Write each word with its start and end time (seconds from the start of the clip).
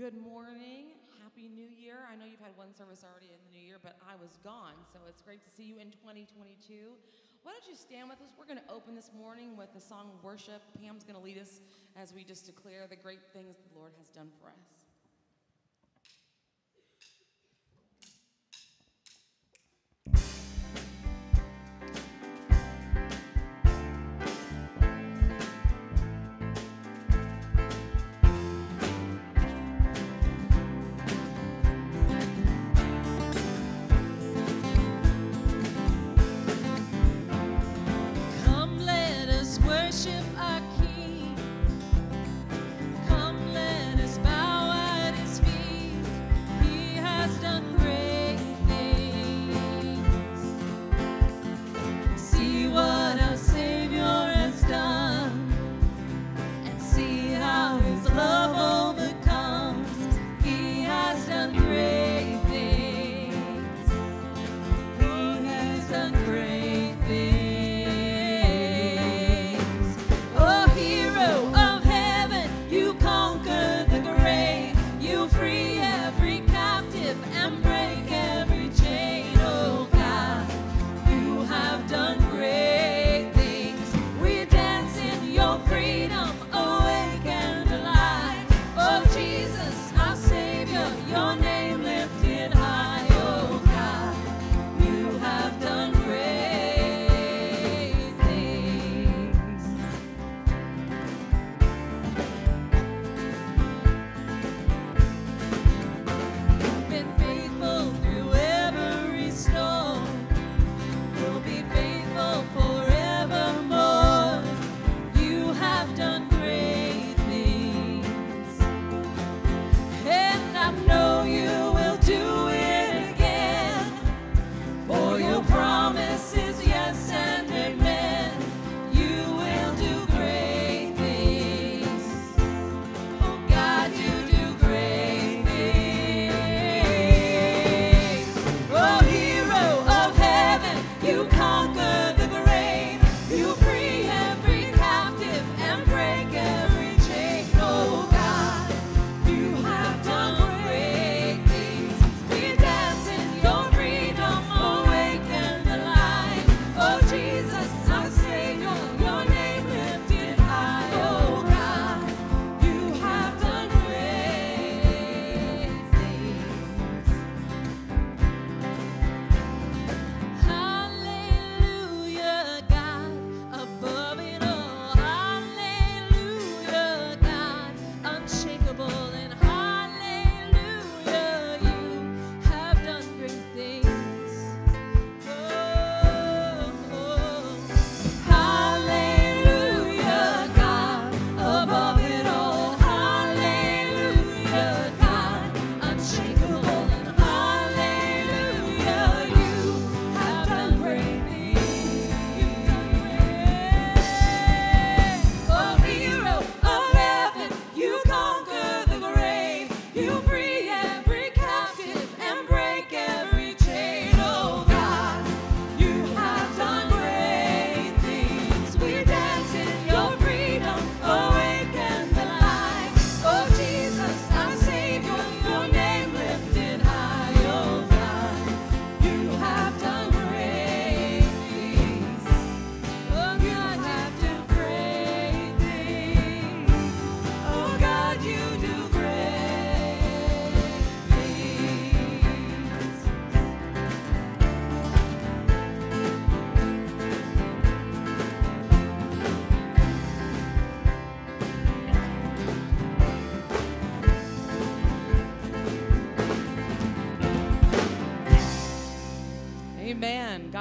Good 0.00 0.16
morning. 0.16 0.96
Happy 1.20 1.52
New 1.52 1.68
Year. 1.76 2.08
I 2.10 2.16
know 2.16 2.24
you've 2.24 2.40
had 2.40 2.56
one 2.56 2.72
service 2.72 3.04
already 3.04 3.28
in 3.28 3.36
the 3.44 3.52
new 3.52 3.60
year, 3.60 3.76
but 3.76 4.00
I 4.00 4.16
was 4.16 4.40
gone, 4.42 4.72
so 4.94 4.98
it's 5.06 5.20
great 5.20 5.44
to 5.44 5.50
see 5.52 5.64
you 5.64 5.76
in 5.76 5.92
2022. 5.92 6.96
Why 7.44 7.52
don't 7.52 7.68
you 7.68 7.76
stand 7.76 8.08
with 8.08 8.16
us? 8.24 8.32
We're 8.40 8.48
going 8.48 8.64
to 8.64 8.72
open 8.72 8.96
this 8.96 9.10
morning 9.12 9.58
with 9.60 9.68
the 9.76 9.80
song 9.80 10.16
Worship. 10.22 10.64
Pam's 10.80 11.04
going 11.04 11.16
to 11.16 11.20
lead 11.20 11.36
us 11.36 11.60
as 12.00 12.14
we 12.14 12.24
just 12.24 12.46
declare 12.46 12.88
the 12.88 12.96
great 12.96 13.20
things 13.34 13.60
the 13.60 13.76
Lord 13.76 13.92
has 14.00 14.08
done 14.08 14.32
for 14.40 14.48
us. 14.48 14.79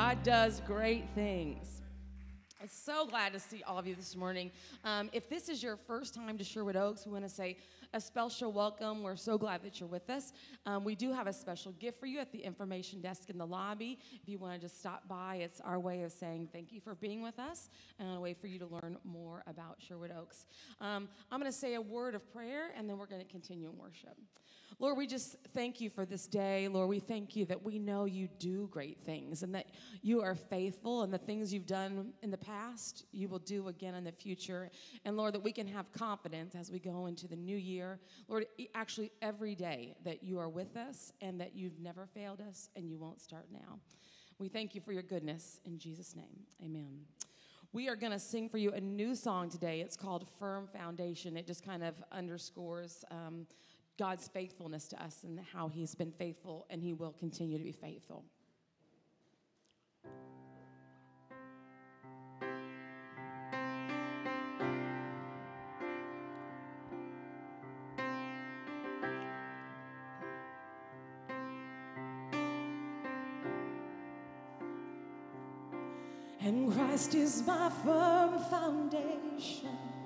God 0.10 0.24
does 0.24 0.62
great 0.66 1.08
things. 1.14 1.84
I'm 2.60 2.68
so 2.68 3.06
glad 3.06 3.32
to 3.34 3.40
see 3.40 3.62
all 3.62 3.78
of 3.78 3.86
you 3.86 3.94
this 3.94 4.16
morning. 4.16 4.50
Um, 4.84 5.12
if 5.14 5.30
this 5.30 5.50
is 5.50 5.62
your 5.62 5.78
first 5.78 6.16
time 6.16 6.36
to 6.40 6.44
Sherwood 6.44 6.76
Oaks, 6.76 7.06
we 7.06 7.12
want 7.12 7.26
to 7.26 7.30
say 7.30 7.58
a 7.94 8.02
special 8.02 8.52
welcome. 8.52 9.04
We're 9.04 9.16
so 9.16 9.38
glad 9.38 9.62
that 9.62 9.80
you're 9.80 9.88
with 9.88 10.10
us. 10.10 10.34
Um, 10.66 10.84
we 10.84 10.96
do 10.96 11.14
have 11.14 11.28
a 11.28 11.34
special 11.34 11.74
gift 11.74 12.00
for 12.00 12.08
you 12.08 12.18
at 12.18 12.32
the 12.32 12.40
information 12.40 13.02
desk 13.02 13.30
in 13.30 13.38
the 13.38 13.46
lobby. 13.46 14.00
If 14.20 14.28
you 14.28 14.40
want 14.40 14.56
to 14.56 14.60
just 14.60 14.80
stop 14.80 15.08
by, 15.08 15.36
it's 15.36 15.62
our 15.62 15.80
way 15.80 16.02
of 16.02 16.12
saying 16.12 16.50
thank 16.52 16.72
you 16.72 16.82
for 16.82 16.96
being 16.96 17.22
with 17.22 17.38
us 17.38 17.70
and 18.00 18.18
a 18.18 18.20
way 18.20 18.34
for 18.34 18.48
you 18.48 18.58
to 18.58 18.66
learn 18.66 18.98
more 19.04 19.44
about 19.46 19.76
Sherwood 19.78 20.12
Oaks. 20.20 20.48
Um, 20.82 21.08
I'm 21.32 21.40
going 21.40 21.52
to 21.52 21.56
say 21.56 21.76
a 21.76 21.82
word 21.82 22.16
of 22.16 22.34
prayer 22.34 22.72
and 22.76 22.90
then 22.90 22.98
we're 22.98 23.06
going 23.06 23.24
to 23.24 23.32
continue 23.32 23.70
in 23.70 23.78
worship. 23.78 24.18
Lord, 24.82 24.98
we 24.98 25.08
just 25.08 25.36
thank 25.54 25.82
you 25.82 25.90
for 25.90 26.06
this 26.06 26.26
day. 26.26 26.70
Lord, 26.70 26.88
we 26.88 27.00
thank 27.00 27.36
you 27.36 27.44
that 27.48 27.62
we 27.62 27.78
know 27.78 28.06
you 28.06 28.30
do 28.40 28.70
great 28.72 28.98
things 29.04 29.44
and 29.44 29.54
that 29.54 29.66
you 30.02 30.22
are 30.22 30.36
faithful 30.36 31.02
and 31.04 31.12
the 31.12 31.18
things 31.18 31.54
you've 31.54 31.66
done 31.66 32.14
in 32.24 32.32
the 32.32 32.38
past, 32.38 33.06
you 33.12 33.28
will 33.28 33.40
do 33.40 33.68
again 33.68 33.94
in 33.96 34.06
the 34.06 34.12
future. 34.14 34.72
And 35.04 35.18
Lord, 35.18 35.34
that 35.34 35.44
we 35.44 35.52
can 35.52 35.68
have 35.68 35.92
confidence 35.92 36.56
as 36.56 36.72
we 36.72 36.80
go 36.80 37.08
into 37.08 37.28
the 37.28 37.36
new 37.36 37.58
year. 37.58 38.00
Lord, 38.30 38.46
actually, 38.74 39.12
every 39.22 39.54
day 39.54 39.96
that 40.06 40.24
you 40.24 40.40
are 40.40 40.50
with 40.50 40.78
us 40.78 41.12
and 41.20 41.42
that 41.42 41.54
you've 41.54 41.80
never 41.80 42.06
failed 42.06 42.40
us 42.40 42.70
and 42.78 42.90
you 42.90 42.98
won't 42.98 43.20
start 43.20 43.48
now. 43.52 43.80
We 44.38 44.48
thank 44.48 44.76
you 44.76 44.80
for 44.80 44.94
your 44.94 45.04
goodness. 45.04 45.60
In 45.66 45.78
Jesus' 45.78 46.16
name, 46.16 46.40
amen. 46.64 47.02
We 47.74 47.88
are 47.90 47.96
going 47.96 48.14
to 48.14 48.20
sing 48.20 48.50
for 48.50 48.58
you 48.58 48.72
a 48.72 48.80
new 48.80 49.14
song 49.14 49.50
today. 49.50 49.82
It's 49.82 49.96
called 49.96 50.28
Firm 50.40 50.68
Foundation. 50.68 51.38
It 51.38 51.46
just 51.46 51.64
kind 51.64 51.84
of 51.84 52.02
underscores 52.12 53.04
um, 53.12 53.46
God's 54.00 54.30
faithfulness 54.30 54.88
to 54.88 55.04
us 55.04 55.24
and 55.24 55.38
how 55.52 55.68
He's 55.68 55.94
been 55.94 56.14
faithful 56.14 56.66
and 56.70 56.82
He 56.82 56.94
will 56.94 57.12
continue 57.12 57.58
to 57.58 57.64
be 57.66 57.74
faithful. 57.74 58.24
And 76.42 76.72
Christ 76.74 77.16
is 77.16 77.44
my 77.46 77.70
firm 77.84 78.40
foundation. 78.50 79.99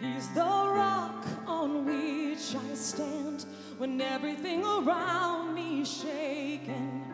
He's 0.00 0.28
the 0.28 0.40
rock 0.40 1.26
on 1.46 1.84
which 1.84 2.54
I 2.54 2.74
stand 2.74 3.44
when 3.78 4.00
everything 4.00 4.64
around 4.64 5.54
me 5.54 5.82
is 5.82 6.02
shaken. 6.02 7.04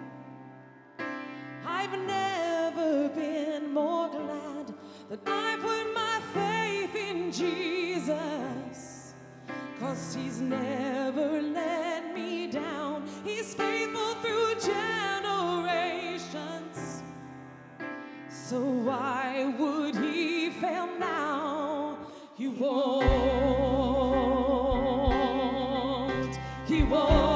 I've 1.66 1.98
never 1.98 3.08
been 3.08 3.72
more 3.72 4.10
glad 4.10 4.74
that 5.08 5.20
I 5.26 5.56
put 5.60 5.94
my 5.94 6.20
faith 6.34 6.94
in 6.94 7.32
Jesus. 7.32 9.14
Cause 9.80 10.14
he's 10.14 10.40
never 10.40 11.40
let 11.40 12.14
me 12.14 12.48
down. 12.48 13.08
He's 13.24 13.54
faithful 13.54 14.14
through 14.16 14.56
generations. 14.60 17.02
So 18.28 18.60
why 18.60 19.54
would 19.58 19.96
he? 19.96 20.13
He 22.36 22.48
won't. 22.48 23.04
He 26.66 26.82
won't. 26.82 27.30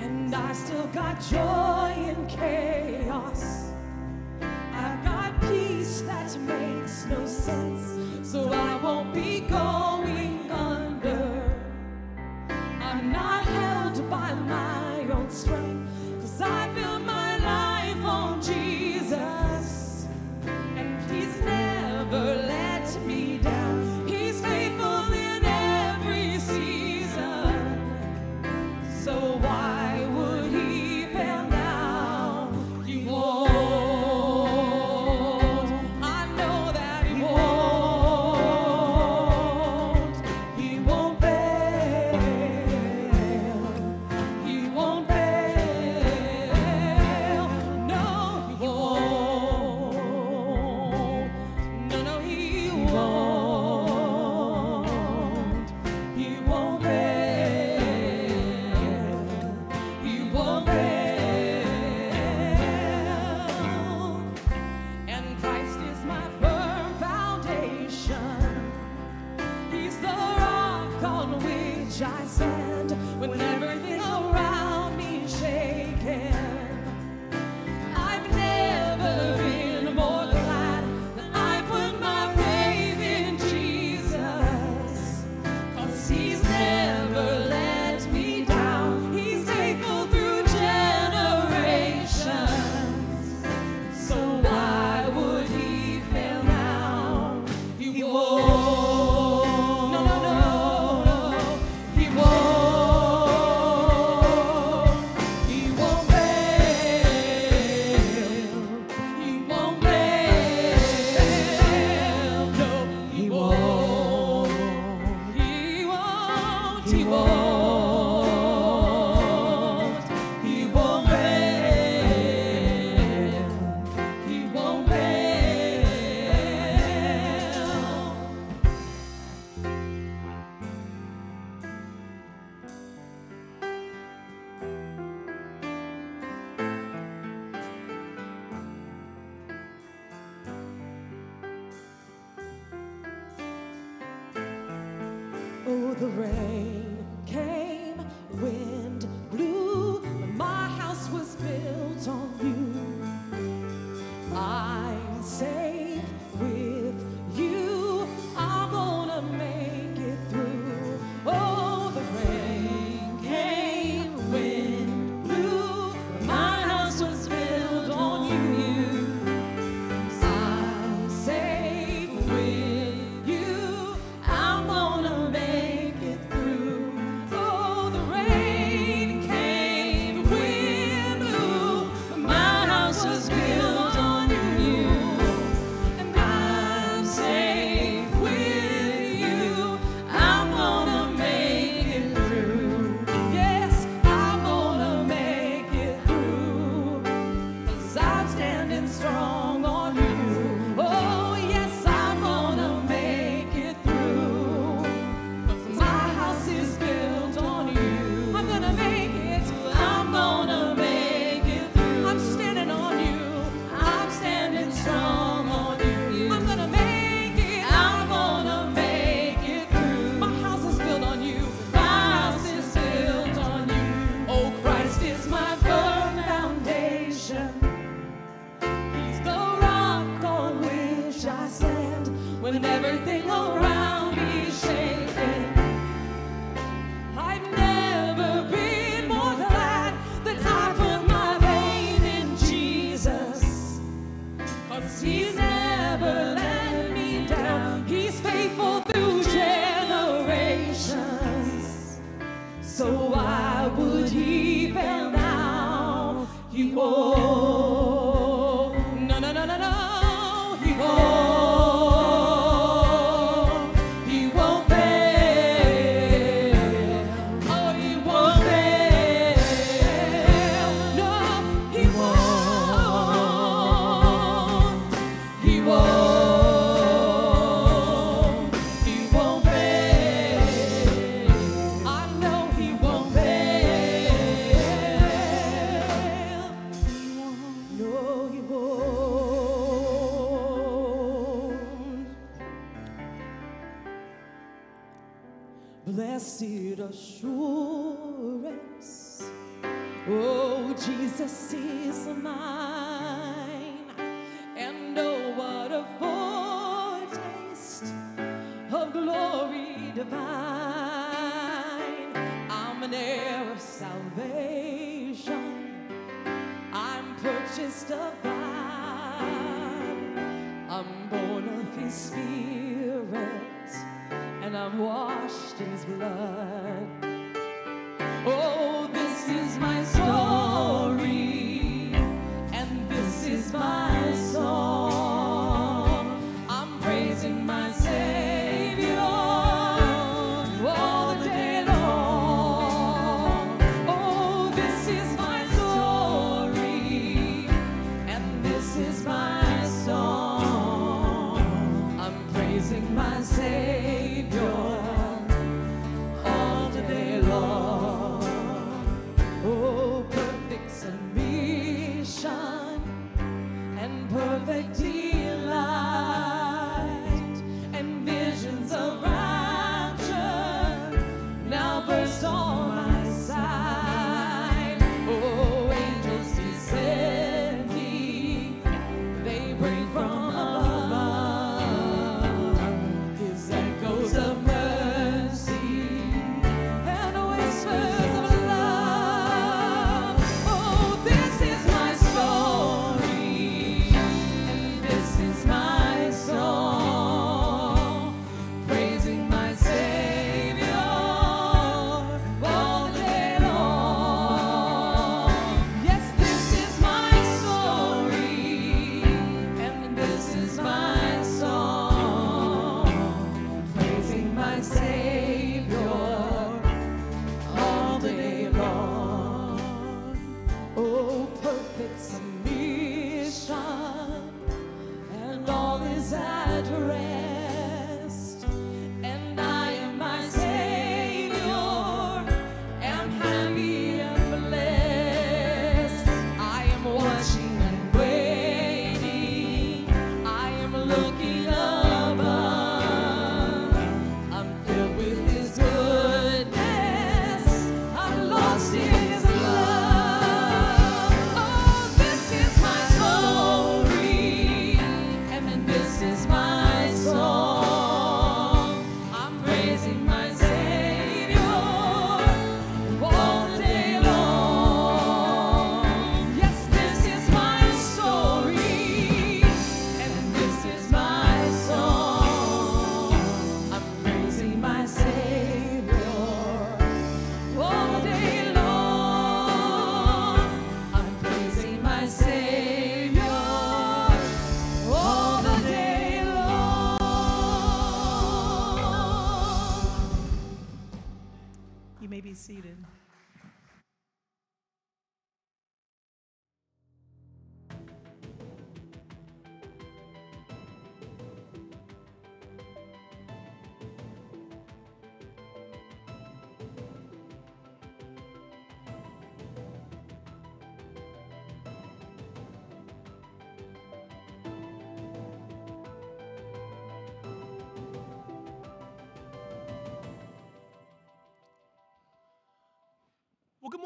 And 0.00 0.32
I 0.32 0.52
still 0.52 0.86
got 0.92 1.20
joy 1.20 1.92
in 1.96 2.24
chaos. 2.28 3.72
I've 4.72 5.04
got 5.04 5.40
peace 5.40 6.02
that 6.02 6.38
makes 6.38 7.06
no 7.06 7.26
sense, 7.26 7.98
so 8.22 8.52
I 8.52 8.63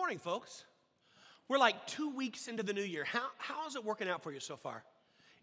morning, 0.08 0.18
folks. 0.20 0.64
We're 1.48 1.58
like 1.58 1.86
two 1.86 2.08
weeks 2.08 2.48
into 2.48 2.62
the 2.62 2.72
new 2.72 2.80
year. 2.80 3.04
How, 3.04 3.26
how 3.36 3.66
is 3.66 3.76
it 3.76 3.84
working 3.84 4.08
out 4.08 4.22
for 4.22 4.32
you 4.32 4.40
so 4.40 4.56
far? 4.56 4.82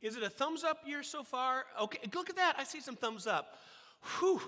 Is 0.02 0.18
it 0.18 0.24
a 0.24 0.30
thumbs 0.32 0.64
up 0.64 0.80
year 0.88 1.04
so 1.04 1.22
far? 1.22 1.66
Okay, 1.80 2.00
look 2.16 2.32
at 2.32 2.36
that. 2.38 2.56
I 2.58 2.64
see 2.64 2.82
some 2.82 2.96
thumbs 2.96 3.28
up. 3.28 3.60
Whew. 4.18 4.42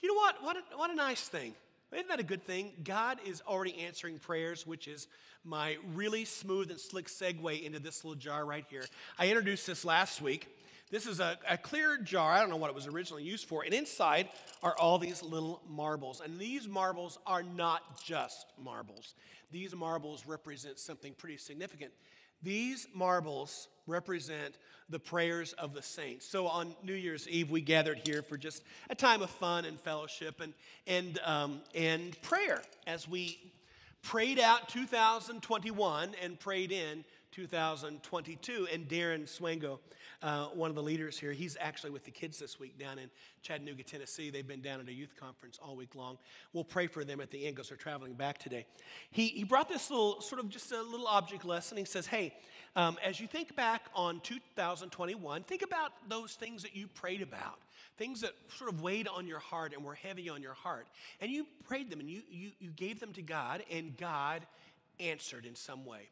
You 0.00 0.08
know 0.08 0.14
what? 0.14 0.36
What 0.40 0.56
a, 0.56 0.76
what 0.76 0.92
a 0.92 0.94
nice 0.94 1.26
thing. 1.26 1.52
Isn't 1.92 2.06
that 2.06 2.20
a 2.20 2.22
good 2.22 2.46
thing? 2.46 2.74
God 2.84 3.18
is 3.26 3.42
already 3.44 3.76
answering 3.80 4.20
prayers, 4.20 4.68
which 4.68 4.86
is 4.86 5.08
my 5.42 5.78
really 5.96 6.24
smooth 6.24 6.70
and 6.70 6.78
slick 6.78 7.08
segue 7.08 7.60
into 7.60 7.80
this 7.80 8.04
little 8.04 8.14
jar 8.14 8.46
right 8.46 8.64
here. 8.70 8.84
I 9.18 9.26
introduced 9.26 9.66
this 9.66 9.84
last 9.84 10.22
week. 10.22 10.46
This 10.88 11.08
is 11.08 11.18
a, 11.18 11.36
a 11.48 11.58
clear 11.58 11.98
jar. 11.98 12.32
I 12.32 12.38
don't 12.38 12.50
know 12.50 12.56
what 12.56 12.70
it 12.70 12.76
was 12.76 12.86
originally 12.86 13.24
used 13.24 13.48
for. 13.48 13.64
And 13.64 13.74
inside 13.74 14.28
are 14.62 14.76
all 14.78 14.98
these 14.98 15.20
little 15.20 15.60
marbles. 15.68 16.22
And 16.24 16.38
these 16.38 16.68
marbles 16.68 17.18
are 17.26 17.42
not 17.42 18.00
just 18.04 18.46
marbles, 18.62 19.14
these 19.50 19.74
marbles 19.74 20.26
represent 20.26 20.78
something 20.78 21.14
pretty 21.14 21.36
significant. 21.36 21.92
These 22.42 22.88
marbles 22.94 23.68
represent 23.86 24.56
the 24.88 24.98
prayers 24.98 25.52
of 25.54 25.74
the 25.74 25.82
saints. 25.82 26.28
So 26.28 26.46
on 26.46 26.74
New 26.82 26.94
Year's 26.94 27.28
Eve, 27.28 27.50
we 27.50 27.60
gathered 27.60 28.00
here 28.04 28.22
for 28.22 28.36
just 28.36 28.62
a 28.90 28.94
time 28.94 29.22
of 29.22 29.30
fun 29.30 29.64
and 29.64 29.80
fellowship 29.80 30.40
and, 30.40 30.52
and, 30.86 31.18
um, 31.24 31.60
and 31.74 32.20
prayer 32.22 32.62
as 32.86 33.08
we 33.08 33.38
prayed 34.02 34.38
out 34.38 34.68
2021 34.68 36.14
and 36.22 36.38
prayed 36.38 36.70
in 36.70 37.04
2022. 37.32 38.68
And 38.72 38.88
Darren 38.88 39.24
Swango, 39.24 39.78
uh, 40.22 40.46
one 40.46 40.70
of 40.70 40.76
the 40.76 40.82
leaders 40.82 41.18
here, 41.18 41.32
he's 41.32 41.56
actually 41.60 41.90
with 41.90 42.04
the 42.04 42.10
kids 42.10 42.38
this 42.38 42.58
week 42.58 42.78
down 42.78 42.98
in 42.98 43.10
Chattanooga, 43.42 43.82
Tennessee. 43.82 44.30
They've 44.30 44.46
been 44.46 44.60
down 44.60 44.80
at 44.80 44.88
a 44.88 44.92
youth 44.92 45.14
conference 45.18 45.58
all 45.62 45.76
week 45.76 45.94
long. 45.94 46.18
We'll 46.52 46.64
pray 46.64 46.86
for 46.86 47.04
them 47.04 47.20
at 47.20 47.30
the 47.30 47.46
end 47.46 47.56
because 47.56 47.68
they're 47.68 47.76
traveling 47.76 48.14
back 48.14 48.38
today. 48.38 48.66
He, 49.10 49.28
he 49.28 49.44
brought 49.44 49.68
this 49.68 49.90
little, 49.90 50.20
sort 50.20 50.40
of 50.40 50.48
just 50.48 50.72
a 50.72 50.82
little 50.82 51.06
object 51.06 51.44
lesson. 51.44 51.78
He 51.78 51.84
says, 51.84 52.06
Hey, 52.06 52.34
um, 52.74 52.98
as 53.04 53.20
you 53.20 53.26
think 53.26 53.54
back 53.56 53.86
on 53.94 54.20
2021, 54.20 55.42
think 55.44 55.62
about 55.62 55.92
those 56.08 56.34
things 56.34 56.62
that 56.62 56.74
you 56.74 56.88
prayed 56.88 57.22
about, 57.22 57.58
things 57.96 58.20
that 58.20 58.32
sort 58.56 58.72
of 58.72 58.82
weighed 58.82 59.08
on 59.08 59.26
your 59.26 59.38
heart 59.38 59.72
and 59.74 59.84
were 59.84 59.94
heavy 59.94 60.28
on 60.28 60.42
your 60.42 60.54
heart. 60.54 60.86
And 61.20 61.30
you 61.30 61.46
prayed 61.64 61.90
them 61.90 62.00
and 62.00 62.10
you, 62.10 62.22
you, 62.30 62.50
you 62.58 62.70
gave 62.70 63.00
them 63.00 63.12
to 63.14 63.22
God, 63.22 63.62
and 63.70 63.96
God 63.96 64.46
answered 65.00 65.46
in 65.46 65.54
some 65.54 65.84
way. 65.84 66.08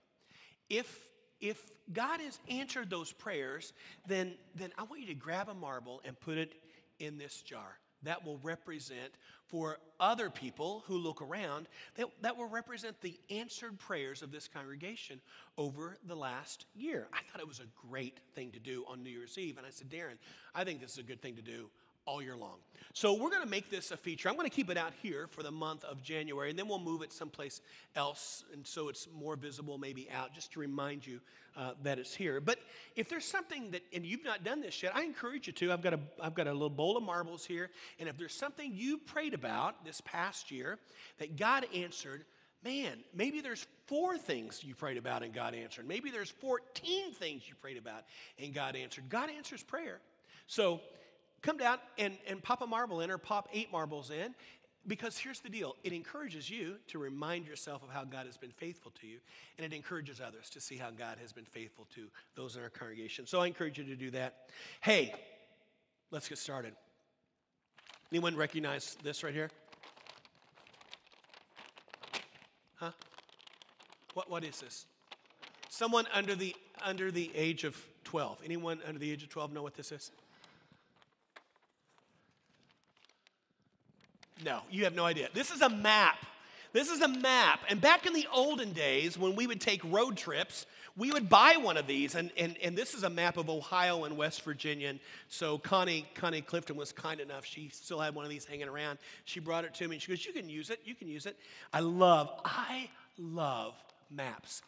If 0.71 0.99
if 1.41 1.63
God 1.93 2.21
has 2.21 2.39
answered 2.49 2.91
those 2.91 3.13
prayers, 3.13 3.73
then, 4.07 4.35
then 4.55 4.73
I 4.79 4.85
want 4.85 5.01
you 5.01 5.09
to 5.09 5.15
grab 5.15 5.49
a 5.49 5.55
marble 5.55 6.01
and 6.05 6.19
put 6.19 6.39
it 6.39 6.55
in 6.99 7.19
this 7.19 7.43
jar. 7.43 7.79
That 8.03 8.25
will 8.25 8.39
represent 8.43 9.13
for 9.47 9.79
other 9.99 10.29
people 10.29 10.85
who 10.87 10.99
look 10.99 11.23
around, 11.23 11.69
that, 11.97 12.07
that 12.21 12.37
will 12.37 12.49
represent 12.49 13.01
the 13.01 13.19
answered 13.31 13.79
prayers 13.79 14.23
of 14.23 14.31
this 14.31 14.47
congregation 14.47 15.21
over 15.57 15.97
the 16.07 16.15
last 16.15 16.67
year. 16.75 17.09
I 17.13 17.21
thought 17.31 17.41
it 17.41 17.49
was 17.49 17.61
a 17.61 17.89
great 17.89 18.21
thing 18.35 18.51
to 18.51 18.59
do 18.59 18.85
on 18.89 19.03
New 19.03 19.11
Year's 19.11 19.39
Eve. 19.39 19.57
And 19.57 19.67
I 19.67 19.71
said, 19.71 19.89
Darren, 19.89 20.19
I 20.55 20.65
think 20.65 20.81
this 20.81 20.93
is 20.93 20.99
a 20.99 21.03
good 21.03 21.23
thing 21.23 21.37
to 21.37 21.43
do 21.43 21.71
all 22.07 22.23
year 22.23 22.37
long. 22.37 22.57
So 22.93 23.15
we're 23.15 23.31
going 23.31 23.43
to 23.43 23.49
make 23.49 23.71
this 23.71 23.91
a 23.91 23.97
feature. 23.97 24.29
I'm 24.29 24.37
going 24.37 24.49
to 24.49 24.55
keep 24.55 24.71
it 24.71 24.77
out 24.77 24.93
here 25.03 25.27
for 25.27 25.43
the 25.43 25.51
month 25.51 25.85
of 25.85 26.03
January, 26.03 26.51
and 26.51 26.59
then 26.59 26.69
we'll 26.69 26.79
move 26.79 27.03
it 27.03 27.13
someplace 27.13 27.61
else, 27.97 28.45
and 28.53 28.67
so 28.67 28.89
it's 28.89 29.09
more 29.13 29.35
visible, 29.37 29.79
maybe 29.79 30.09
out, 30.13 30.33
just 30.33 30.53
to 30.53 30.61
remind 30.61 31.07
you 31.07 31.21
uh, 31.57 31.73
that 31.83 31.99
it's 31.99 32.15
here. 32.15 32.41
But 32.41 32.59
if 32.95 33.09
there's 33.09 33.25
something 33.25 33.71
that, 33.73 33.83
and 33.93 34.07
you've 34.07 34.25
not 34.25 34.45
done 34.45 34.61
this 34.61 34.83
yet, 34.83 34.95
I 34.95 35.03
encourage 35.03 35.47
you 35.47 35.53
to. 35.55 35.73
I've 35.73 35.83
got 35.83 35.95
a, 35.95 36.01
I've 36.23 36.35
got 36.35 36.47
a 36.47 36.53
little 36.53 36.71
bowl 36.71 36.97
of 36.97 37.03
marbles 37.03 37.45
here, 37.45 37.71
and 37.99 38.09
if 38.09 38.17
there's 38.17 38.35
something 38.35 38.73
you 38.75 38.99
prayed 38.99 39.35
about 39.35 39.85
this 39.85 40.01
past 40.03 40.51
year 40.51 40.79
that 41.19 41.37
God 41.37 41.67
answered, 41.75 42.25
man, 42.65 42.99
maybe 43.15 43.41
there's 43.41 43.67
four 43.87 44.17
things 44.17 44.65
you 44.65 44.75
prayed 44.75 44.97
about 44.97 45.23
and 45.23 45.35
God 45.35 45.55
answered. 45.55 45.87
Maybe 45.87 46.11
there's 46.11 46.31
14 46.31 47.13
things 47.13 47.43
you 47.47 47.55
prayed 47.61 47.77
about 47.77 48.05
and 48.43 48.55
God 48.55 48.75
answered. 48.75 49.09
God 49.09 49.29
answers 49.29 49.63
prayer. 49.63 50.01
So 50.47 50.81
come 51.45 51.59
down 51.59 51.79
and, 51.99 52.17
and 52.27 52.43
pop 52.43 52.63
a 52.63 52.67
marble 52.67 53.03
in 53.03 53.11
or 53.11 53.19
pop 53.19 53.49
eight 53.53 53.71
marbles 53.71 54.11
in 54.11 54.35
because 54.87 55.17
here's 55.19 55.41
the 55.41 55.49
deal 55.49 55.77
it 55.85 55.93
encourages 55.93 56.49
you 56.51 56.77
to 56.89 56.99
remind 56.99 57.47
yourself 57.47 57.83
of 57.83 57.91
how 57.91 58.05
God 58.05 58.27
has 58.27 58.37
been 58.37 58.51
faithful 58.51 58.93
to 59.01 59.07
you, 59.07 59.19
and 59.59 59.65
it 59.65 59.75
encourages 59.75 60.21
others 60.21 60.51
to 60.51 60.61
see 60.61 60.77
how 60.77 60.91
God 60.91 61.19
has 61.21 61.33
been 61.33 61.45
faithful 61.45 61.87
to 61.95 62.09
those 62.35 62.57
in 62.57 62.63
our 62.63 62.71
congregation. 62.71 63.27
So 63.27 63.41
I 63.41 63.47
encourage 63.47 63.79
you 63.79 63.85
to 63.85 63.97
do 63.97 64.11
that. 64.11 64.35
Hey, 64.81 65.15
let's 66.11 66.29
get 66.29 66.39
started. 66.39 66.75
Anyone 68.11 68.37
recognize 68.37 68.97
this 69.03 69.23
right 69.23 69.35
here? 69.35 69.51
Huh? 72.77 72.91
What, 74.15 74.31
what 74.31 74.45
is 74.45 74.61
this? 74.61 74.87
Someone 75.69 76.07
under 76.13 76.35
the, 76.35 76.55
under 76.85 77.11
the 77.11 77.31
age 77.35 77.65
of 77.65 77.77
12. 78.05 78.43
Anyone 78.45 78.81
under 78.87 78.99
the 78.99 79.11
age 79.11 79.23
of 79.23 79.29
12 79.31 79.53
know 79.53 79.63
what 79.63 79.75
this 79.75 79.91
is? 79.91 80.11
No, 84.45 84.61
you 84.71 84.85
have 84.85 84.95
no 84.95 85.07
idea. 85.07 85.29
This 85.33 85.51
is 85.51 85.63
a 85.63 85.71
map. 85.71 86.19
This 86.75 86.91
is 86.91 87.01
a 87.01 87.09
map. 87.09 87.61
And 87.71 87.81
back 87.81 88.05
in 88.05 88.13
the 88.13 88.27
olden 88.33 88.73
days, 88.73 89.17
when 89.17 89.37
we 89.37 89.47
would 89.47 89.61
take 89.61 89.81
road 89.85 90.17
trips, 90.17 90.67
we 90.97 91.11
would 91.13 91.31
buy 91.31 91.57
one 91.57 91.77
of 91.77 91.87
these. 91.87 92.15
And, 92.15 92.31
and, 92.37 92.57
and 92.63 92.77
this 92.77 92.95
is 92.95 93.05
a 93.05 93.11
map 93.11 93.39
of 93.39 93.49
Ohio 93.49 94.05
and 94.05 94.17
West 94.19 94.43
Virginia. 94.43 94.89
And 94.89 95.01
so 95.29 95.57
Connie, 95.57 96.05
Connie 96.15 96.43
Clifton 96.43 96.77
was 96.77 96.93
kind 96.93 97.21
enough. 97.21 97.47
She 97.47 97.71
still 97.73 98.01
had 98.01 98.15
one 98.15 98.25
of 98.25 98.31
these 98.31 98.45
hanging 98.45 98.69
around. 98.69 98.99
She 99.25 99.41
brought 99.41 99.65
it 99.65 99.73
to 99.75 99.89
me 99.89 99.97
and 99.97 100.03
she 100.03 100.11
goes, 100.13 100.27
You 100.27 100.33
can 100.33 100.49
use 100.49 100.69
it. 100.69 100.81
You 100.85 100.95
can 100.95 101.09
use 101.09 101.25
it. 101.25 101.39
I 101.73 101.81
love, 101.81 102.31
I 102.45 102.91
love 103.17 103.75
maps. 104.11 104.63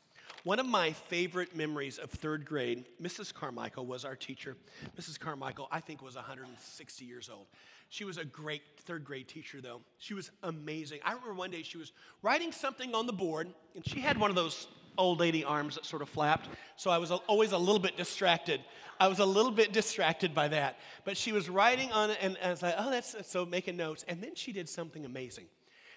One 0.44 0.60
of 0.60 0.66
my 0.66 0.92
favorite 0.92 1.56
memories 1.56 1.98
of 1.98 2.10
third 2.10 2.46
grade, 2.46 2.84
Mrs. 3.02 3.34
Carmichael 3.34 3.84
was 3.84 4.04
our 4.04 4.14
teacher. 4.14 4.56
Mrs. 4.98 5.18
Carmichael, 5.18 5.68
I 5.72 5.80
think, 5.80 6.02
was 6.02 6.14
160 6.14 7.04
years 7.04 7.28
old. 7.28 7.46
She 7.88 8.04
was 8.04 8.18
a 8.18 8.24
great 8.24 8.62
third 8.84 9.04
grade 9.04 9.28
teacher, 9.28 9.60
though. 9.60 9.80
She 9.98 10.14
was 10.14 10.30
amazing. 10.42 11.00
I 11.04 11.12
remember 11.12 11.34
one 11.34 11.50
day 11.50 11.62
she 11.62 11.78
was 11.78 11.92
writing 12.22 12.52
something 12.52 12.94
on 12.94 13.06
the 13.06 13.12
board, 13.12 13.48
and 13.74 13.86
she 13.86 14.00
had 14.00 14.18
one 14.18 14.30
of 14.30 14.36
those 14.36 14.68
old 14.98 15.20
lady 15.20 15.44
arms 15.44 15.74
that 15.74 15.84
sort 15.84 16.02
of 16.02 16.08
flapped. 16.08 16.48
So 16.76 16.90
I 16.90 16.98
was 16.98 17.10
always 17.10 17.52
a 17.52 17.58
little 17.58 17.78
bit 17.78 17.96
distracted. 17.96 18.60
I 18.98 19.08
was 19.08 19.18
a 19.18 19.26
little 19.26 19.50
bit 19.50 19.72
distracted 19.72 20.34
by 20.34 20.48
that. 20.48 20.78
But 21.04 21.16
she 21.16 21.32
was 21.32 21.48
writing 21.48 21.92
on 21.92 22.10
it, 22.10 22.18
and 22.20 22.38
I 22.42 22.50
was 22.50 22.62
like, 22.62 22.74
oh, 22.78 22.90
that's 22.90 23.14
so 23.28 23.44
making 23.44 23.76
notes. 23.76 24.04
And 24.08 24.22
then 24.22 24.34
she 24.34 24.52
did 24.52 24.68
something 24.68 25.04
amazing. 25.04 25.46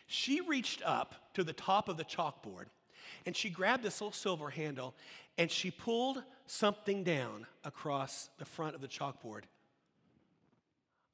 She 0.08 0.42
reached 0.42 0.82
up 0.86 1.16
to 1.36 1.44
the 1.44 1.54
top 1.54 1.88
of 1.88 1.98
the 1.98 2.04
chalkboard, 2.04 2.66
and 3.26 3.36
she 3.36 3.50
grabbed 3.50 3.84
this 3.84 4.02
little 4.02 4.12
silver 4.12 4.50
handle, 4.50 4.96
and 5.38 5.50
she 5.50 5.72
pulled 5.72 6.24
something 6.48 7.04
down 7.04 7.46
across 7.64 8.30
the 8.40 8.46
front 8.46 8.76
of 8.76 8.82
the 8.82 8.88
chalkboard. 8.88 9.44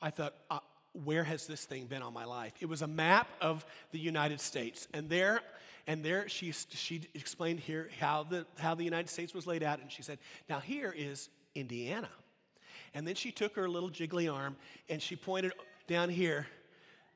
I 0.05 0.11
thought, 0.11 0.35
uh, 0.51 0.59
where 1.03 1.23
has 1.23 1.47
this 1.47 1.65
thing 1.65 1.87
been 1.87 2.03
all 2.03 2.11
my 2.11 2.25
life? 2.25 2.53
It 2.59 2.69
was 2.69 2.83
a 2.83 2.87
map 2.87 3.27
of 3.41 3.65
the 3.91 3.97
United 3.97 4.39
States. 4.39 4.87
And 4.93 5.09
there, 5.09 5.41
and 5.87 6.05
there 6.05 6.29
she, 6.29 6.51
she 6.51 7.09
explained 7.15 7.59
here 7.59 7.89
how 7.99 8.21
the, 8.21 8.45
how 8.59 8.75
the 8.75 8.83
United 8.83 9.09
States 9.09 9.33
was 9.33 9.47
laid 9.47 9.63
out. 9.63 9.81
And 9.81 9.91
she 9.91 10.03
said, 10.03 10.19
now 10.47 10.59
here 10.59 10.93
is 10.95 11.29
Indiana. 11.55 12.11
And 12.93 13.07
then 13.07 13.15
she 13.15 13.31
took 13.31 13.55
her 13.55 13.67
little 13.67 13.89
jiggly 13.89 14.31
arm 14.31 14.57
and 14.89 15.01
she 15.01 15.15
pointed 15.15 15.53
down 15.87 16.09
here 16.09 16.45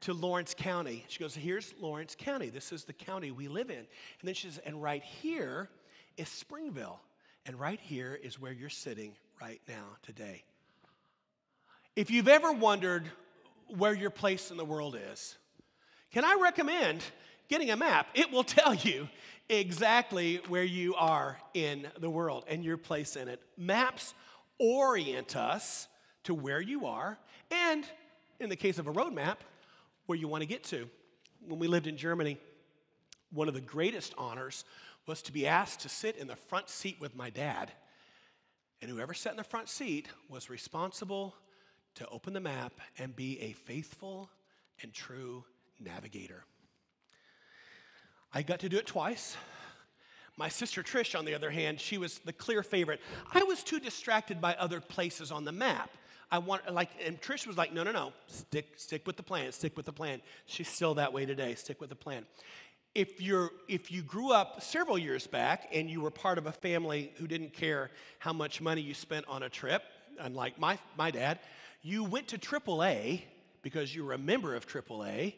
to 0.01 0.13
Lawrence 0.13 0.55
County. 0.57 1.05
She 1.09 1.19
goes, 1.19 1.35
here's 1.35 1.75
Lawrence 1.79 2.15
County. 2.17 2.49
This 2.49 2.71
is 2.71 2.85
the 2.85 2.93
county 2.93 3.29
we 3.29 3.47
live 3.47 3.69
in. 3.69 3.77
And 3.77 3.87
then 4.23 4.33
she 4.33 4.47
says, 4.47 4.59
and 4.65 4.81
right 4.81 5.03
here 5.03 5.69
is 6.17 6.27
Springville. 6.27 6.99
And 7.45 7.59
right 7.59 7.79
here 7.79 8.19
is 8.23 8.39
where 8.39 8.51
you're 8.51 8.67
sitting 8.67 9.13
right 9.39 9.61
now 9.67 9.97
today. 10.01 10.43
If 11.95 12.11
you've 12.11 12.27
ever 12.27 12.51
wondered 12.51 13.09
where 13.67 13.93
your 13.93 14.09
place 14.09 14.51
in 14.51 14.57
the 14.57 14.65
world 14.65 14.97
is, 15.11 15.37
can 16.11 16.23
I 16.23 16.37
recommend 16.41 17.03
getting 17.49 17.71
a 17.71 17.75
map? 17.75 18.07
It 18.13 18.31
will 18.31 18.43
tell 18.43 18.73
you 18.73 19.09
exactly 19.49 20.39
where 20.47 20.63
you 20.63 20.95
are 20.95 21.37
in 21.53 21.87
the 21.99 22.09
world 22.09 22.45
and 22.47 22.63
your 22.63 22.77
place 22.77 23.15
in 23.15 23.27
it. 23.27 23.41
Maps 23.57 24.13
orient 24.59 25.35
us 25.35 25.87
to 26.23 26.33
where 26.33 26.61
you 26.61 26.85
are, 26.85 27.17
and 27.49 27.85
in 28.39 28.49
the 28.49 28.55
case 28.55 28.77
of 28.77 28.87
a 28.87 28.91
road 28.91 29.13
map, 29.13 29.43
where 30.05 30.17
you 30.17 30.27
want 30.27 30.41
to 30.41 30.47
get 30.47 30.63
to. 30.65 30.87
When 31.47 31.59
we 31.59 31.67
lived 31.67 31.87
in 31.87 31.97
Germany, 31.97 32.37
one 33.31 33.47
of 33.47 33.53
the 33.53 33.61
greatest 33.61 34.13
honors 34.17 34.65
was 35.05 35.21
to 35.23 35.31
be 35.31 35.47
asked 35.47 35.81
to 35.81 35.89
sit 35.89 36.17
in 36.17 36.27
the 36.27 36.35
front 36.35 36.69
seat 36.69 36.97
with 36.99 37.15
my 37.15 37.29
dad. 37.29 37.71
And 38.81 38.89
whoever 38.89 39.13
sat 39.13 39.33
in 39.33 39.37
the 39.37 39.43
front 39.43 39.69
seat 39.69 40.07
was 40.29 40.49
responsible 40.49 41.35
to 41.99 42.07
open 42.09 42.33
the 42.33 42.39
map 42.39 42.73
and 42.97 43.15
be 43.15 43.39
a 43.41 43.53
faithful 43.53 44.29
and 44.81 44.93
true 44.93 45.45
navigator. 45.79 46.43
I 48.33 48.41
got 48.41 48.59
to 48.59 48.69
do 48.69 48.77
it 48.77 48.85
twice. 48.85 49.37
My 50.37 50.49
sister 50.49 50.81
Trish, 50.83 51.17
on 51.17 51.25
the 51.25 51.35
other 51.35 51.49
hand, 51.49 51.79
she 51.79 51.97
was 51.97 52.19
the 52.19 52.31
clear 52.31 52.63
favorite. 52.63 53.01
I 53.33 53.43
was 53.43 53.63
too 53.63 53.79
distracted 53.79 54.39
by 54.39 54.55
other 54.55 54.79
places 54.79 55.31
on 55.31 55.43
the 55.45 55.51
map. 55.51 55.89
I 56.31 56.37
want 56.37 56.71
like, 56.73 56.89
and 57.05 57.19
Trish 57.19 57.47
was 57.47 57.57
like, 57.57 57.73
no, 57.73 57.83
no, 57.83 57.91
no, 57.91 58.13
stick, 58.27 58.67
stick 58.77 59.05
with 59.07 59.17
the 59.17 59.23
plan, 59.23 59.51
stick 59.51 59.75
with 59.75 59.85
the 59.85 59.91
plan. 59.91 60.21
She's 60.45 60.67
still 60.69 60.93
that 60.93 61.11
way 61.11 61.25
today. 61.25 61.55
Stick 61.55 61.81
with 61.81 61.89
the 61.89 61.95
plan. 61.95 62.25
if 62.95 63.21
you're 63.21 63.51
if 63.67 63.91
you 63.91 64.01
grew 64.01 64.31
up 64.31 64.61
several 64.61 64.97
years 64.97 65.27
back 65.27 65.69
and 65.71 65.89
you 65.89 66.01
were 66.01 66.11
part 66.11 66.37
of 66.37 66.47
a 66.47 66.51
family 66.51 67.11
who 67.17 67.27
didn't 67.27 67.53
care 67.53 67.91
how 68.19 68.33
much 68.33 68.61
money 68.61 68.81
you 68.81 68.93
spent 68.93 69.25
on 69.27 69.43
a 69.43 69.49
trip, 69.49 69.83
unlike 70.19 70.59
my 70.59 70.77
my 70.97 71.11
dad, 71.11 71.39
you 71.81 72.03
went 72.03 72.27
to 72.29 72.37
AAA 72.37 73.23
because 73.61 73.93
you 73.93 74.05
were 74.05 74.13
a 74.13 74.17
member 74.17 74.55
of 74.55 74.67
AAA, 74.67 75.35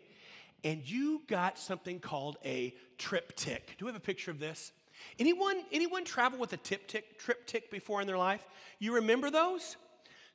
and 0.64 0.88
you 0.88 1.22
got 1.28 1.58
something 1.58 2.00
called 2.00 2.38
a 2.46 2.76
TripTik. 2.98 3.78
Do 3.78 3.86
we 3.86 3.88
have 3.88 3.96
a 3.96 4.00
picture 4.00 4.32
of 4.32 4.40
this? 4.40 4.72
Anyone 5.18 5.64
anyone 5.72 6.06
travel 6.06 6.40
with 6.40 6.54
a 6.54 6.58
TripTik 6.58 7.04
TripTik 7.18 7.72
before 7.72 8.02
in 8.02 8.08
their 8.08 8.18
life? 8.18 8.46
You 8.78 8.96
remember 8.96 9.32
those? 9.32 9.76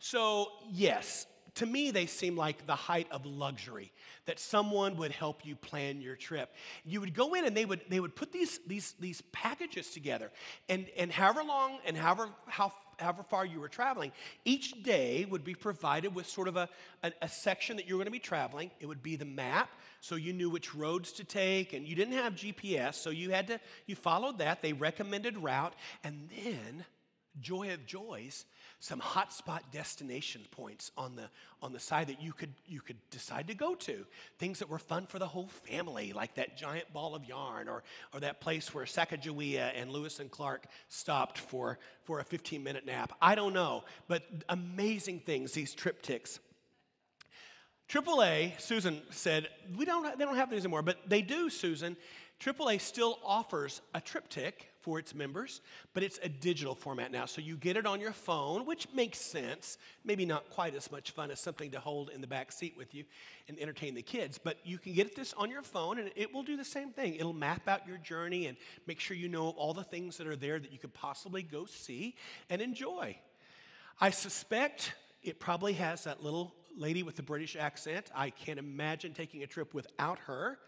So 0.00 0.50
yes, 0.70 1.26
to 1.56 1.66
me, 1.66 1.90
they 1.90 2.06
seem 2.06 2.36
like 2.36 2.66
the 2.66 2.74
height 2.74 3.06
of 3.10 3.24
luxury 3.24 3.92
that 4.26 4.38
someone 4.38 4.96
would 4.96 5.10
help 5.10 5.46
you 5.46 5.56
plan 5.56 6.00
your 6.02 6.14
trip. 6.14 6.54
You 6.84 7.00
would 7.00 7.14
go 7.14 7.34
in 7.34 7.46
and 7.46 7.56
they 7.56 7.64
would, 7.64 7.80
they 7.88 7.98
would 7.98 8.14
put 8.14 8.30
these, 8.30 8.60
these, 8.66 8.94
these 9.00 9.22
packages 9.32 9.90
together. 9.90 10.30
And, 10.68 10.86
and 10.98 11.10
however 11.10 11.42
long 11.42 11.78
and 11.86 11.96
however, 11.96 12.28
how, 12.46 12.72
however 12.98 13.22
far 13.22 13.44
you 13.44 13.60
were 13.60 13.68
traveling, 13.68 14.12
each 14.44 14.82
day 14.82 15.26
would 15.28 15.44
be 15.44 15.54
provided 15.54 16.14
with 16.14 16.26
sort 16.26 16.48
of 16.48 16.56
a, 16.56 16.68
a, 17.02 17.12
a 17.22 17.28
section 17.28 17.76
that 17.76 17.88
you 17.88 17.94
were 17.94 17.98
going 17.98 18.06
to 18.06 18.10
be 18.12 18.18
traveling. 18.18 18.70
It 18.80 18.86
would 18.86 19.02
be 19.02 19.16
the 19.16 19.24
map, 19.24 19.70
so 20.00 20.16
you 20.16 20.32
knew 20.32 20.50
which 20.50 20.74
roads 20.74 21.12
to 21.12 21.24
take, 21.24 21.72
and 21.72 21.86
you 21.86 21.94
didn't 21.94 22.14
have 22.14 22.34
GPS, 22.34 22.94
so 22.94 23.10
you 23.10 23.30
had 23.30 23.46
to, 23.48 23.60
you 23.86 23.96
followed 23.96 24.38
that. 24.38 24.62
They 24.62 24.72
recommended 24.72 25.38
route, 25.38 25.74
and 26.04 26.28
then 26.30 26.84
joy 27.40 27.72
of 27.72 27.86
joys 27.86 28.44
some 28.78 29.00
hotspot 29.00 29.60
destination 29.72 30.42
points 30.50 30.92
on 30.96 31.16
the 31.16 31.28
on 31.62 31.72
the 31.72 31.80
side 31.80 32.08
that 32.08 32.20
you 32.20 32.32
could 32.32 32.52
you 32.66 32.80
could 32.80 32.98
decide 33.10 33.48
to 33.48 33.54
go 33.54 33.74
to. 33.74 34.04
Things 34.38 34.58
that 34.58 34.68
were 34.68 34.78
fun 34.78 35.06
for 35.06 35.18
the 35.18 35.26
whole 35.26 35.48
family 35.48 36.12
like 36.12 36.34
that 36.34 36.56
giant 36.56 36.92
ball 36.92 37.14
of 37.14 37.24
yarn 37.24 37.68
or 37.68 37.82
or 38.12 38.20
that 38.20 38.40
place 38.40 38.74
where 38.74 38.84
Sacagawea 38.84 39.72
and 39.74 39.90
Lewis 39.90 40.20
and 40.20 40.30
Clark 40.30 40.66
stopped 40.88 41.38
for 41.38 41.78
for 42.04 42.20
a 42.20 42.24
15 42.24 42.62
minute 42.62 42.86
nap. 42.86 43.12
I 43.20 43.34
don't 43.34 43.52
know 43.52 43.84
but 44.08 44.22
amazing 44.48 45.20
things 45.20 45.52
these 45.52 45.74
TripTiks 45.74 46.38
AAA, 47.88 48.60
Susan 48.60 49.00
said, 49.10 49.48
we 49.76 49.84
don't, 49.84 50.18
they 50.18 50.24
don't 50.24 50.36
have 50.36 50.50
these 50.50 50.64
anymore, 50.64 50.82
but 50.82 50.98
they 51.08 51.22
do, 51.22 51.48
Susan. 51.48 51.96
AAA 52.40 52.80
still 52.80 53.18
offers 53.24 53.80
a 53.94 54.00
TripTik 54.00 54.52
for 54.82 54.98
its 54.98 55.14
members, 55.14 55.62
but 55.94 56.02
it's 56.02 56.20
a 56.22 56.28
digital 56.28 56.74
format 56.74 57.10
now. 57.10 57.24
So 57.24 57.40
you 57.40 57.56
get 57.56 57.76
it 57.76 57.86
on 57.86 57.98
your 57.98 58.12
phone, 58.12 58.66
which 58.66 58.86
makes 58.94 59.18
sense. 59.18 59.78
Maybe 60.04 60.24
not 60.24 60.48
quite 60.50 60.74
as 60.74 60.92
much 60.92 61.10
fun 61.10 61.30
as 61.30 61.40
something 61.40 61.70
to 61.72 61.80
hold 61.80 62.10
in 62.10 62.20
the 62.20 62.26
back 62.26 62.52
seat 62.52 62.74
with 62.76 62.94
you 62.94 63.04
and 63.48 63.58
entertain 63.58 63.94
the 63.94 64.02
kids, 64.02 64.38
but 64.38 64.58
you 64.64 64.78
can 64.78 64.92
get 64.92 65.16
this 65.16 65.32
on 65.34 65.50
your 65.50 65.62
phone 65.62 65.98
and 65.98 66.10
it 66.14 66.32
will 66.32 66.42
do 66.42 66.56
the 66.56 66.64
same 66.64 66.90
thing. 66.90 67.14
It'll 67.16 67.32
map 67.32 67.66
out 67.66 67.88
your 67.88 67.98
journey 67.98 68.46
and 68.46 68.56
make 68.86 69.00
sure 69.00 69.16
you 69.16 69.28
know 69.28 69.48
all 69.50 69.74
the 69.74 69.82
things 69.82 70.18
that 70.18 70.26
are 70.26 70.36
there 70.36 70.58
that 70.58 70.72
you 70.72 70.78
could 70.78 70.94
possibly 70.94 71.42
go 71.42 71.64
see 71.64 72.14
and 72.50 72.60
enjoy. 72.60 73.16
I 74.00 74.10
suspect 74.10 74.92
it 75.22 75.40
probably 75.40 75.72
has 75.72 76.04
that 76.04 76.22
little 76.22 76.54
lady 76.76 77.02
with 77.02 77.16
the 77.16 77.22
British 77.22 77.56
accent. 77.56 78.10
I 78.14 78.30
can't 78.30 78.58
imagine 78.58 79.14
taking 79.14 79.42
a 79.42 79.46
trip 79.46 79.74
without 79.74 80.18
her. 80.20 80.58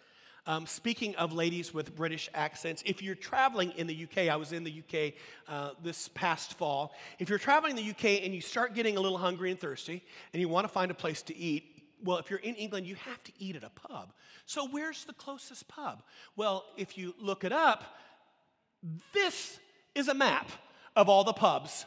Um, 0.49 0.65
speaking 0.67 1.15
of 1.17 1.35
ladies 1.35 1.75
with 1.75 1.95
British 1.95 2.31
accents, 2.33 2.83
if 2.87 3.03
you're 3.03 3.15
traveling 3.15 3.71
in 3.77 3.87
the 3.87 4.05
UK, 4.05 4.31
I 4.31 4.37
was 4.37 4.53
in 4.55 4.65
the 4.65 4.83
UK 4.83 5.13
uh, 5.47 5.73
this 5.85 6.09
past 6.09 6.55
fall. 6.55 6.95
If 7.19 7.29
you're 7.29 7.39
traveling 7.39 7.77
in 7.77 7.85
the 7.85 7.91
UK 7.91 8.25
and 8.25 8.35
you 8.35 8.41
start 8.41 8.75
getting 8.75 8.97
a 8.97 9.01
little 9.01 9.19
hungry 9.19 9.51
and 9.51 9.61
thirsty 9.61 10.03
and 10.33 10.41
you 10.41 10.49
want 10.49 10.65
to 10.65 10.73
find 10.73 10.91
a 10.91 10.95
place 10.95 11.21
to 11.25 11.37
eat, 11.37 11.85
well, 12.03 12.17
if 12.17 12.31
you're 12.31 12.39
in 12.39 12.55
England, 12.55 12.87
you 12.87 12.95
have 12.95 13.23
to 13.25 13.33
eat 13.39 13.57
at 13.57 13.63
a 13.63 13.69
pub. 13.69 14.15
So, 14.47 14.67
where's 14.67 15.05
the 15.05 15.13
closest 15.13 15.69
pub? 15.69 16.03
Well, 16.35 16.65
if 16.79 16.97
you 16.97 17.15
look 17.21 17.45
it 17.45 17.53
up, 17.53 17.85
this 19.13 19.59
is 19.95 20.09
a 20.09 20.15
map 20.15 20.51
of 20.97 21.11
all 21.11 21.25
the 21.25 21.35
pubs. 21.35 21.85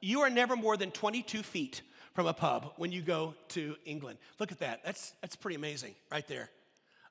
You 0.00 0.20
are 0.20 0.28
never 0.28 0.54
more 0.54 0.76
than 0.76 0.90
22 0.90 1.42
feet 1.42 1.80
from 2.12 2.26
a 2.26 2.34
pub 2.34 2.74
when 2.76 2.92
you 2.92 3.00
go 3.00 3.34
to 3.50 3.74
England. 3.86 4.18
Look 4.38 4.52
at 4.52 4.58
that. 4.58 4.84
That's, 4.84 5.14
that's 5.22 5.34
pretty 5.34 5.56
amazing 5.56 5.94
right 6.10 6.28
there. 6.28 6.50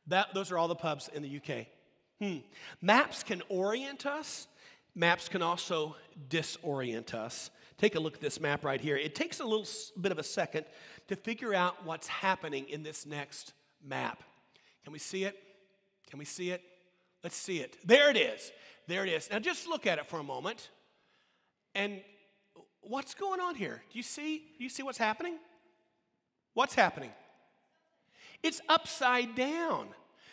That, 0.07 0.33
those 0.33 0.51
are 0.51 0.57
all 0.57 0.67
the 0.67 0.75
pubs 0.75 1.09
in 1.13 1.21
the 1.21 1.37
UK. 1.37 1.67
Hmm. 2.19 2.37
Maps 2.81 3.23
can 3.23 3.41
orient 3.49 4.05
us, 4.05 4.47
maps 4.95 5.27
can 5.29 5.41
also 5.41 5.95
disorient 6.29 7.13
us. 7.13 7.49
Take 7.77 7.95
a 7.95 7.99
look 7.99 8.13
at 8.13 8.21
this 8.21 8.39
map 8.39 8.63
right 8.63 8.79
here. 8.79 8.95
It 8.95 9.15
takes 9.15 9.39
a 9.39 9.43
little 9.43 9.65
bit 9.99 10.11
of 10.11 10.19
a 10.19 10.23
second 10.23 10.65
to 11.07 11.15
figure 11.15 11.53
out 11.53 11.83
what's 11.83 12.07
happening 12.07 12.69
in 12.69 12.83
this 12.83 13.07
next 13.07 13.53
map. 13.83 14.21
Can 14.83 14.93
we 14.93 14.99
see 14.99 15.23
it? 15.23 15.35
Can 16.09 16.19
we 16.19 16.25
see 16.25 16.51
it? 16.51 16.61
Let's 17.23 17.35
see 17.35 17.59
it. 17.59 17.77
There 17.83 18.09
it 18.09 18.17
is. 18.17 18.51
There 18.87 19.03
it 19.03 19.09
is. 19.09 19.29
Now 19.31 19.39
just 19.39 19.67
look 19.67 19.87
at 19.87 19.97
it 19.97 20.05
for 20.05 20.19
a 20.19 20.23
moment. 20.23 20.69
And 21.73 22.01
what's 22.81 23.13
going 23.13 23.39
on 23.39 23.55
here? 23.55 23.81
Do 23.91 23.97
you 23.97 24.03
see? 24.03 24.43
Do 24.57 24.63
you 24.63 24.69
see 24.69 24.83
what's 24.83 24.97
happening? 24.97 25.37
What's 26.53 26.75
happening? 26.75 27.11
It's 28.43 28.61
upside 28.69 29.35
down. 29.35 29.87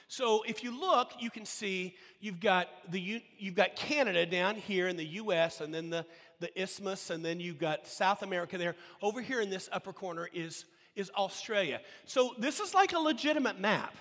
So 0.08 0.42
if 0.46 0.64
you 0.64 0.78
look, 0.78 1.12
you 1.20 1.30
can 1.30 1.44
see 1.44 1.94
you've 2.20 2.40
got 2.40 2.68
the 2.90 3.22
you've 3.38 3.54
got 3.54 3.76
Canada 3.76 4.24
down 4.24 4.56
here 4.56 4.88
in 4.88 4.96
the 4.96 5.04
U.S. 5.04 5.60
and 5.60 5.72
then 5.72 5.90
the 5.90 6.06
the 6.40 6.60
isthmus, 6.60 7.10
and 7.10 7.24
then 7.24 7.40
you've 7.40 7.58
got 7.58 7.86
South 7.86 8.22
America 8.22 8.56
there. 8.56 8.76
Over 9.02 9.20
here 9.20 9.40
in 9.40 9.50
this 9.50 9.68
upper 9.72 9.92
corner 9.92 10.28
is 10.32 10.64
is 10.96 11.10
Australia. 11.16 11.80
So 12.06 12.34
this 12.38 12.58
is 12.58 12.74
like 12.74 12.92
a 12.92 12.98
legitimate 12.98 13.60
map. 13.60 13.94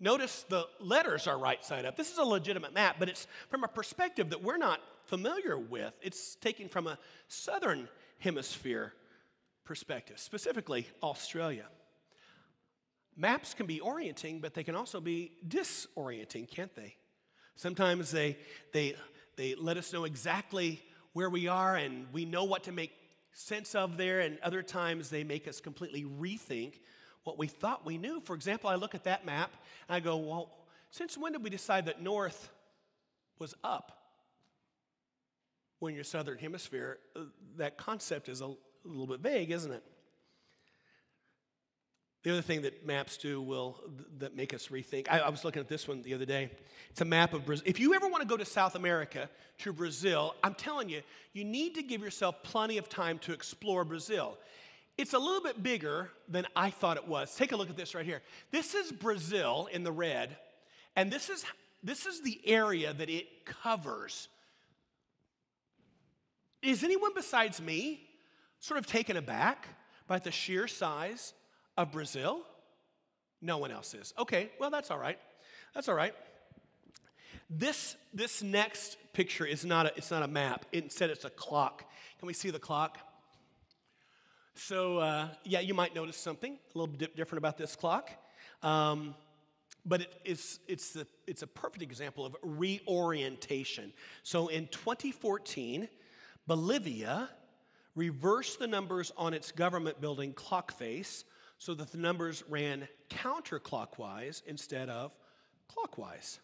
Notice 0.00 0.44
the 0.48 0.66
letters 0.80 1.26
are 1.26 1.38
right 1.38 1.62
side 1.64 1.84
up. 1.84 1.96
This 1.96 2.10
is 2.10 2.18
a 2.18 2.24
legitimate 2.24 2.74
map, 2.74 2.96
but 2.98 3.08
it's 3.08 3.26
from 3.48 3.64
a 3.64 3.68
perspective 3.68 4.30
that 4.30 4.42
we're 4.42 4.56
not 4.56 4.80
familiar 5.04 5.58
with. 5.58 5.94
It's 6.02 6.36
taken 6.36 6.68
from 6.68 6.86
a 6.86 6.98
southern 7.28 7.88
hemisphere 8.18 8.94
perspective, 9.64 10.18
specifically 10.18 10.86
Australia. 11.02 11.66
Maps 13.20 13.52
can 13.52 13.66
be 13.66 13.80
orienting, 13.80 14.40
but 14.40 14.54
they 14.54 14.64
can 14.64 14.74
also 14.74 14.98
be 14.98 15.32
disorienting, 15.46 16.50
can't 16.50 16.74
they? 16.74 16.96
Sometimes 17.54 18.10
they, 18.10 18.38
they, 18.72 18.96
they 19.36 19.54
let 19.56 19.76
us 19.76 19.92
know 19.92 20.04
exactly 20.04 20.80
where 21.12 21.28
we 21.28 21.46
are 21.46 21.76
and 21.76 22.06
we 22.14 22.24
know 22.24 22.44
what 22.44 22.64
to 22.64 22.72
make 22.72 22.92
sense 23.32 23.74
of 23.74 23.98
there, 23.98 24.20
and 24.20 24.38
other 24.42 24.62
times 24.62 25.10
they 25.10 25.22
make 25.22 25.46
us 25.46 25.60
completely 25.60 26.04
rethink 26.04 26.80
what 27.24 27.38
we 27.38 27.46
thought 27.46 27.84
we 27.84 27.98
knew. 27.98 28.22
For 28.22 28.34
example, 28.34 28.70
I 28.70 28.76
look 28.76 28.94
at 28.94 29.04
that 29.04 29.26
map 29.26 29.52
and 29.86 29.96
I 29.96 30.00
go, 30.00 30.16
well, 30.16 30.50
since 30.90 31.18
when 31.18 31.32
did 31.32 31.44
we 31.44 31.50
decide 31.50 31.86
that 31.86 32.00
north 32.00 32.48
was 33.38 33.54
up? 33.62 33.98
When 35.78 35.94
you're 35.94 36.04
southern 36.04 36.38
hemisphere, 36.38 36.98
uh, 37.14 37.24
that 37.58 37.76
concept 37.76 38.30
is 38.30 38.40
a 38.40 38.50
little 38.84 39.06
bit 39.06 39.20
vague, 39.20 39.50
isn't 39.50 39.72
it? 39.72 39.84
The 42.22 42.32
other 42.32 42.42
thing 42.42 42.62
that 42.62 42.84
maps 42.86 43.16
do 43.16 43.40
will 43.40 43.80
that 44.18 44.36
make 44.36 44.52
us 44.52 44.68
rethink. 44.68 45.06
I, 45.10 45.20
I, 45.20 45.28
was 45.30 45.42
looking 45.42 45.60
at 45.60 45.68
this 45.68 45.88
one 45.88 46.02
the 46.02 46.12
other 46.12 46.26
day. 46.26 46.50
It's 46.90 47.00
a 47.00 47.06
map 47.06 47.32
of 47.32 47.46
Brazil. 47.46 47.64
If 47.66 47.80
you 47.80 47.94
ever 47.94 48.08
want 48.08 48.20
to 48.22 48.28
go 48.28 48.36
to 48.36 48.44
South 48.44 48.74
America, 48.74 49.30
to 49.58 49.72
Brazil, 49.72 50.34
I'm 50.44 50.54
telling 50.54 50.90
you, 50.90 51.00
you 51.32 51.44
need 51.44 51.74
to 51.76 51.82
give 51.82 52.02
yourself 52.02 52.42
plenty 52.42 52.76
of 52.76 52.90
time 52.90 53.18
to 53.20 53.32
explore 53.32 53.84
Brazil. 53.84 54.36
It's 54.98 55.14
a 55.14 55.18
little 55.18 55.40
bit 55.40 55.62
bigger 55.62 56.10
than 56.28 56.46
I 56.54 56.68
thought 56.68 56.98
it 56.98 57.08
was. 57.08 57.34
Take 57.34 57.52
a 57.52 57.56
look 57.56 57.70
at 57.70 57.76
this 57.76 57.94
right 57.94 58.04
here. 58.04 58.20
This 58.50 58.74
is 58.74 58.92
Brazil 58.92 59.68
in 59.72 59.82
the 59.82 59.92
red, 59.92 60.36
and 60.96 61.10
this 61.10 61.30
is 61.30 61.44
this 61.82 62.04
is 62.04 62.20
the 62.20 62.38
area 62.44 62.92
that 62.92 63.08
it 63.08 63.46
covers. 63.46 64.28
Is 66.60 66.84
anyone 66.84 67.12
besides 67.14 67.62
me 67.62 68.06
sort 68.58 68.78
of 68.78 68.86
taken 68.86 69.16
aback 69.16 69.68
by 70.06 70.18
the 70.18 70.30
sheer 70.30 70.68
size 70.68 71.32
of 71.80 71.92
Brazil? 71.92 72.40
No 73.40 73.58
one 73.58 73.70
else 73.70 73.94
is. 73.94 74.12
Okay, 74.18 74.50
well, 74.58 74.70
that's 74.70 74.90
all 74.90 74.98
right. 74.98 75.18
That's 75.74 75.88
all 75.88 75.94
right. 75.94 76.14
This, 77.48 77.96
this 78.12 78.42
next 78.42 78.96
picture 79.12 79.46
is 79.46 79.64
not 79.64 79.86
a, 79.86 79.92
it's 79.96 80.10
not 80.10 80.22
a 80.22 80.28
map. 80.28 80.66
Instead, 80.72 81.10
it's 81.10 81.24
a 81.24 81.30
clock. 81.30 81.84
Can 82.18 82.26
we 82.26 82.34
see 82.34 82.50
the 82.50 82.58
clock? 82.58 82.98
So, 84.54 84.98
uh, 84.98 85.28
yeah, 85.44 85.60
you 85.60 85.72
might 85.72 85.94
notice 85.94 86.16
something 86.16 86.52
a 86.52 86.78
little 86.78 86.94
bit 86.94 87.16
different 87.16 87.38
about 87.38 87.56
this 87.56 87.74
clock. 87.74 88.10
Um, 88.62 89.14
but 89.86 90.02
it 90.02 90.12
is, 90.24 90.60
it's, 90.68 90.94
a, 90.96 91.06
it's 91.26 91.42
a 91.42 91.46
perfect 91.46 91.82
example 91.82 92.26
of 92.26 92.36
reorientation. 92.42 93.92
So 94.22 94.48
in 94.48 94.66
2014, 94.68 95.88
Bolivia 96.46 97.30
reversed 97.96 98.58
the 98.58 98.66
numbers 98.66 99.12
on 99.16 99.32
its 99.32 99.50
government 99.50 100.00
building 100.00 100.34
clock 100.34 100.72
face 100.72 101.24
so 101.60 101.74
that 101.74 101.92
the 101.92 101.98
numbers 101.98 102.42
ran 102.48 102.88
counterclockwise 103.10 104.42
instead 104.46 104.88
of 104.88 105.12
clockwise. 105.68 106.40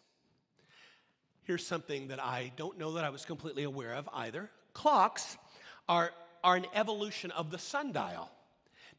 Here's 1.41 1.65
something 1.65 2.09
that 2.09 2.23
I 2.23 2.51
don't 2.55 2.77
know 2.77 2.93
that 2.93 3.03
I 3.03 3.09
was 3.09 3.25
completely 3.25 3.63
aware 3.63 3.95
of 3.95 4.07
either. 4.13 4.51
Clocks 4.73 5.37
are, 5.89 6.11
are 6.43 6.55
an 6.55 6.67
evolution 6.75 7.31
of 7.31 7.49
the 7.49 7.57
sundial. 7.57 8.29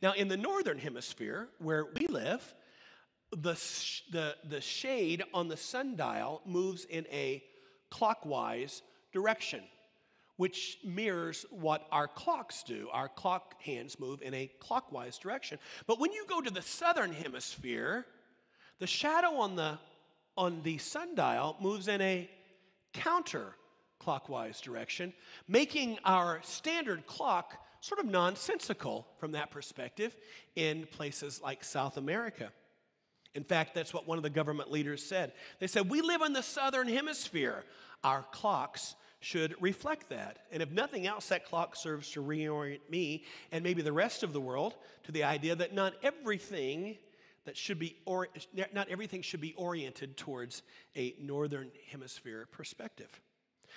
Now, 0.02 0.12
in 0.12 0.26
the 0.26 0.37
northern 0.37 0.78
hemisphere, 0.78 1.48
where 1.61 1.87
we 1.98 2.09
live, 2.09 2.42
the, 3.31 3.54
sh- 3.54 4.02
the, 4.11 4.35
the 4.48 4.61
shade 4.61 5.22
on 5.33 5.46
the 5.46 5.57
sundial 5.57 6.42
moves 6.44 6.85
in 6.85 7.07
a 7.12 7.44
clockwise 7.90 8.83
direction, 9.12 9.62
which 10.38 10.79
mirrors 10.85 11.44
what 11.51 11.87
our 11.92 12.09
clocks 12.09 12.62
do. 12.62 12.88
Our 12.92 13.09
clock 13.09 13.61
hands 13.61 13.98
move 13.98 14.22
in 14.22 14.33
a 14.33 14.51
clockwise 14.61 15.18
direction. 15.18 15.59
But 15.87 15.98
when 15.98 16.12
you 16.12 16.24
go 16.27 16.40
to 16.40 16.51
the 16.51 16.62
southern 16.62 17.12
hemisphere, 17.12 18.07
the 18.79 18.87
shadow 18.87 19.35
on 19.35 19.57
the, 19.57 19.79
on 20.37 20.62
the 20.62 20.79
sundial 20.79 21.57
moves 21.61 21.88
in 21.88 22.01
a 22.01 22.31
counterclockwise 22.94 24.62
direction, 24.62 25.12
making 25.48 25.98
our 26.05 26.40
standard 26.44 27.05
clock 27.07 27.55
sort 27.81 27.98
of 27.98 28.07
nonsensical 28.07 29.09
from 29.18 29.33
that 29.33 29.51
perspective 29.51 30.16
in 30.55 30.87
places 30.87 31.40
like 31.42 31.64
South 31.64 31.96
America. 31.96 32.53
In 33.35 33.42
fact, 33.42 33.74
that's 33.74 33.92
what 33.92 34.07
one 34.07 34.18
of 34.18 34.22
the 34.22 34.31
government 34.31 34.70
leaders 34.70 35.05
said. 35.05 35.33
They 35.59 35.66
said, 35.66 35.90
We 35.90 36.01
live 36.01 36.22
in 36.22 36.33
the 36.33 36.42
southern 36.42 36.88
hemisphere. 36.88 37.64
Our 38.05 38.24
clocks 38.31 38.94
should 39.20 39.54
reflect 39.61 40.09
that. 40.11 40.38
And 40.52 40.62
if 40.62 40.70
nothing 40.70 41.07
else, 41.07 41.28
that 41.28 41.44
clock 41.44 41.76
serves 41.76 42.11
to 42.12 42.22
reorient 42.22 42.81
me 42.88 43.24
and 43.50 43.64
maybe 43.64 43.83
the 43.83 43.92
rest 43.92 44.22
of 44.22 44.33
the 44.33 44.40
world 44.40 44.76
to 45.04 45.12
the 45.12 45.24
idea 45.24 45.57
that 45.57 45.74
not 45.74 45.94
everything 46.02 46.96
that 47.44 47.57
should 47.57 47.78
be 47.78 47.96
or, 48.04 48.28
not 48.72 48.88
everything 48.88 49.22
should 49.22 49.40
be 49.40 49.54
oriented 49.54 50.16
towards 50.16 50.62
a 50.96 51.14
northern 51.20 51.70
hemisphere 51.90 52.46
perspective. 52.52 53.20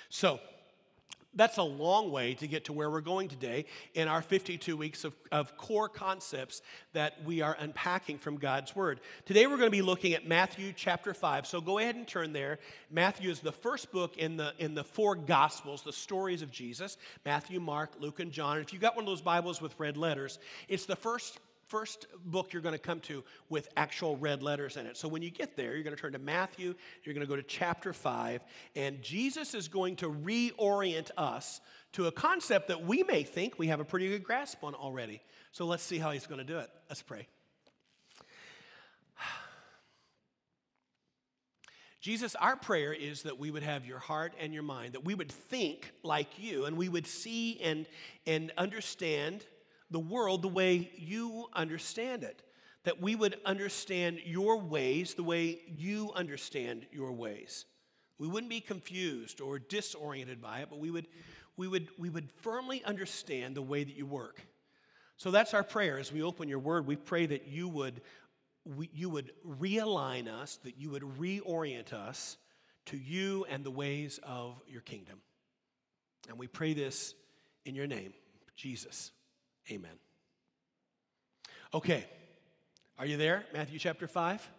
So, 0.10 0.39
that's 1.34 1.58
a 1.58 1.63
long 1.63 2.12
way 2.12 2.34
to 2.36 2.48
get 2.48 2.65
to 2.65 2.74
where 2.74 2.89
we're 2.89 3.02
going 3.02 3.30
today 3.30 3.65
in 3.94 4.08
our 4.08 4.22
52 4.22 4.76
weeks 4.76 5.04
of, 5.04 5.13
of 5.32 5.56
core 5.58 5.88
concepts 5.88 6.62
that 6.94 7.24
we 7.24 7.41
are 7.41 7.56
unpacking 7.60 8.17
from 8.17 8.38
God's 8.38 8.76
Word. 8.76 9.00
Today 9.26 9.48
we're 9.48 9.58
going 9.58 9.67
to 9.67 9.72
be 9.72 9.82
looking 9.82 10.13
at 10.13 10.28
Matthew 10.28 10.74
chapter 10.76 11.13
5. 11.13 11.48
So 11.48 11.62
go 11.62 11.78
ahead 11.80 11.96
and 11.96 12.08
turn 12.08 12.34
there. 12.34 12.60
Matthew 12.89 13.30
is 13.30 13.39
the 13.39 13.52
first 13.52 13.91
book 13.91 14.17
in 14.17 14.36
the, 14.36 14.54
in 14.60 14.76
the 14.76 14.84
four 14.84 15.15
Gospels, 15.15 15.84
the 15.84 15.94
stories 15.94 16.41
of 16.41 16.52
Jesus 16.52 16.98
Matthew, 17.26 17.60
Mark, 17.60 17.91
Luke, 18.00 18.20
and 18.20 18.32
John. 18.32 18.58
And 18.58 18.65
if 18.65 18.74
you've 18.74 18.82
got 18.82 18.96
one 18.96 19.06
of 19.06 19.10
those 19.10 19.22
Bibles 19.22 19.62
with 19.62 19.80
red 19.80 19.98
letters, 19.98 20.39
it's 20.67 20.86
the 20.86 20.96
first 20.96 21.39
first 21.71 22.05
book 22.25 22.51
you're 22.51 22.62
going 22.62 22.75
to 22.75 22.79
come 22.79 22.99
to 22.99 23.23
with 23.47 23.69
actual 23.77 24.17
red 24.17 24.43
letters 24.43 24.75
in 24.75 24.86
it. 24.86 24.97
So 24.97 25.07
when 25.07 25.21
you 25.21 25.31
get 25.31 25.55
there, 25.55 25.73
you're 25.73 25.86
going 25.86 25.95
to 25.95 26.01
turn 26.01 26.12
to 26.12 26.19
Matthew, 26.19 26.75
you're 27.05 27.15
going 27.15 27.25
to 27.25 27.29
go 27.29 27.38
to 27.38 27.43
chapter 27.43 27.93
5, 27.93 28.41
and 28.75 29.01
Jesus 29.01 29.53
is 29.53 29.69
going 29.69 29.95
to 29.95 30.12
reorient 30.12 31.12
us 31.17 31.62
to 31.93 32.07
a 32.07 32.12
concept 32.12 32.67
that 32.67 32.84
we 32.84 33.03
may 33.03 33.23
think 33.23 33.57
we 33.57 33.67
have 33.67 33.79
a 33.79 33.86
pretty 33.86 34.10
good 34.10 34.21
grasp 34.21 34.62
on 34.65 34.75
already. 34.75 35.21
So 35.53 35.65
let's 35.65 35.81
see 35.81 35.97
how 35.97 36.12
he's 36.12 36.27
going 36.27 36.39
to 36.39 36.43
do 36.45 36.60
it. 36.60 36.69
Let's 36.89 37.01
pray. 37.01 37.25
Jesus, 42.01 42.36
our 42.36 42.57
prayer 42.57 42.91
is 42.91 43.23
that 43.23 43.39
we 43.39 43.49
would 43.49 43.63
have 43.63 43.86
your 43.86 43.99
heart 43.99 44.34
and 44.41 44.53
your 44.53 44.63
mind, 44.63 44.91
that 44.91 45.05
we 45.05 45.15
would 45.15 45.31
think 45.31 45.89
like 46.03 46.38
you, 46.38 46.65
and 46.65 46.75
we 46.75 46.89
would 46.89 47.07
see 47.07 47.62
and, 47.62 47.86
and 48.27 48.51
understand 48.57 49.45
the 49.91 49.99
world 49.99 50.41
the 50.41 50.47
way 50.47 50.89
you 50.97 51.45
understand 51.54 52.23
it. 52.23 52.41
That 52.84 52.99
we 52.99 53.15
would 53.15 53.36
understand 53.45 54.21
your 54.25 54.58
ways 54.58 55.13
the 55.13 55.23
way 55.23 55.60
you 55.67 56.12
understand 56.15 56.88
your 56.91 57.12
ways. 57.12 57.65
We 58.17 58.27
wouldn't 58.27 58.49
be 58.49 58.62
confused 58.62 59.41
or 59.41 59.60
disoriented 59.60 60.41
by 60.41 60.60
it, 60.60 60.69
but 60.69 60.80
we 60.80 60.89
would, 60.89 61.08
we 61.58 61.67
would, 61.67 61.89
we 61.99 62.10
would 62.10 62.30
firmly 62.41 62.84
understand 62.84 63.56
the 63.56 63.62
way 63.62 63.84
that 63.84 63.95
you 63.95 64.06
work. 64.06 64.41
So 65.17 65.30
that's 65.30 65.54
our 65.54 65.63
prayer 65.63 65.99
as 65.99 66.12
we 66.12 66.23
open 66.23 66.49
your 66.49 66.60
word. 66.60 66.88
We 66.88 66.95
pray 66.95 67.27
that 67.27 67.47
you 67.47 67.67
would, 67.67 68.01
we, 68.65 68.89
you 68.93 69.10
would 69.10 69.32
realign 69.47 70.27
us, 70.27 70.58
that 70.63 70.77
you 70.80 70.89
would 70.89 71.04
reorient 71.04 71.93
us 71.93 72.38
to 72.88 72.97
you 72.97 73.45
and 73.49 73.63
the 73.63 73.71
ways 73.71 74.19
of 74.23 74.60
your 74.67 74.82
kingdom. 74.82 75.19
And 76.30 76.39
we 76.39 76.47
pray 76.47 76.73
this 76.73 77.13
in 77.65 77.75
your 77.75 77.88
name, 77.88 78.13
Jesus. 78.56 79.12
Amen. 79.69 79.91
Okay, 81.74 82.06
are 82.97 83.06
you 83.06 83.17
there? 83.17 83.45
Matthew 83.54 83.80
chapter 83.80 84.08
5. 84.08 84.50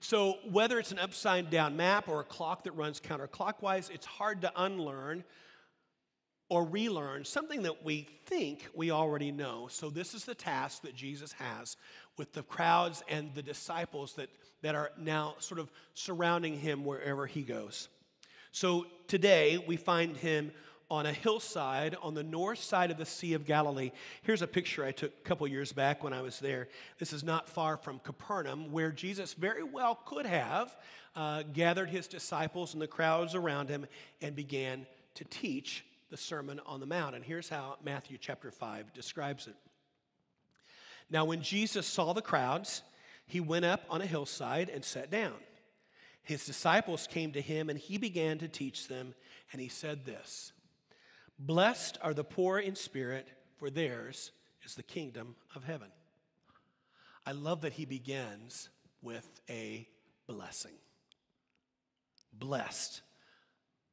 So, 0.00 0.38
whether 0.50 0.78
it's 0.78 0.92
an 0.92 0.98
upside 0.98 1.50
down 1.50 1.76
map 1.76 2.08
or 2.08 2.20
a 2.20 2.24
clock 2.24 2.64
that 2.64 2.72
runs 2.72 3.00
counterclockwise, 3.00 3.90
it's 3.90 4.06
hard 4.06 4.42
to 4.42 4.52
unlearn 4.56 5.24
or 6.48 6.64
relearn 6.64 7.24
something 7.24 7.62
that 7.62 7.84
we 7.84 8.06
think 8.26 8.68
we 8.74 8.90
already 8.90 9.32
know. 9.32 9.68
So, 9.70 9.90
this 9.90 10.14
is 10.14 10.24
the 10.24 10.34
task 10.34 10.82
that 10.82 10.94
Jesus 10.94 11.32
has 11.32 11.76
with 12.16 12.32
the 12.32 12.42
crowds 12.42 13.02
and 13.08 13.34
the 13.34 13.42
disciples 13.42 14.14
that, 14.14 14.28
that 14.62 14.74
are 14.74 14.90
now 14.98 15.34
sort 15.38 15.60
of 15.60 15.70
surrounding 15.94 16.58
him 16.58 16.84
wherever 16.84 17.26
he 17.26 17.42
goes. 17.42 17.88
So, 18.52 18.86
today 19.08 19.62
we 19.66 19.76
find 19.76 20.16
him 20.16 20.52
on 20.90 21.06
a 21.06 21.12
hillside 21.12 21.96
on 22.00 22.14
the 22.14 22.22
north 22.22 22.60
side 22.60 22.90
of 22.90 22.96
the 22.96 23.06
Sea 23.06 23.34
of 23.34 23.44
Galilee. 23.44 23.90
Here's 24.22 24.42
a 24.42 24.46
picture 24.46 24.84
I 24.84 24.92
took 24.92 25.12
a 25.12 25.28
couple 25.28 25.46
years 25.48 25.72
back 25.72 26.04
when 26.04 26.12
I 26.12 26.22
was 26.22 26.38
there. 26.38 26.68
This 26.98 27.12
is 27.12 27.24
not 27.24 27.48
far 27.48 27.76
from 27.76 27.98
Capernaum, 28.00 28.70
where 28.70 28.92
Jesus 28.92 29.34
very 29.34 29.64
well 29.64 29.98
could 30.04 30.26
have 30.26 30.76
uh, 31.16 31.42
gathered 31.52 31.90
his 31.90 32.06
disciples 32.06 32.72
and 32.72 32.82
the 32.82 32.86
crowds 32.86 33.34
around 33.34 33.68
him 33.68 33.86
and 34.20 34.36
began 34.36 34.86
to 35.14 35.24
teach 35.24 35.84
the 36.10 36.16
Sermon 36.16 36.60
on 36.66 36.78
the 36.78 36.86
Mount. 36.86 37.16
And 37.16 37.24
here's 37.24 37.48
how 37.48 37.76
Matthew 37.84 38.18
chapter 38.20 38.50
5 38.50 38.92
describes 38.92 39.48
it. 39.48 39.56
Now, 41.10 41.24
when 41.24 41.42
Jesus 41.42 41.86
saw 41.86 42.12
the 42.12 42.22
crowds, 42.22 42.82
he 43.26 43.40
went 43.40 43.64
up 43.64 43.82
on 43.90 44.00
a 44.00 44.06
hillside 44.06 44.68
and 44.68 44.84
sat 44.84 45.10
down. 45.10 45.34
His 46.22 46.44
disciples 46.44 47.06
came 47.06 47.32
to 47.32 47.40
him, 47.40 47.70
and 47.70 47.78
he 47.78 47.98
began 47.98 48.38
to 48.38 48.48
teach 48.48 48.88
them, 48.88 49.14
and 49.52 49.60
he 49.60 49.68
said 49.68 50.04
this. 50.04 50.52
Blessed 51.38 51.98
are 52.02 52.14
the 52.14 52.24
poor 52.24 52.58
in 52.58 52.74
spirit, 52.74 53.28
for 53.58 53.70
theirs 53.70 54.32
is 54.64 54.74
the 54.74 54.82
kingdom 54.82 55.36
of 55.54 55.64
heaven. 55.64 55.88
I 57.24 57.32
love 57.32 57.62
that 57.62 57.74
he 57.74 57.84
begins 57.84 58.68
with 59.02 59.28
a 59.50 59.88
blessing. 60.26 60.74
Blessed 62.32 63.02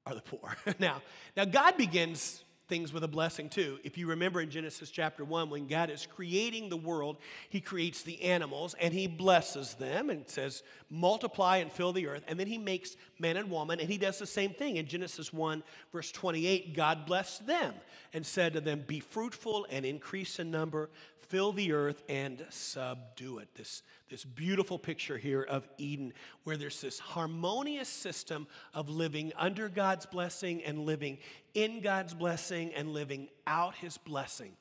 are 0.05 0.15
the 0.15 0.21
poor. 0.21 0.55
now, 0.79 1.01
now 1.35 1.45
God 1.45 1.77
begins 1.77 2.43
things 2.73 2.91
with 2.91 3.03
a 3.03 3.07
blessing 3.07 3.49
too. 3.49 3.77
If 3.83 3.99
you 3.99 4.07
remember 4.07 4.41
in 4.41 4.49
Genesis 4.49 4.89
chapter 4.89 5.23
1, 5.23 5.51
when 5.51 5.67
God 5.67 5.91
is 5.91 6.07
creating 6.07 6.69
the 6.69 6.77
world, 6.77 7.17
he 7.49 7.61
creates 7.61 8.01
the 8.01 8.19
animals 8.23 8.73
and 8.81 8.91
he 8.91 9.05
blesses 9.05 9.75
them 9.75 10.09
and 10.09 10.27
says, 10.27 10.63
multiply 10.89 11.57
and 11.57 11.71
fill 11.71 11.93
the 11.93 12.07
earth. 12.07 12.23
And 12.27 12.39
then 12.39 12.47
he 12.47 12.57
makes 12.57 12.97
man 13.19 13.37
and 13.37 13.51
woman, 13.51 13.79
and 13.79 13.87
he 13.87 13.99
does 13.99 14.17
the 14.17 14.25
same 14.25 14.55
thing. 14.55 14.77
In 14.77 14.87
Genesis 14.87 15.31
1, 15.31 15.61
verse 15.91 16.11
28, 16.11 16.75
God 16.75 17.05
blessed 17.05 17.45
them 17.45 17.75
and 18.11 18.25
said 18.25 18.53
to 18.53 18.61
them, 18.61 18.83
Be 18.87 18.99
fruitful 18.99 19.67
and 19.69 19.85
increase 19.85 20.39
in 20.39 20.49
number, 20.49 20.89
fill 21.27 21.51
the 21.51 21.73
earth 21.73 22.01
and 22.09 22.43
subdue 22.49 23.37
it. 23.37 23.49
This, 23.53 23.83
this 24.13 24.23
beautiful 24.23 24.77
picture 24.77 25.17
here 25.17 25.41
of 25.41 25.67
Eden, 25.79 26.13
where 26.43 26.55
there's 26.55 26.79
this 26.79 26.99
harmonious 26.99 27.89
system 27.89 28.45
of 28.71 28.87
living 28.87 29.33
under 29.35 29.67
God's 29.67 30.05
blessing 30.05 30.63
and 30.63 30.85
living 30.85 31.17
in 31.55 31.81
God's 31.81 32.13
blessing 32.13 32.71
and 32.75 32.93
living 32.93 33.27
out 33.47 33.73
his 33.73 33.97
blessing. 33.97 34.51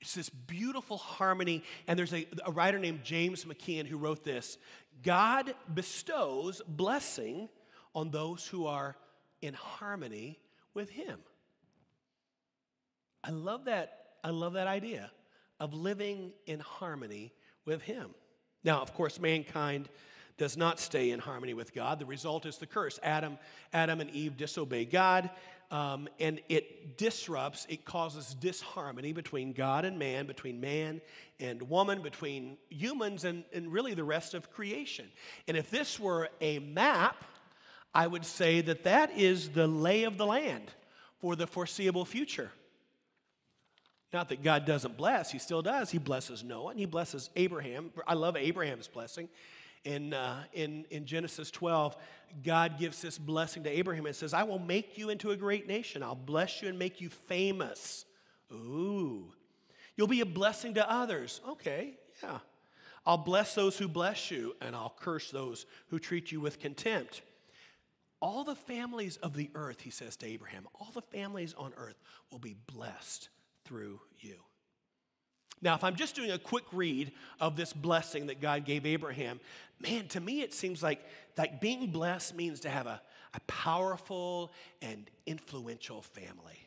It's 0.00 0.14
this 0.14 0.30
beautiful 0.30 0.96
harmony. 0.96 1.64
And 1.88 1.98
there's 1.98 2.14
a, 2.14 2.24
a 2.46 2.52
writer 2.52 2.78
named 2.78 3.02
James 3.02 3.44
McKeon 3.44 3.84
who 3.84 3.98
wrote 3.98 4.22
this 4.22 4.58
God 5.02 5.54
bestows 5.74 6.62
blessing 6.68 7.48
on 7.96 8.12
those 8.12 8.46
who 8.46 8.66
are 8.66 8.96
in 9.42 9.54
harmony 9.54 10.38
with 10.72 10.88
him. 10.88 11.18
I 13.24 13.30
love 13.30 13.64
that. 13.64 14.06
I 14.22 14.30
love 14.30 14.52
that 14.52 14.68
idea 14.68 15.10
of 15.58 15.74
living 15.74 16.30
in 16.46 16.60
harmony 16.60 17.32
with 17.64 17.82
Him. 17.82 18.14
Now, 18.64 18.80
of 18.80 18.94
course, 18.94 19.18
mankind 19.18 19.88
does 20.36 20.56
not 20.56 20.80
stay 20.80 21.10
in 21.10 21.20
harmony 21.20 21.54
with 21.54 21.74
God. 21.74 21.98
The 21.98 22.06
result 22.06 22.46
is 22.46 22.56
the 22.56 22.66
curse. 22.66 22.98
Adam, 23.02 23.38
Adam 23.72 24.00
and 24.00 24.10
Eve 24.10 24.36
disobey 24.36 24.86
God, 24.86 25.28
um, 25.70 26.08
and 26.18 26.40
it 26.48 26.96
disrupts, 26.96 27.66
it 27.68 27.84
causes 27.84 28.34
disharmony 28.34 29.12
between 29.12 29.52
God 29.52 29.84
and 29.84 29.98
man, 29.98 30.26
between 30.26 30.60
man 30.60 31.00
and 31.38 31.62
woman, 31.68 32.02
between 32.02 32.56
humans 32.70 33.24
and, 33.24 33.44
and 33.52 33.72
really 33.72 33.94
the 33.94 34.02
rest 34.02 34.34
of 34.34 34.50
creation. 34.50 35.06
And 35.46 35.56
if 35.56 35.70
this 35.70 36.00
were 36.00 36.28
a 36.40 36.58
map, 36.58 37.22
I 37.94 38.06
would 38.06 38.24
say 38.24 38.62
that 38.62 38.84
that 38.84 39.16
is 39.16 39.50
the 39.50 39.66
lay 39.66 40.04
of 40.04 40.16
the 40.16 40.26
land 40.26 40.72
for 41.20 41.36
the 41.36 41.46
foreseeable 41.46 42.04
future. 42.04 42.50
Not 44.12 44.28
that 44.30 44.42
God 44.42 44.64
doesn't 44.66 44.96
bless, 44.96 45.30
He 45.30 45.38
still 45.38 45.62
does. 45.62 45.90
He 45.90 45.98
blesses 45.98 46.42
Noah 46.42 46.70
and 46.70 46.80
He 46.80 46.86
blesses 46.86 47.30
Abraham. 47.36 47.90
I 48.06 48.14
love 48.14 48.36
Abraham's 48.36 48.88
blessing. 48.88 49.28
In, 49.84 50.12
uh, 50.12 50.42
in, 50.52 50.84
in 50.90 51.06
Genesis 51.06 51.50
12, 51.50 51.96
God 52.44 52.78
gives 52.78 53.00
this 53.00 53.16
blessing 53.16 53.62
to 53.64 53.70
Abraham 53.70 54.04
and 54.06 54.14
says, 54.14 54.34
I 54.34 54.42
will 54.42 54.58
make 54.58 54.98
you 54.98 55.08
into 55.08 55.30
a 55.30 55.36
great 55.36 55.66
nation. 55.66 56.02
I'll 56.02 56.14
bless 56.14 56.60
you 56.60 56.68
and 56.68 56.78
make 56.78 57.00
you 57.00 57.08
famous. 57.08 58.04
Ooh. 58.52 59.32
You'll 59.96 60.06
be 60.06 60.20
a 60.20 60.26
blessing 60.26 60.74
to 60.74 60.90
others. 60.90 61.40
Okay, 61.48 61.94
yeah. 62.22 62.38
I'll 63.06 63.18
bless 63.18 63.54
those 63.54 63.78
who 63.78 63.88
bless 63.88 64.30
you, 64.30 64.54
and 64.60 64.76
I'll 64.76 64.94
curse 65.00 65.30
those 65.30 65.64
who 65.88 65.98
treat 65.98 66.30
you 66.30 66.40
with 66.40 66.60
contempt. 66.60 67.22
All 68.20 68.44
the 68.44 68.54
families 68.54 69.16
of 69.16 69.34
the 69.34 69.50
earth, 69.54 69.80
he 69.80 69.90
says 69.90 70.16
to 70.16 70.26
Abraham, 70.26 70.66
all 70.74 70.90
the 70.92 71.00
families 71.00 71.54
on 71.56 71.72
earth 71.78 71.96
will 72.30 72.38
be 72.38 72.56
blessed 72.66 73.30
through 73.70 74.00
you. 74.18 74.34
Now, 75.62 75.76
if 75.76 75.84
I'm 75.84 75.94
just 75.94 76.16
doing 76.16 76.32
a 76.32 76.38
quick 76.38 76.64
read 76.72 77.12
of 77.38 77.54
this 77.54 77.72
blessing 77.72 78.26
that 78.26 78.40
God 78.40 78.64
gave 78.64 78.84
Abraham, 78.84 79.38
man, 79.78 80.08
to 80.08 80.20
me 80.20 80.42
it 80.42 80.52
seems 80.52 80.82
like, 80.82 81.00
like 81.38 81.60
being 81.60 81.92
blessed 81.92 82.34
means 82.34 82.58
to 82.60 82.70
have 82.70 82.88
a, 82.88 83.00
a 83.32 83.40
powerful 83.46 84.50
and 84.82 85.08
influential 85.24 86.02
family. 86.02 86.66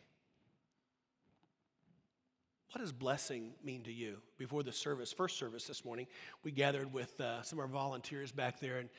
What 2.71 2.79
does 2.79 2.93
blessing 2.93 3.51
mean 3.65 3.83
to 3.83 3.91
you? 3.91 4.19
Before 4.37 4.63
the 4.63 4.71
service, 4.71 5.11
first 5.11 5.37
service 5.37 5.65
this 5.65 5.83
morning, 5.83 6.07
we 6.43 6.51
gathered 6.51 6.93
with 6.93 7.19
uh, 7.19 7.41
some 7.41 7.59
of 7.59 7.63
our 7.63 7.69
volunteers 7.69 8.31
back 8.31 8.61
there, 8.61 8.77
and 8.77 8.89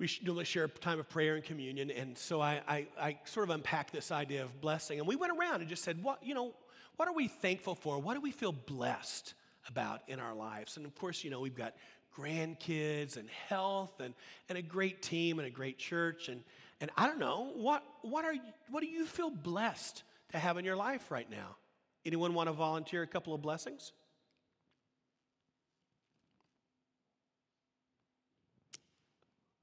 we 0.00 0.10
normally 0.24 0.44
share 0.44 0.64
a 0.64 0.68
time 0.68 0.98
of 0.98 1.08
prayer 1.08 1.36
and 1.36 1.44
communion. 1.44 1.90
And 1.92 2.18
so 2.18 2.40
I, 2.40 2.60
I, 2.66 2.86
I 3.00 3.18
sort 3.24 3.48
of 3.48 3.54
unpacked 3.54 3.92
this 3.92 4.10
idea 4.10 4.42
of 4.42 4.60
blessing, 4.60 4.98
and 4.98 5.06
we 5.06 5.16
went 5.16 5.32
around 5.38 5.60
and 5.60 5.68
just 5.68 5.84
said, 5.84 6.02
"What 6.02 6.22
you 6.22 6.34
know? 6.34 6.52
What 6.98 7.08
are 7.08 7.14
we 7.14 7.28
thankful 7.28 7.74
for? 7.74 7.98
What 7.98 8.14
do 8.14 8.20
we 8.20 8.32
feel 8.32 8.52
blessed 8.52 9.34
about 9.68 10.02
in 10.08 10.20
our 10.20 10.34
lives?" 10.34 10.76
And 10.76 10.84
of 10.84 10.94
course, 10.94 11.24
you 11.24 11.30
know, 11.30 11.40
we've 11.40 11.54
got 11.54 11.74
grandkids 12.14 13.16
and 13.16 13.28
health 13.30 14.00
and, 14.00 14.12
and 14.48 14.58
a 14.58 14.62
great 14.62 15.00
team 15.00 15.38
and 15.38 15.46
a 15.46 15.50
great 15.50 15.78
church 15.78 16.28
and 16.28 16.42
and 16.80 16.90
I 16.96 17.06
don't 17.06 17.18
know 17.18 17.52
what 17.54 17.82
what 18.02 18.24
are 18.24 18.34
what 18.70 18.80
do 18.80 18.88
you 18.88 19.06
feel 19.06 19.30
blessed 19.30 20.02
to 20.32 20.38
have 20.38 20.58
in 20.58 20.64
your 20.64 20.76
life 20.76 21.10
right 21.10 21.30
now? 21.30 21.56
Anyone 22.04 22.34
want 22.34 22.48
to 22.48 22.52
volunteer 22.52 23.02
a 23.02 23.06
couple 23.06 23.34
of 23.34 23.42
blessings? 23.42 23.92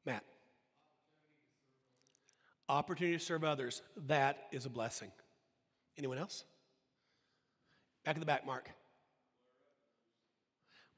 Matt. 0.06 0.24
Opportunity 2.70 3.18
to 3.18 3.24
serve 3.24 3.44
others. 3.44 3.82
That 4.08 4.48
is 4.52 4.66
a 4.66 4.70
blessing. 4.70 5.12
Anyone 5.98 6.18
else? 6.18 6.46
Back 8.06 8.16
in 8.16 8.20
the 8.20 8.28
back, 8.28 8.46
Mark. 8.46 8.70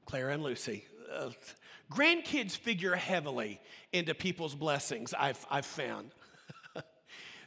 Clara 0.05 0.33
and 0.33 0.43
Lucy. 0.43 0.83
Uh, 1.13 1.29
grandkids 1.89 2.51
figure 2.51 2.95
heavily 2.95 3.61
into 3.93 4.13
people's 4.13 4.53
blessings, 4.53 5.13
I've, 5.13 5.43
I've 5.49 5.65
found. 5.65 6.11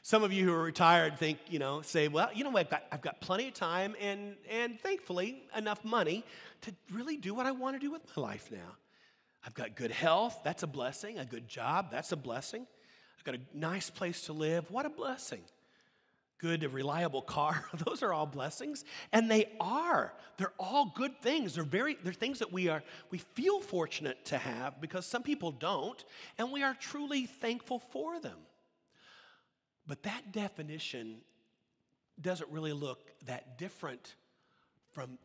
Some 0.03 0.23
of 0.23 0.33
you 0.33 0.47
who 0.47 0.55
are 0.55 0.63
retired 0.63 1.19
think, 1.19 1.39
you 1.51 1.59
know, 1.59 1.83
say, 1.83 2.09
well, 2.09 2.31
you 2.35 2.43
know 2.43 2.49
what, 2.49 2.61
I've 2.61 2.71
got, 2.71 2.83
I've 2.91 3.03
got 3.03 3.21
plenty 3.21 3.49
of 3.49 3.55
time 3.55 3.95
and, 4.01 4.35
and 4.49 4.81
thankfully 4.81 5.43
enough 5.55 5.85
money 5.85 6.25
to 6.63 6.75
really 6.91 7.19
do 7.19 7.35
what 7.35 7.45
I 7.45 7.51
want 7.51 7.77
to 7.77 7.81
do 7.81 7.93
with 7.93 8.03
my 8.17 8.23
life 8.23 8.51
now. 8.51 8.77
I've 9.45 9.55
got 9.55 9.77
good 9.77 9.91
health, 9.91 10.41
that's 10.43 10.63
a 10.63 10.67
blessing. 10.67 11.19
A 11.19 11.27
good 11.27 11.49
job, 11.49 11.91
that's 11.91 12.13
a 12.13 12.17
blessing. 12.17 12.67
I've 13.19 13.25
got 13.25 13.35
a 13.35 13.41
nice 13.53 13.91
place 13.91 14.23
to 14.23 14.33
live, 14.33 14.71
what 14.71 14.87
a 14.87 14.91
blessing. 14.91 15.43
Good, 16.41 16.65
reliable 16.73 17.21
car, 17.21 17.67
those 17.87 18.03
are 18.03 18.13
all 18.13 18.27
blessings. 18.27 18.85
And 19.13 19.31
they 19.31 19.51
are. 19.61 20.15
They're 20.39 20.53
all 20.59 20.93
good 20.95 21.21
things. 21.21 21.55
They're 21.55 21.65
very, 21.65 21.99
they're 22.03 22.15
things 22.15 22.39
that 22.39 22.51
we 22.51 22.69
are, 22.69 22.83
we 23.11 23.19
feel 23.19 23.61
fortunate 23.61 24.25
to 24.27 24.39
have 24.39 24.81
because 24.81 25.05
some 25.05 25.23
people 25.23 25.53
don't, 25.53 26.03
and 26.39 26.51
we 26.51 26.63
are 26.63 26.75
truly 26.75 27.27
thankful 27.27 27.79
for 27.79 28.19
them. 28.21 28.39
But 29.87 30.03
that 30.05 30.33
definition 30.33 31.19
doesn't 32.21 32.51
really 32.51 32.73
look 32.73 33.01
that 33.27 33.59
different 33.59 34.15
from 34.93 35.19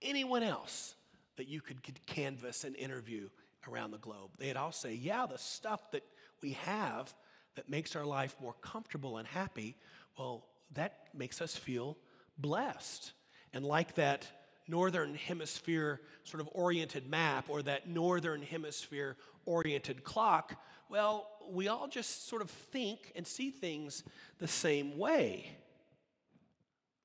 anyone 0.00 0.42
else 0.42 0.94
that 1.36 1.48
you 1.48 1.60
could, 1.60 1.82
could 1.82 2.04
canvass 2.06 2.64
and 2.64 2.76
interview 2.76 3.28
around 3.68 3.90
the 3.90 3.98
globe. 3.98 4.30
They'd 4.38 4.56
all 4.56 4.72
say, 4.72 4.94
yeah, 4.94 5.26
the 5.26 5.38
stuff 5.38 5.90
that 5.92 6.02
we 6.40 6.52
have 6.52 7.14
that 7.56 7.68
makes 7.68 7.94
our 7.94 8.04
life 8.04 8.36
more 8.40 8.54
comfortable 8.62 9.18
and 9.18 9.26
happy, 9.28 9.76
well, 10.18 10.46
that 10.74 11.08
makes 11.14 11.40
us 11.40 11.56
feel 11.56 11.96
blessed. 12.38 13.12
And 13.52 13.64
like 13.64 13.94
that 13.96 14.26
northern 14.68 15.14
hemisphere 15.14 16.00
sort 16.24 16.40
of 16.40 16.48
oriented 16.52 17.08
map 17.08 17.46
or 17.48 17.62
that 17.62 17.88
northern 17.88 18.42
hemisphere 18.42 19.16
oriented 19.44 20.04
clock, 20.04 20.54
well, 20.88 21.28
we 21.50 21.68
all 21.68 21.88
just 21.88 22.28
sort 22.28 22.42
of 22.42 22.50
think 22.50 23.12
and 23.16 23.26
see 23.26 23.50
things 23.50 24.04
the 24.38 24.48
same 24.48 24.98
way. 24.98 25.46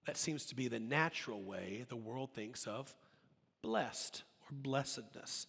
That 0.05 0.17
seems 0.17 0.45
to 0.47 0.55
be 0.55 0.67
the 0.67 0.79
natural 0.79 1.41
way 1.41 1.85
the 1.89 1.95
world 1.95 2.31
thinks 2.31 2.65
of 2.65 2.95
blessed 3.61 4.23
or 4.43 4.55
blessedness, 4.55 5.47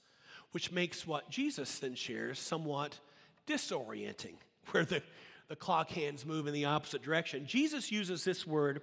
which 0.53 0.73
makes 0.73 1.07
what 1.07 1.31
Jesus 1.31 1.79
then 1.79 1.95
shares 1.95 2.39
somewhat 2.41 2.99
disorienting, 3.47 4.35
where 4.71 4.85
the, 4.85 5.03
the 5.49 5.57
clock 5.57 5.91
hands 5.91 6.25
move 6.27 6.47
in 6.47 6.55
the 6.55 6.67
opposite 6.67 7.03
direction. 7.03 7.47
Jesus 7.47 7.91
uses 7.91 8.25
this 8.25 8.47
word 8.47 8.83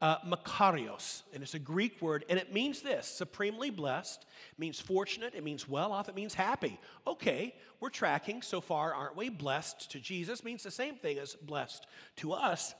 uh, 0.00 0.18
makarios, 0.20 1.22
and 1.32 1.42
it's 1.42 1.54
a 1.54 1.58
Greek 1.58 2.00
word, 2.02 2.24
and 2.28 2.38
it 2.38 2.52
means 2.52 2.82
this 2.82 3.06
supremely 3.06 3.70
blessed, 3.70 4.26
means 4.58 4.78
fortunate, 4.78 5.34
it 5.34 5.42
means 5.42 5.68
well 5.68 5.90
off, 5.92 6.08
it 6.08 6.14
means 6.14 6.34
happy. 6.34 6.78
Okay, 7.06 7.54
we're 7.80 7.88
tracking 7.88 8.42
so 8.42 8.60
far, 8.60 8.92
aren't 8.92 9.16
we? 9.16 9.30
Blessed 9.30 9.90
to 9.92 9.98
Jesus 9.98 10.44
means 10.44 10.62
the 10.62 10.70
same 10.70 10.96
thing 10.96 11.18
as 11.18 11.34
blessed 11.34 11.86
to 12.16 12.32
us, 12.32 12.74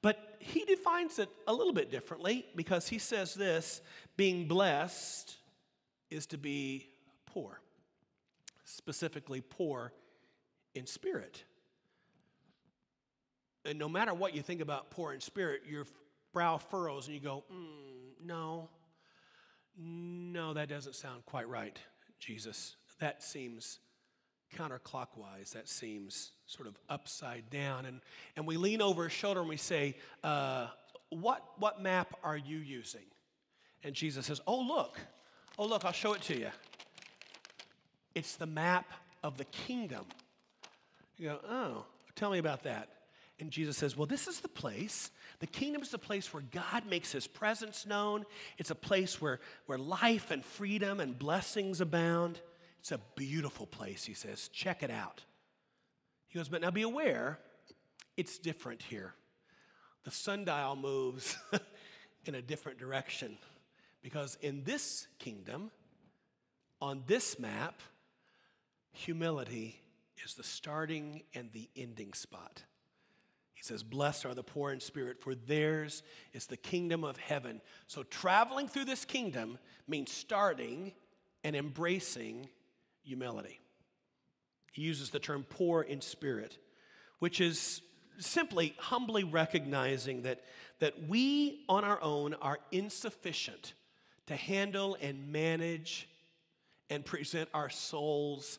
but 0.00 0.36
he 0.38 0.64
defines 0.64 1.18
it 1.18 1.28
a 1.46 1.52
little 1.52 1.72
bit 1.72 1.90
differently 1.90 2.46
because 2.56 2.88
he 2.88 2.98
says 2.98 3.34
this 3.34 3.82
being 4.16 4.48
blessed 4.48 5.36
is 6.10 6.26
to 6.26 6.38
be 6.38 6.88
poor, 7.26 7.60
specifically 8.64 9.42
poor 9.42 9.92
in 10.74 10.86
spirit. 10.86 11.44
And 13.64 13.78
no 13.78 13.88
matter 13.88 14.12
what 14.12 14.34
you 14.34 14.42
think 14.42 14.60
about 14.60 14.90
poor 14.90 15.12
in 15.12 15.20
spirit, 15.20 15.62
your 15.68 15.86
brow 16.32 16.58
furrows 16.58 17.06
and 17.06 17.14
you 17.14 17.20
go, 17.20 17.44
mm, 17.52 18.24
no, 18.24 18.68
no, 19.78 20.54
that 20.54 20.68
doesn't 20.68 20.94
sound 20.94 21.24
quite 21.26 21.48
right, 21.48 21.78
Jesus. 22.18 22.76
That 23.00 23.22
seems 23.22 23.78
counterclockwise. 24.56 25.52
That 25.52 25.68
seems 25.68 26.32
sort 26.46 26.68
of 26.68 26.78
upside 26.88 27.50
down. 27.50 27.86
And, 27.86 28.00
and 28.36 28.46
we 28.46 28.56
lean 28.56 28.80
over 28.80 29.04
his 29.04 29.12
shoulder 29.12 29.40
and 29.40 29.48
we 29.48 29.56
say, 29.56 29.96
uh, 30.22 30.68
what, 31.10 31.42
what 31.58 31.80
map 31.80 32.14
are 32.22 32.36
you 32.36 32.58
using? 32.58 33.04
And 33.82 33.94
Jesus 33.94 34.26
says, 34.26 34.40
Oh, 34.46 34.60
look. 34.60 34.98
Oh, 35.58 35.66
look, 35.66 35.84
I'll 35.84 35.92
show 35.92 36.14
it 36.14 36.22
to 36.22 36.36
you. 36.36 36.48
It's 38.14 38.36
the 38.36 38.46
map 38.46 38.90
of 39.22 39.36
the 39.36 39.44
kingdom. 39.44 40.04
You 41.18 41.28
go, 41.28 41.40
Oh, 41.48 41.84
tell 42.16 42.30
me 42.30 42.38
about 42.38 42.62
that. 42.64 42.88
And 43.40 43.50
Jesus 43.50 43.76
says, 43.76 43.96
Well, 43.96 44.06
this 44.06 44.28
is 44.28 44.40
the 44.40 44.48
place. 44.48 45.10
The 45.40 45.46
kingdom 45.46 45.82
is 45.82 45.90
the 45.90 45.98
place 45.98 46.32
where 46.32 46.44
God 46.52 46.86
makes 46.86 47.10
his 47.10 47.26
presence 47.26 47.84
known. 47.86 48.24
It's 48.58 48.70
a 48.70 48.76
place 48.76 49.20
where, 49.20 49.40
where 49.66 49.78
life 49.78 50.30
and 50.30 50.44
freedom 50.44 51.00
and 51.00 51.18
blessings 51.18 51.80
abound. 51.80 52.40
It's 52.80 52.92
a 52.92 53.00
beautiful 53.16 53.66
place, 53.66 54.04
he 54.04 54.14
says. 54.14 54.48
Check 54.48 54.82
it 54.82 54.90
out. 54.90 55.22
He 56.28 56.38
goes, 56.38 56.48
But 56.48 56.60
now 56.60 56.70
be 56.70 56.82
aware, 56.82 57.38
it's 58.16 58.38
different 58.38 58.82
here. 58.82 59.14
The 60.04 60.10
sundial 60.10 60.76
moves 60.76 61.36
in 62.26 62.34
a 62.34 62.42
different 62.42 62.78
direction 62.78 63.36
because 64.02 64.36
in 64.42 64.62
this 64.64 65.08
kingdom, 65.18 65.70
on 66.80 67.02
this 67.06 67.38
map, 67.38 67.80
humility 68.92 69.80
is 70.24 70.34
the 70.34 70.42
starting 70.42 71.22
and 71.34 71.50
the 71.52 71.68
ending 71.74 72.12
spot. 72.12 72.62
Says, 73.64 73.82
Blessed 73.82 74.26
are 74.26 74.34
the 74.34 74.42
poor 74.42 74.72
in 74.72 74.80
spirit, 74.80 75.22
for 75.22 75.34
theirs 75.34 76.02
is 76.34 76.46
the 76.46 76.56
kingdom 76.58 77.02
of 77.02 77.16
heaven. 77.16 77.62
So, 77.86 78.02
traveling 78.02 78.68
through 78.68 78.84
this 78.84 79.06
kingdom 79.06 79.58
means 79.88 80.12
starting 80.12 80.92
and 81.42 81.56
embracing 81.56 82.50
humility. 83.04 83.58
He 84.70 84.82
uses 84.82 85.08
the 85.08 85.18
term 85.18 85.46
poor 85.48 85.80
in 85.80 86.02
spirit, 86.02 86.58
which 87.20 87.40
is 87.40 87.80
simply 88.18 88.74
humbly 88.78 89.24
recognizing 89.24 90.24
that, 90.24 90.42
that 90.80 91.08
we 91.08 91.64
on 91.66 91.84
our 91.84 92.02
own 92.02 92.34
are 92.34 92.58
insufficient 92.70 93.72
to 94.26 94.36
handle 94.36 94.94
and 95.00 95.32
manage 95.32 96.06
and 96.90 97.02
present 97.02 97.48
our 97.54 97.70
souls 97.70 98.58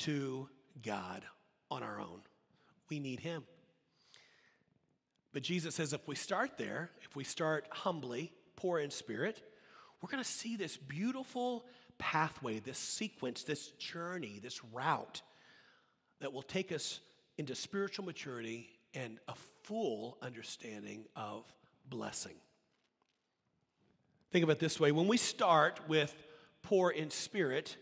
to 0.00 0.46
God 0.82 1.24
on 1.70 1.82
our 1.82 1.98
own. 1.98 2.20
We 2.90 3.00
need 3.00 3.20
Him. 3.20 3.44
But 5.32 5.42
Jesus 5.42 5.74
says 5.74 5.92
if 5.92 6.06
we 6.06 6.14
start 6.14 6.58
there, 6.58 6.90
if 7.02 7.16
we 7.16 7.24
start 7.24 7.66
humbly, 7.70 8.32
poor 8.56 8.78
in 8.78 8.90
spirit, 8.90 9.42
we're 10.00 10.10
going 10.10 10.22
to 10.22 10.28
see 10.28 10.56
this 10.56 10.76
beautiful 10.76 11.64
pathway, 11.98 12.58
this 12.58 12.78
sequence, 12.78 13.44
this 13.44 13.68
journey, 13.72 14.40
this 14.42 14.64
route 14.64 15.22
that 16.20 16.32
will 16.32 16.42
take 16.42 16.72
us 16.72 17.00
into 17.38 17.54
spiritual 17.54 18.04
maturity 18.04 18.68
and 18.94 19.18
a 19.28 19.34
full 19.62 20.18
understanding 20.20 21.04
of 21.16 21.44
blessing. 21.88 22.34
Think 24.30 24.42
of 24.42 24.50
it 24.50 24.58
this 24.58 24.78
way 24.80 24.92
when 24.92 25.08
we 25.08 25.16
start 25.16 25.80
with 25.88 26.14
poor 26.62 26.90
in 26.90 27.10
spirit, 27.10 27.76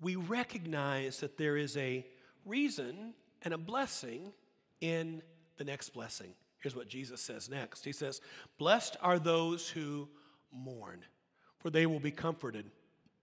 we 0.00 0.16
recognize 0.16 1.20
that 1.20 1.38
there 1.38 1.56
is 1.56 1.76
a 1.76 2.06
reason 2.44 3.14
and 3.42 3.54
a 3.54 3.58
blessing 3.58 4.32
in 4.80 5.22
the 5.56 5.64
next 5.64 5.90
blessing. 5.90 6.34
Here's 6.60 6.74
what 6.74 6.88
Jesus 6.88 7.20
says 7.20 7.48
next 7.48 7.84
He 7.84 7.92
says, 7.92 8.20
Blessed 8.58 8.96
are 9.00 9.18
those 9.18 9.68
who 9.68 10.08
mourn, 10.52 11.00
for 11.58 11.70
they 11.70 11.86
will 11.86 12.00
be 12.00 12.10
comforted. 12.10 12.66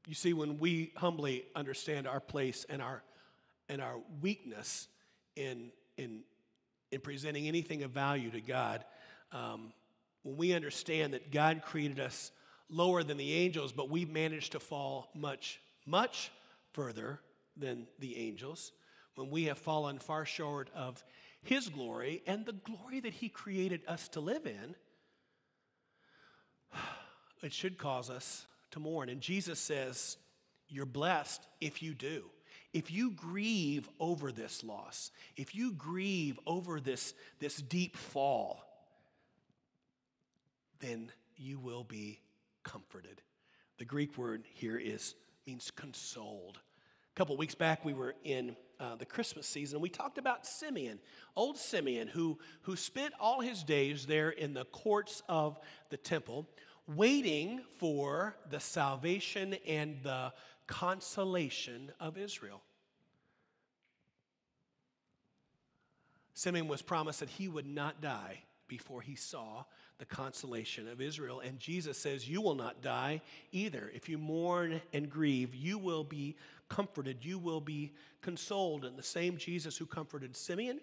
You 0.07 0.15
see, 0.15 0.33
when 0.33 0.59
we 0.59 0.91
humbly 0.95 1.45
understand 1.55 2.07
our 2.07 2.19
place 2.19 2.65
and 2.69 2.81
our, 2.81 3.03
and 3.69 3.81
our 3.81 3.95
weakness 4.21 4.89
in, 5.35 5.71
in, 5.97 6.23
in 6.91 6.99
presenting 6.99 7.47
anything 7.47 7.83
of 7.83 7.91
value 7.91 8.29
to 8.31 8.41
God, 8.41 8.83
um, 9.31 9.71
when 10.23 10.35
we 10.35 10.53
understand 10.53 11.13
that 11.13 11.31
God 11.31 11.61
created 11.63 11.99
us 11.99 12.31
lower 12.69 13.03
than 13.03 13.17
the 13.17 13.33
angels, 13.33 13.71
but 13.71 13.89
we've 13.89 14.09
managed 14.09 14.53
to 14.53 14.59
fall 14.59 15.09
much, 15.15 15.61
much 15.85 16.31
further 16.73 17.19
than 17.55 17.87
the 17.99 18.17
angels, 18.17 18.71
when 19.15 19.29
we 19.29 19.45
have 19.45 19.57
fallen 19.57 19.99
far 19.99 20.25
short 20.25 20.69
of 20.75 21.03
His 21.43 21.69
glory 21.69 22.23
and 22.25 22.45
the 22.45 22.53
glory 22.53 22.99
that 23.01 23.13
He 23.13 23.29
created 23.29 23.81
us 23.87 24.07
to 24.09 24.19
live 24.19 24.45
in, 24.45 24.75
it 27.43 27.53
should 27.53 27.77
cause 27.77 28.09
us 28.09 28.45
to 28.71 28.79
mourn. 28.79 29.09
And 29.09 29.21
Jesus 29.21 29.59
says, 29.59 30.17
You're 30.67 30.85
blessed 30.85 31.45
if 31.61 31.81
you 31.83 31.93
do. 31.93 32.25
If 32.73 32.91
you 32.91 33.11
grieve 33.11 33.87
over 33.99 34.31
this 34.31 34.63
loss, 34.63 35.11
if 35.35 35.53
you 35.53 35.73
grieve 35.73 36.39
over 36.47 36.79
this, 36.79 37.13
this 37.39 37.57
deep 37.57 37.95
fall, 37.95 38.63
then 40.79 41.11
you 41.37 41.59
will 41.59 41.83
be 41.83 42.19
comforted. 42.63 43.21
The 43.77 43.85
Greek 43.85 44.17
word 44.17 44.43
here 44.53 44.77
is 44.77 45.13
means 45.45 45.71
consoled. 45.71 46.59
A 47.13 47.15
couple 47.15 47.37
weeks 47.37 47.53
back, 47.53 47.85
we 47.85 47.93
were 47.93 48.15
in 48.23 48.55
uh, 48.79 48.95
the 48.95 49.05
Christmas 49.05 49.45
season. 49.45 49.79
We 49.79 49.89
talked 49.89 50.17
about 50.17 50.47
Simeon, 50.47 50.97
old 51.35 51.59
Simeon, 51.59 52.07
who, 52.07 52.39
who 52.63 52.75
spent 52.75 53.13
all 53.19 53.39
his 53.39 53.63
days 53.63 54.07
there 54.07 54.31
in 54.31 54.55
the 54.55 54.65
courts 54.65 55.21
of 55.29 55.59
the 55.91 55.97
temple, 55.97 56.49
waiting 56.87 57.61
for 57.77 58.35
the 58.49 58.59
salvation 58.59 59.55
and 59.67 59.97
the 60.01 60.33
consolation 60.65 61.91
of 61.99 62.17
Israel. 62.17 62.63
Simeon 66.33 66.67
was 66.67 66.81
promised 66.81 67.19
that 67.19 67.29
he 67.29 67.47
would 67.47 67.67
not 67.67 68.01
die 68.01 68.39
before 68.67 69.01
he 69.01 69.13
saw 69.13 69.65
the 70.03 70.15
consolation 70.15 70.89
of 70.89 70.99
Israel. 70.99 71.39
And 71.39 71.57
Jesus 71.57 71.97
says, 71.97 72.27
You 72.27 72.41
will 72.41 72.55
not 72.55 72.81
die 72.81 73.21
either. 73.53 73.89
If 73.95 74.09
you 74.09 74.17
mourn 74.17 74.81
and 74.91 75.09
grieve, 75.09 75.55
you 75.55 75.77
will 75.77 76.03
be 76.03 76.35
comforted, 76.67 77.23
you 77.23 77.39
will 77.39 77.61
be 77.61 77.93
consoled. 78.21 78.83
And 78.83 78.97
the 78.97 79.03
same 79.03 79.37
Jesus 79.37 79.77
who 79.77 79.85
comforted 79.85 80.35
Simeon 80.35 80.81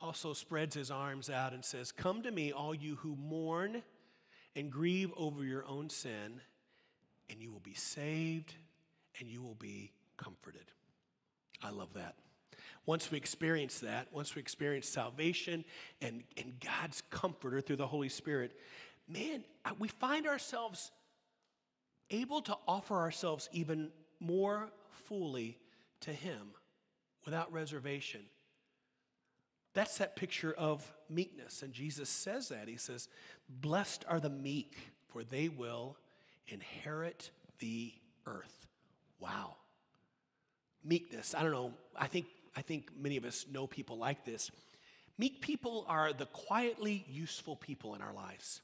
also 0.00 0.32
spreads 0.32 0.74
his 0.74 0.90
arms 0.90 1.28
out 1.28 1.52
and 1.52 1.62
says, 1.62 1.92
Come 1.92 2.22
to 2.22 2.30
me, 2.30 2.50
all 2.50 2.74
you 2.74 2.96
who 2.96 3.16
mourn 3.16 3.82
and 4.56 4.70
grieve 4.70 5.12
over 5.18 5.44
your 5.44 5.66
own 5.66 5.90
sin, 5.90 6.40
and 7.28 7.42
you 7.42 7.52
will 7.52 7.60
be 7.60 7.74
saved 7.74 8.54
and 9.20 9.28
you 9.28 9.42
will 9.42 9.56
be 9.56 9.92
comforted. 10.16 10.72
I 11.62 11.68
love 11.68 11.92
that. 11.94 12.14
Once 12.88 13.10
we 13.10 13.18
experience 13.18 13.80
that, 13.80 14.08
once 14.12 14.34
we 14.34 14.40
experience 14.40 14.88
salvation 14.88 15.62
and, 16.00 16.22
and 16.38 16.54
God's 16.58 17.02
comforter 17.10 17.60
through 17.60 17.76
the 17.76 17.86
Holy 17.86 18.08
Spirit, 18.08 18.58
man, 19.06 19.44
we 19.78 19.88
find 19.88 20.26
ourselves 20.26 20.90
able 22.08 22.40
to 22.40 22.56
offer 22.66 22.94
ourselves 22.94 23.50
even 23.52 23.90
more 24.20 24.70
fully 25.06 25.58
to 26.00 26.14
Him 26.14 26.52
without 27.26 27.52
reservation. 27.52 28.22
That's 29.74 29.98
that 29.98 30.16
picture 30.16 30.54
of 30.54 30.90
meekness. 31.10 31.60
And 31.60 31.74
Jesus 31.74 32.08
says 32.08 32.48
that. 32.48 32.68
He 32.68 32.78
says, 32.78 33.10
Blessed 33.50 34.06
are 34.08 34.18
the 34.18 34.30
meek, 34.30 34.78
for 35.08 35.24
they 35.24 35.50
will 35.50 35.98
inherit 36.46 37.32
the 37.58 37.92
earth. 38.24 38.66
Wow. 39.20 39.56
Meekness. 40.82 41.34
I 41.34 41.42
don't 41.42 41.52
know. 41.52 41.74
I 41.94 42.06
think 42.06 42.24
I 42.58 42.62
think 42.62 42.90
many 43.00 43.16
of 43.16 43.24
us 43.24 43.46
know 43.52 43.68
people 43.68 43.98
like 43.98 44.24
this. 44.24 44.50
Meek 45.16 45.40
people 45.40 45.86
are 45.88 46.12
the 46.12 46.26
quietly 46.26 47.06
useful 47.08 47.54
people 47.54 47.94
in 47.94 48.02
our 48.02 48.12
lives. 48.12 48.62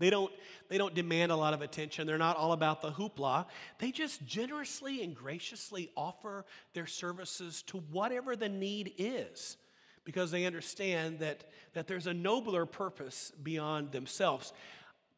They 0.00 0.10
don't, 0.10 0.32
they 0.68 0.76
don't 0.76 0.92
demand 0.92 1.30
a 1.30 1.36
lot 1.36 1.54
of 1.54 1.62
attention. 1.62 2.08
They're 2.08 2.18
not 2.18 2.36
all 2.36 2.50
about 2.50 2.82
the 2.82 2.90
hoopla. 2.90 3.46
They 3.78 3.92
just 3.92 4.26
generously 4.26 5.04
and 5.04 5.14
graciously 5.14 5.88
offer 5.96 6.44
their 6.74 6.88
services 6.88 7.62
to 7.68 7.78
whatever 7.92 8.34
the 8.34 8.48
need 8.48 8.92
is 8.98 9.56
because 10.04 10.32
they 10.32 10.44
understand 10.44 11.20
that, 11.20 11.44
that 11.74 11.86
there's 11.86 12.08
a 12.08 12.14
nobler 12.14 12.66
purpose 12.66 13.30
beyond 13.40 13.92
themselves. 13.92 14.52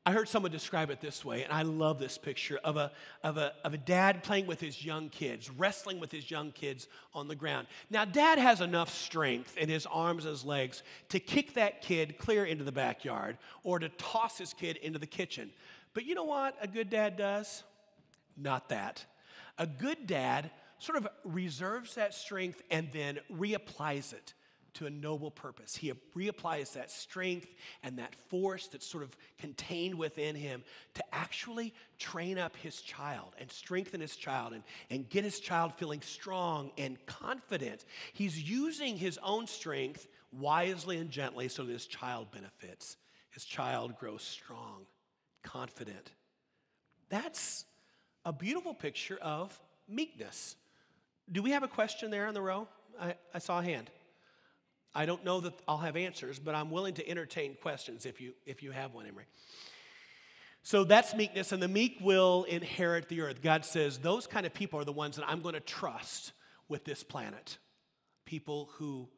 I 0.09 0.13
heard 0.13 0.27
someone 0.27 0.51
describe 0.51 0.89
it 0.89 1.03
this 1.03 1.23
way, 1.23 1.45
and 1.45 1.53
I 1.53 1.61
love 1.61 1.99
this 1.99 2.17
picture 2.17 2.59
of 2.65 2.79
a, 2.79 2.93
of, 3.23 3.37
a, 3.37 3.53
of 3.63 3.75
a 3.75 3.77
dad 3.77 4.23
playing 4.23 4.47
with 4.47 4.59
his 4.59 4.83
young 4.83 5.11
kids, 5.11 5.51
wrestling 5.51 6.01
with 6.01 6.11
his 6.11 6.31
young 6.31 6.51
kids 6.51 6.89
on 7.13 7.29
the 7.29 7.35
ground. 7.35 7.67
Now, 7.91 8.07
dad 8.07 8.39
has 8.39 8.63
enough 8.63 8.89
strength 8.89 9.59
in 9.59 9.69
his 9.69 9.85
arms 9.85 10.25
and 10.25 10.31
his 10.31 10.47
legs 10.47 10.83
to 11.11 11.21
kick 11.21 11.53
that 11.57 11.83
kid 11.83 12.17
clear 12.17 12.47
into 12.47 12.65
the 12.65 12.73
backyard 12.73 13.37
or 13.65 13.79
to 13.79 13.91
toss 13.91 14.39
his 14.39 14.55
kid 14.55 14.79
into 14.79 14.99
the 14.99 15.07
kitchen. 15.07 15.51
But 15.93 16.07
you 16.07 16.15
know 16.15 16.25
what 16.25 16.57
a 16.59 16.67
good 16.67 16.89
dad 16.89 17.19
does? 17.19 17.63
Not 18.35 18.71
that. 18.71 19.05
A 19.59 19.67
good 19.67 20.07
dad 20.07 20.51
sort 20.79 20.97
of 20.97 21.09
reserves 21.23 21.97
that 21.97 22.15
strength 22.15 22.63
and 22.71 22.89
then 22.95 23.19
reapplies 23.31 24.15
it 24.15 24.33
to 24.75 24.87
a 24.87 24.91
noble 24.91 25.31
purpose. 25.31 25.77
He 25.77 25.93
reapplies 26.17 26.73
that 26.75 26.91
strength 26.91 27.49
and 27.83 27.99
that 27.99 28.15
force 28.29 28.69
that's 28.69 28.87
sort 28.87 29.03
of 29.03 29.17
contained 29.39 29.95
within 29.97 30.35
him 30.35 30.63
to 30.95 31.05
actually 31.13 31.75
train 31.99 32.39
up 32.39 32.57
his 32.57 32.81
child 32.81 33.35
and 33.39 33.51
strengthen 33.51 34.01
his 34.01 34.17
child 34.17 34.53
and, 34.53 34.63
and 34.91 35.09
get 35.09 35.25
his 35.25 35.41
child 35.41 35.75
feeling 35.75 36.03
strong 36.03 36.71
and 36.79 37.05
confident. 37.07 37.85
He's 38.13 38.41
using 38.41 38.97
his 38.97 39.19
own 39.23 39.47
strength 39.47 40.07
wisely 40.33 40.99
and 40.99 41.11
gently 41.11 41.49
so 41.49 41.65
that 41.65 41.73
his 41.73 41.87
child 41.87 42.31
benefits. 42.31 42.97
His 43.31 43.45
child 43.45 43.99
grows 43.99 44.23
strong, 44.23 44.87
confident. 45.43 46.13
That's 47.09 47.65
a 48.25 48.33
beautiful 48.33 48.75
picture 48.75 49.19
of 49.23 49.59
meekness. 49.89 50.57
Do 51.31 51.43
we 51.43 51.51
have 51.51 51.63
a 51.63 51.69
question 51.69 52.11
there 52.11 52.27
in 52.27 52.35
the 52.35 52.43
row? 52.43 52.69
I, 53.01 53.15
I 53.33 53.39
saw 53.39 53.61
a 53.61 53.63
hand. 53.63 53.91
I 54.95 55.07
don't 55.07 55.25
know 55.25 55.41
that 55.41 55.55
I'll 55.69 55.79
have 55.79 55.97
answers, 55.97 56.39
but 56.39 56.55
I'm 56.55 56.71
willing 56.71 56.95
to 56.95 57.09
entertain 57.09 57.57
questions 57.61 58.07
if 58.07 58.21
you, 58.21 58.33
if 58.47 58.63
you 58.63 58.71
have 58.71 58.95
one, 58.95 59.07
Emery. 59.07 59.27
So 60.63 60.85
that's 60.85 61.15
meekness, 61.15 61.53
and 61.53 61.63
the 61.63 61.69
meek 61.69 61.99
will 62.01 62.45
inherit 62.45 63.09
the 63.09 63.23
earth. 63.23 63.43
God 63.43 63.65
says 63.65 63.99
those 63.99 64.27
kind 64.27 64.45
of 64.45 64.53
people 64.53 64.79
are 64.81 64.85
the 64.85 64.93
ones 64.93 65.17
that 65.17 65.29
I'm 65.29 65.41
going 65.41 65.55
to 65.55 65.61
trust 65.61 66.33
with 66.69 66.85
this 66.85 67.03
planet. 67.03 67.59
People 68.27 68.69
who, 68.75 69.09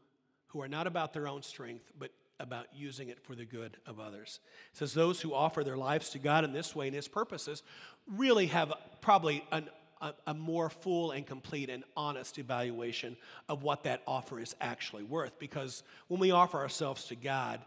who 0.48 0.60
are 0.62 0.68
not 0.68 0.86
about 0.86 1.12
their 1.12 1.26
own 1.26 1.42
strength, 1.42 1.90
but 1.98 2.10
about 2.38 2.66
using 2.74 3.08
it 3.08 3.20
for 3.22 3.34
the 3.34 3.44
good 3.44 3.76
of 3.86 4.00
others. 4.00 4.40
It 4.72 4.78
says 4.78 4.94
those 4.94 5.20
who 5.20 5.34
offer 5.34 5.62
their 5.62 5.76
lives 5.76 6.10
to 6.10 6.18
God 6.18 6.44
in 6.44 6.52
this 6.52 6.74
way 6.74 6.86
and 6.86 6.94
His 6.94 7.08
purposes 7.08 7.62
really 8.06 8.46
have 8.46 8.72
probably 9.00 9.44
an 9.52 9.68
a, 10.00 10.14
a, 10.26 10.34
more 10.34 10.70
full 10.70 11.10
and 11.10 11.26
complete 11.26 11.68
and 11.68 11.84
honest 11.96 12.38
evaluation 12.38 13.16
of 13.48 13.62
what 13.62 13.84
that 13.84 14.02
offer 14.06 14.40
is 14.40 14.54
actually 14.60 15.04
worth. 15.04 15.38
Because 15.38 15.82
when 16.08 16.20
we 16.20 16.30
offer 16.30 16.58
ourselves 16.58 17.04
to 17.04 17.16
God, 17.16 17.60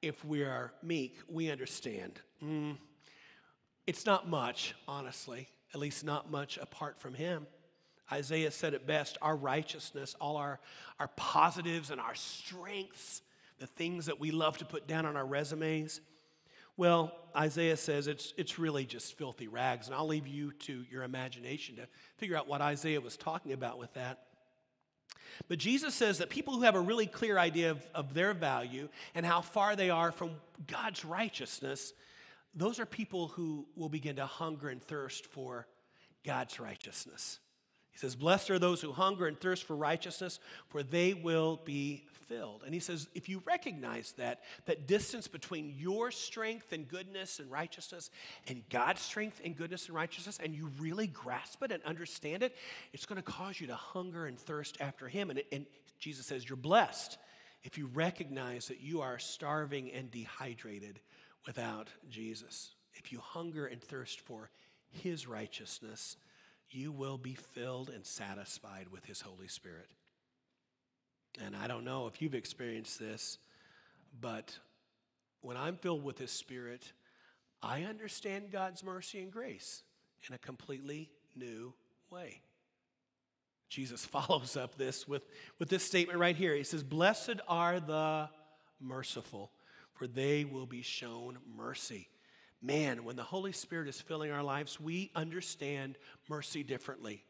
if 0.00 0.24
we 0.24 0.42
are 0.42 0.72
meek, 0.82 1.18
we 1.28 1.50
understand. 1.50 2.20
Mm, 2.42 2.76
it's 3.86 4.06
not 4.06 4.28
much, 4.28 4.74
honestly, 4.86 5.48
at 5.74 5.80
least 5.80 6.04
not 6.04 6.30
much 6.30 6.58
apart 6.58 7.00
from 7.00 7.14
Him. 7.14 7.46
Isaiah 8.10 8.50
said 8.50 8.74
it 8.74 8.86
best 8.86 9.16
our 9.22 9.36
righteousness, 9.36 10.14
all 10.20 10.36
our, 10.36 10.60
our 11.00 11.08
positives 11.08 11.90
and 11.90 12.00
our 12.00 12.14
strengths, 12.14 13.22
the 13.58 13.66
things 13.66 14.06
that 14.06 14.20
we 14.20 14.30
love 14.30 14.58
to 14.58 14.64
put 14.64 14.86
down 14.86 15.06
on 15.06 15.16
our 15.16 15.24
resumes, 15.24 16.00
well, 16.76 17.12
Isaiah 17.36 17.76
says 17.76 18.06
it's, 18.06 18.32
it's 18.36 18.58
really 18.58 18.84
just 18.84 19.16
filthy 19.16 19.48
rags, 19.48 19.86
and 19.86 19.94
I'll 19.94 20.06
leave 20.06 20.26
you 20.26 20.52
to 20.52 20.84
your 20.90 21.02
imagination 21.02 21.76
to 21.76 21.86
figure 22.16 22.36
out 22.36 22.48
what 22.48 22.60
Isaiah 22.60 23.00
was 23.00 23.16
talking 23.16 23.52
about 23.52 23.78
with 23.78 23.92
that. 23.94 24.24
But 25.48 25.58
Jesus 25.58 25.94
says 25.94 26.18
that 26.18 26.28
people 26.28 26.54
who 26.54 26.62
have 26.62 26.74
a 26.74 26.80
really 26.80 27.06
clear 27.06 27.38
idea 27.38 27.70
of, 27.70 27.86
of 27.94 28.14
their 28.14 28.34
value 28.34 28.88
and 29.14 29.24
how 29.24 29.40
far 29.40 29.76
they 29.76 29.90
are 29.90 30.12
from 30.12 30.32
God's 30.66 31.04
righteousness, 31.04 31.92
those 32.54 32.78
are 32.78 32.86
people 32.86 33.28
who 33.28 33.66
will 33.74 33.88
begin 33.88 34.16
to 34.16 34.26
hunger 34.26 34.68
and 34.68 34.82
thirst 34.82 35.26
for 35.26 35.66
God's 36.24 36.60
righteousness. 36.60 37.38
He 37.92 37.98
says, 37.98 38.16
Blessed 38.16 38.50
are 38.50 38.58
those 38.58 38.80
who 38.80 38.92
hunger 38.92 39.26
and 39.26 39.38
thirst 39.38 39.64
for 39.64 39.76
righteousness, 39.76 40.40
for 40.68 40.82
they 40.82 41.14
will 41.14 41.60
be 41.64 42.04
filled. 42.26 42.62
And 42.64 42.72
he 42.72 42.80
says, 42.80 43.08
if 43.14 43.28
you 43.28 43.42
recognize 43.46 44.12
that, 44.12 44.40
that 44.64 44.86
distance 44.86 45.28
between 45.28 45.74
your 45.76 46.10
strength 46.10 46.72
and 46.72 46.88
goodness 46.88 47.38
and 47.38 47.50
righteousness 47.50 48.10
and 48.48 48.62
God's 48.70 49.02
strength 49.02 49.40
and 49.44 49.54
goodness 49.54 49.86
and 49.86 49.94
righteousness, 49.94 50.38
and 50.42 50.54
you 50.54 50.70
really 50.80 51.06
grasp 51.06 51.62
it 51.62 51.70
and 51.70 51.82
understand 51.84 52.42
it, 52.42 52.56
it's 52.94 53.04
going 53.04 53.20
to 53.20 53.22
cause 53.22 53.60
you 53.60 53.66
to 53.66 53.74
hunger 53.74 54.26
and 54.26 54.38
thirst 54.38 54.78
after 54.80 55.08
him. 55.08 55.28
And, 55.28 55.42
and 55.52 55.66
Jesus 55.98 56.24
says, 56.24 56.48
You're 56.48 56.56
blessed 56.56 57.18
if 57.62 57.76
you 57.76 57.86
recognize 57.92 58.68
that 58.68 58.80
you 58.80 59.02
are 59.02 59.18
starving 59.18 59.92
and 59.92 60.10
dehydrated 60.10 61.00
without 61.46 61.88
Jesus. 62.08 62.70
If 62.94 63.12
you 63.12 63.20
hunger 63.20 63.66
and 63.66 63.82
thirst 63.82 64.20
for 64.20 64.50
his 64.90 65.26
righteousness, 65.26 66.16
you 66.74 66.92
will 66.92 67.18
be 67.18 67.34
filled 67.34 67.90
and 67.90 68.04
satisfied 68.04 68.86
with 68.90 69.04
His 69.04 69.20
Holy 69.20 69.48
Spirit. 69.48 69.88
And 71.44 71.56
I 71.56 71.66
don't 71.66 71.84
know 71.84 72.06
if 72.06 72.20
you've 72.20 72.34
experienced 72.34 72.98
this, 72.98 73.38
but 74.20 74.58
when 75.40 75.56
I'm 75.56 75.76
filled 75.76 76.04
with 76.04 76.18
His 76.18 76.30
Spirit, 76.30 76.92
I 77.62 77.82
understand 77.84 78.50
God's 78.50 78.84
mercy 78.84 79.20
and 79.20 79.32
grace 79.32 79.82
in 80.28 80.34
a 80.34 80.38
completely 80.38 81.10
new 81.36 81.72
way. 82.10 82.42
Jesus 83.68 84.04
follows 84.06 84.56
up 84.56 84.76
this 84.76 85.08
with, 85.08 85.22
with 85.58 85.68
this 85.68 85.84
statement 85.84 86.18
right 86.18 86.36
here. 86.36 86.54
He 86.54 86.64
says, 86.64 86.82
Blessed 86.82 87.40
are 87.48 87.80
the 87.80 88.28
merciful, 88.80 89.50
for 89.94 90.06
they 90.06 90.44
will 90.44 90.66
be 90.66 90.82
shown 90.82 91.38
mercy 91.56 92.08
man, 92.62 93.04
when 93.04 93.16
the 93.16 93.22
Holy 93.22 93.52
Spirit 93.52 93.88
is 93.88 94.00
filling 94.00 94.30
our 94.30 94.42
lives, 94.42 94.80
we 94.80 95.10
understand 95.14 95.98
mercy 96.28 96.62
differently. 96.62 97.24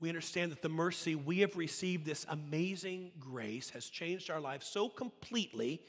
We 0.00 0.08
understand 0.08 0.52
that 0.52 0.60
the 0.60 0.68
mercy 0.68 1.14
we 1.14 1.38
have 1.40 1.56
received, 1.56 2.04
this 2.04 2.26
amazing 2.28 3.12
grace, 3.18 3.70
has 3.70 3.86
changed 3.86 4.30
our 4.30 4.40
lives 4.40 4.66
so 4.66 4.88
completely 4.88 5.80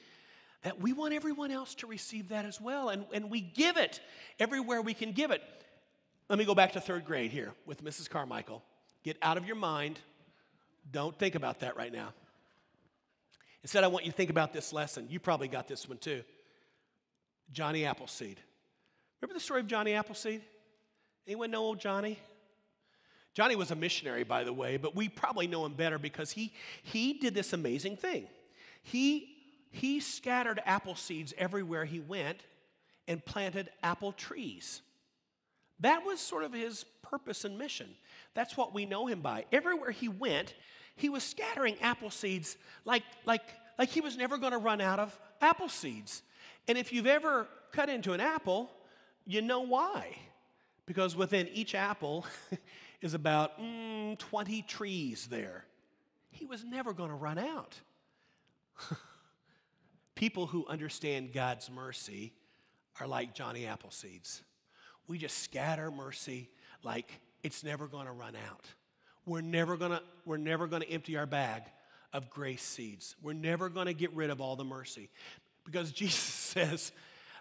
that 0.64 0.80
we 0.80 0.94
want 0.94 1.14
everyone 1.14 1.52
else 1.52 1.76
to 1.76 1.88
receive 1.88 2.30
that 2.30 2.46
as 2.46 2.62
well. 2.62 2.90
And, 2.90 3.06
and 3.14 3.30
we 3.30 3.42
give 3.42 3.78
it 3.78 4.00
everywhere 4.40 4.82
we 4.82 4.94
can 4.94 5.12
give 5.12 5.32
it. 5.32 5.42
Let 6.30 6.40
me 6.40 6.46
go 6.46 6.56
back 6.56 6.74
to 6.74 6.82
third 6.82 7.06
grade 7.06 7.32
here 7.32 7.54
with 7.66 7.84
Mrs. 7.84 8.10
Carmichael. 8.10 8.64
Get 9.04 9.18
out 9.22 9.38
of 9.38 9.46
your 9.46 9.56
mind. 9.56 10.00
Don't 10.92 11.18
think 11.18 11.36
about 11.36 11.60
that 11.62 11.76
right 11.78 11.92
now. 11.92 12.14
Instead, 13.64 13.84
I 13.84 13.88
want 13.88 14.06
you 14.06 14.12
to 14.12 14.18
think 14.18 14.30
about 14.30 14.54
this 14.54 14.72
lesson. 14.72 15.08
You 15.10 15.20
probably 15.20 15.48
got 15.48 15.68
this 15.68 15.88
one 15.88 15.98
too. 15.98 16.24
Johnny 17.52 17.86
Appleseed. 17.86 18.38
Remember 19.22 19.34
the 19.34 19.44
story 19.44 19.62
of 19.62 19.68
Johnny 19.68 19.94
Appleseed? 19.94 20.42
Anyone 21.26 21.52
know 21.52 21.64
old 21.64 21.80
Johnny? 21.80 22.20
Johnny 23.34 23.56
was 23.56 23.72
a 23.72 23.76
missionary, 23.76 24.24
by 24.24 24.44
the 24.44 24.54
way, 24.54 24.78
but 24.78 24.96
we 24.96 25.10
probably 25.10 25.48
know 25.48 25.66
him 25.66 25.74
better 25.74 26.00
because 26.00 26.32
he, 26.32 26.54
he 26.84 27.14
did 27.14 27.34
this 27.34 27.54
amazing 27.54 27.98
thing. 27.98 28.28
He, 28.82 29.36
he 29.72 30.00
scattered 30.00 30.60
apple 30.66 30.96
seeds 30.96 31.34
everywhere 31.38 31.86
he 31.86 32.00
went 32.00 32.40
and 33.08 33.24
planted 33.24 33.70
apple 33.84 34.12
trees. 34.12 34.82
That 35.82 36.04
was 36.06 36.20
sort 36.20 36.44
of 36.44 36.54
his 36.54 36.86
purpose 37.04 37.46
and 37.46 37.58
mission. 37.58 37.90
That's 38.34 38.58
what 38.58 38.74
we 38.74 38.86
know 38.86 39.08
him 39.08 39.22
by. 39.22 39.46
Everywhere 39.52 39.92
he 39.92 40.10
went, 40.10 40.56
he 40.96 41.10
was 41.10 41.24
scattering 41.24 41.78
apple 41.82 42.10
seeds 42.10 42.58
like, 42.86 43.04
like, 43.26 43.44
like 43.78 43.90
he 43.90 44.02
was 44.02 44.18
never 44.18 44.38
going 44.38 44.54
to 44.54 44.58
run 44.58 44.82
out 44.82 45.00
of 45.00 45.18
apple 45.42 45.70
seeds. 45.70 46.24
And 46.68 46.78
if 46.78 46.92
you've 46.92 47.08
ever 47.08 47.48
cut 47.72 47.90
into 47.90 48.14
an 48.14 48.20
apple, 48.20 48.72
you 49.28 49.42
know 49.42 49.60
why? 49.60 50.16
Because 50.86 51.16
within 51.16 51.50
each 51.50 51.76
apple 51.76 52.26
is 53.02 53.14
about 53.14 53.60
mm, 53.60 54.18
20 54.18 54.62
trees 54.64 55.28
there. 55.30 55.66
He 56.32 56.46
was 56.46 56.64
never 56.64 56.94
going 56.94 57.10
to 57.10 57.16
run 57.16 57.38
out. 57.38 57.76
People 60.16 60.48
who 60.48 60.66
understand 60.68 61.34
God's 61.34 61.70
mercy 61.70 62.34
are 63.00 63.08
like 63.08 63.36
Johnny 63.36 63.64
Appleseeds. 63.64 64.42
We 65.08 65.18
just 65.18 65.40
scatter 65.40 65.92
mercy 65.92 66.50
like 66.84 67.20
it's 67.44 67.64
never 67.64 67.88
going 67.88 68.06
to 68.06 68.14
run 68.14 68.36
out. 68.50 68.66
We're 69.26 69.42
never 69.42 69.76
going 69.76 69.92
to 69.92 70.02
we're 70.26 70.38
never 70.38 70.68
going 70.68 70.84
to 70.84 70.90
empty 70.90 71.18
our 71.18 71.26
bag 71.26 71.64
of 72.14 72.30
grace 72.30 72.64
seeds. 72.64 73.16
We're 73.22 73.34
never 73.34 73.68
going 73.68 73.88
to 73.88 73.94
get 73.94 74.14
rid 74.14 74.30
of 74.30 74.40
all 74.40 74.56
the 74.56 74.64
mercy 74.64 75.10
because 75.66 75.92
Jesus 75.92 76.16
says 76.16 76.92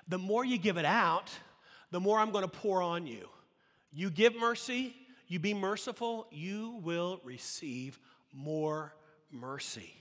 the 0.08 0.18
more 0.18 0.44
you 0.44 0.58
give 0.58 0.76
it 0.76 0.84
out, 0.84 1.30
the 1.90 2.00
more 2.00 2.18
I'm 2.18 2.30
going 2.30 2.44
to 2.44 2.50
pour 2.50 2.82
on 2.82 3.06
you. 3.06 3.28
You 3.92 4.10
give 4.10 4.36
mercy, 4.36 4.94
you 5.28 5.38
be 5.38 5.54
merciful, 5.54 6.26
you 6.30 6.80
will 6.82 7.20
receive 7.24 7.98
more 8.32 8.94
mercy. 9.30 9.94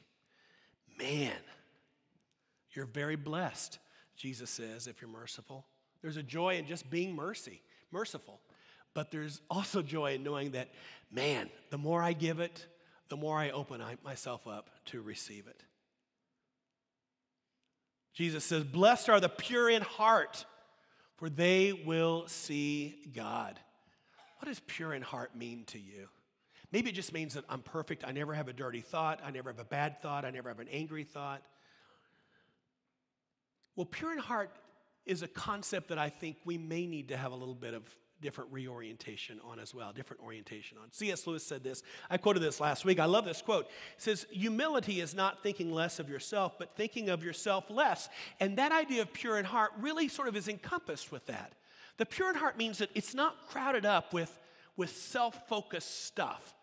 Man, 1.00 1.34
you're 2.72 2.86
very 2.86 3.16
blessed, 3.16 3.80
Jesus 4.16 4.50
says, 4.50 4.88
if 4.88 5.02
you're 5.02 5.10
merciful. 5.10 5.66
There's 6.02 6.18
a 6.18 6.24
joy 6.24 6.58
in 6.58 6.68
just 6.68 6.90
being 6.90 7.16
mercy, 7.16 7.62
merciful. 7.92 8.40
But 8.94 9.12
there's 9.12 9.42
also 9.50 9.82
joy 9.82 10.16
in 10.16 10.24
knowing 10.24 10.52
that, 10.52 10.70
man, 11.12 11.50
the 11.70 11.78
more 11.78 12.02
I 12.02 12.14
give 12.14 12.40
it, 12.40 12.66
the 13.10 13.18
more 13.18 13.38
I 13.38 13.52
open 13.52 13.82
myself 14.04 14.48
up 14.48 14.70
to 14.86 15.02
receive 15.02 15.48
it. 15.48 15.64
Jesus 18.14 18.44
says, 18.46 18.64
Blessed 18.64 19.10
are 19.10 19.20
the 19.20 19.30
pure 19.30 19.70
in 19.70 19.82
heart 19.82 20.46
for 21.18 21.30
they 21.30 21.74
will 21.74 22.28
see 22.28 22.95
God. 23.13 23.59
What 24.39 24.47
does 24.47 24.59
pure 24.59 24.93
in 24.93 25.01
heart 25.01 25.36
mean 25.36 25.63
to 25.66 25.80
you? 25.80 26.07
Maybe 26.72 26.89
it 26.89 26.93
just 26.93 27.13
means 27.13 27.36
that 27.36 27.45
I'm 27.47 27.61
perfect. 27.61 28.03
I 28.05 28.11
never 28.11 28.34
have 28.34 28.47
a 28.47 28.53
dirty 28.53 28.82
thought. 28.82 29.22
I 29.24 29.32
never 29.32 29.49
have 29.49 29.59
a 29.59 29.66
bad 29.66 30.01
thought. 30.01 30.26
I 30.26 30.32
never 30.32 30.49
have 30.49 30.59
an 30.59 30.68
angry 30.70 31.03
thought. 31.03 31.41
Well, 33.76 33.86
pure 33.86 34.11
in 34.11 34.18
heart 34.18 34.51
is 35.05 35.22
a 35.22 35.28
concept 35.28 35.89
that 35.89 35.97
I 35.97 36.09
think 36.09 36.38
we 36.45 36.57
may 36.57 36.86
need 36.86 37.09
to 37.09 37.18
have 37.18 37.32
a 37.32 37.36
little 37.36 37.55
bit 37.55 37.74
of 37.74 37.84
different 38.22 38.51
reorientation 38.51 39.39
on 39.43 39.59
as 39.59 39.74
well, 39.74 39.91
different 39.93 40.24
orientation 40.24 40.78
on. 40.78 40.91
C.S. 40.91 41.28
Lewis 41.28 41.45
said 41.45 41.63
this. 41.63 41.84
I 42.09 42.18
quoted 42.18 42.41
this 42.41 42.59
last 42.59 42.86
week. 42.86 42.99
I 42.99 43.05
love 43.05 43.26
this 43.26 43.41
quote. 43.41 43.66
It 43.66 44.01
says, 44.01 44.26
Humility 44.32 45.01
is 45.01 45.13
not 45.13 45.43
thinking 45.43 45.72
less 45.72 45.99
of 45.99 46.09
yourself, 46.09 46.57
but 46.57 46.76
thinking 46.76 47.09
of 47.09 47.24
yourself 47.24 47.66
less. 47.70 48.09
And 48.39 48.57
that 48.57 48.72
idea 48.72 49.01
of 49.01 49.13
pure 49.13 49.38
in 49.38 49.45
heart 49.45 49.72
really 49.80 50.07
sort 50.07 50.28
of 50.28 50.36
is 50.36 50.47
encompassed 50.47 51.11
with 51.11 51.26
that. 51.28 51.53
The 51.97 52.05
pure 52.05 52.30
in 52.30 52.36
heart 52.36 52.57
means 52.57 52.80
that 52.80 52.89
it's 52.95 53.13
not 53.13 53.47
crowded 53.49 53.86
up 53.86 54.13
with, 54.13 54.38
with 54.76 54.95
self 54.95 55.47
focused 55.47 56.05
stuff, 56.05 56.53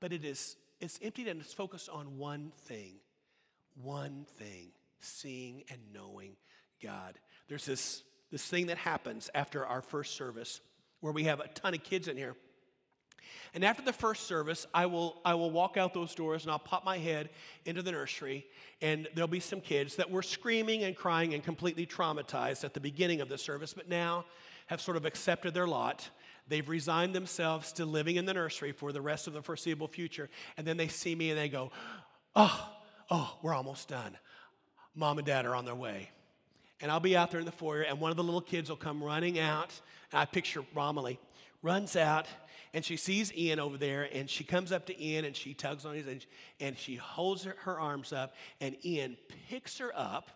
but 0.00 0.12
it 0.12 0.24
is 0.24 0.56
it's 0.80 0.98
emptied 1.02 1.28
and 1.28 1.40
it's 1.40 1.52
focused 1.52 1.88
on 1.90 2.16
one 2.16 2.52
thing. 2.66 2.94
One 3.82 4.26
thing 4.38 4.72
seeing 5.00 5.64
and 5.70 5.78
knowing 5.92 6.36
God. 6.82 7.18
There's 7.48 7.66
this, 7.66 8.02
this 8.30 8.46
thing 8.46 8.66
that 8.66 8.78
happens 8.78 9.30
after 9.34 9.66
our 9.66 9.82
first 9.82 10.16
service 10.16 10.60
where 11.00 11.12
we 11.12 11.24
have 11.24 11.40
a 11.40 11.48
ton 11.48 11.74
of 11.74 11.82
kids 11.82 12.08
in 12.08 12.16
here. 12.16 12.34
And 13.52 13.64
after 13.64 13.82
the 13.82 13.92
first 13.92 14.26
service, 14.26 14.66
I 14.72 14.86
will, 14.86 15.20
I 15.24 15.34
will 15.34 15.50
walk 15.50 15.76
out 15.76 15.92
those 15.92 16.14
doors 16.14 16.44
and 16.44 16.52
I'll 16.52 16.58
pop 16.58 16.84
my 16.84 16.98
head 16.98 17.30
into 17.64 17.82
the 17.82 17.90
nursery, 17.90 18.46
and 18.80 19.08
there'll 19.14 19.28
be 19.28 19.40
some 19.40 19.60
kids 19.60 19.96
that 19.96 20.10
were 20.10 20.22
screaming 20.22 20.84
and 20.84 20.96
crying 20.96 21.34
and 21.34 21.42
completely 21.42 21.84
traumatized 21.84 22.64
at 22.64 22.74
the 22.74 22.80
beginning 22.80 23.20
of 23.20 23.28
the 23.28 23.38
service, 23.38 23.74
but 23.74 23.88
now 23.88 24.24
have 24.68 24.80
sort 24.80 24.96
of 24.96 25.04
accepted 25.04 25.52
their 25.52 25.66
lot. 25.66 26.08
They've 26.46 26.68
resigned 26.68 27.14
themselves 27.14 27.72
to 27.74 27.84
living 27.84 28.16
in 28.16 28.24
the 28.24 28.34
nursery 28.34 28.70
for 28.72 28.92
the 28.92 29.00
rest 29.00 29.26
of 29.26 29.32
the 29.32 29.42
foreseeable 29.42 29.88
future. 29.88 30.28
And 30.56 30.66
then 30.66 30.76
they 30.76 30.88
see 30.88 31.14
me 31.14 31.30
and 31.30 31.38
they 31.38 31.48
go, 31.48 31.72
Oh, 32.36 32.70
oh, 33.10 33.36
we're 33.42 33.54
almost 33.54 33.88
done. 33.88 34.16
Mom 34.94 35.18
and 35.18 35.26
dad 35.26 35.44
are 35.44 35.56
on 35.56 35.64
their 35.64 35.74
way 35.74 36.10
and 36.80 36.90
I'll 36.90 37.00
be 37.00 37.16
out 37.16 37.30
there 37.30 37.40
in 37.40 37.46
the 37.46 37.52
foyer, 37.52 37.82
and 37.82 38.00
one 38.00 38.10
of 38.10 38.16
the 38.16 38.22
little 38.22 38.40
kids 38.40 38.68
will 38.68 38.76
come 38.76 39.02
running 39.02 39.38
out. 39.38 39.72
And 40.12 40.20
I 40.20 40.24
picture 40.24 40.64
Romilly 40.74 41.18
runs 41.62 41.96
out, 41.96 42.26
and 42.72 42.84
she 42.84 42.96
sees 42.96 43.32
Ian 43.34 43.60
over 43.60 43.76
there, 43.76 44.08
and 44.12 44.28
she 44.28 44.44
comes 44.44 44.72
up 44.72 44.86
to 44.86 45.02
Ian, 45.02 45.24
and 45.24 45.36
she 45.36 45.54
tugs 45.54 45.84
on 45.84 45.94
his, 45.94 46.06
and, 46.06 46.24
and 46.58 46.78
she 46.78 46.96
holds 46.96 47.44
her, 47.44 47.56
her 47.60 47.78
arms 47.78 48.12
up, 48.12 48.34
and 48.60 48.76
Ian 48.84 49.16
picks 49.48 49.78
her 49.78 49.92
up, 49.94 50.30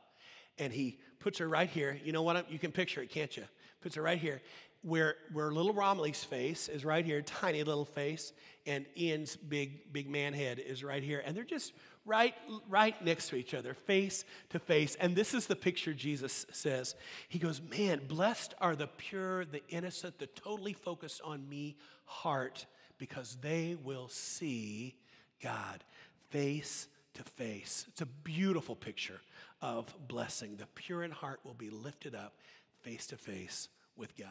and 0.59 0.73
he 0.73 0.99
puts 1.19 1.39
her 1.39 1.49
right 1.49 1.69
here. 1.69 1.99
You 2.05 2.13
know 2.13 2.23
what? 2.23 2.37
I'm, 2.37 2.45
You 2.49 2.59
can 2.59 2.73
picture 2.73 3.01
it, 3.01 3.11
can't 3.11 3.35
you? 3.37 3.45
Puts 3.81 3.95
her 3.97 4.03
right 4.03 4.19
here, 4.19 4.43
where 4.85 5.17
where 5.33 5.51
little 5.51 5.73
Romilly's 5.73 6.23
face 6.23 6.69
is 6.69 6.85
right 6.85 7.05
here, 7.05 7.23
tiny 7.23 7.63
little 7.65 7.85
face, 7.85 8.33
and 8.67 8.87
Ian's 8.97 9.37
big 9.37 9.93
big 9.93 10.09
man 10.09 10.33
head 10.33 10.59
is 10.59 10.85
right 10.85 11.03
here, 11.03 11.23
and 11.25 11.37
they're 11.37 11.45
just 11.45 11.73
right, 12.07 12.35
right 12.69 13.03
next 13.05 13.29
to 13.29 13.37
each 13.37 13.55
other, 13.55 13.75
face 13.75 14.25
to 14.51 14.59
face. 14.59 14.95
And 14.97 15.17
this 15.17 15.35
is 15.35 15.47
the 15.47 15.57
picture 15.57 15.95
Jesus 15.95 16.47
says. 16.53 16.95
He 17.29 17.39
goes, 17.39 17.61
Man, 17.63 18.03
blessed 18.07 18.55
are 18.61 18.77
the 18.77 18.87
pure, 18.87 19.45
the 19.45 19.63
innocent, 19.69 20.19
the 20.19 20.27
totally 20.27 20.75
focused 20.75 21.21
on 21.25 21.49
me 21.49 21.77
heart, 22.05 22.67
because 22.99 23.37
they 23.41 23.77
will 23.83 24.09
see 24.09 24.95
God 25.43 25.83
face 26.31 26.89
to 27.15 27.23
face. 27.23 27.87
It's 27.89 28.03
a 28.03 28.07
beautiful 28.07 28.77
picture 28.77 29.21
of 29.63 29.95
blessing. 30.09 30.57
The 30.57 30.67
pure 30.75 31.05
in 31.05 31.11
heart 31.11 31.41
will 31.45 31.55
be 31.55 31.71
lifted 31.71 32.15
up 32.15 32.35
face 32.83 33.07
to 33.09 33.17
face 33.17 33.69
with 33.97 34.17
God. 34.17 34.29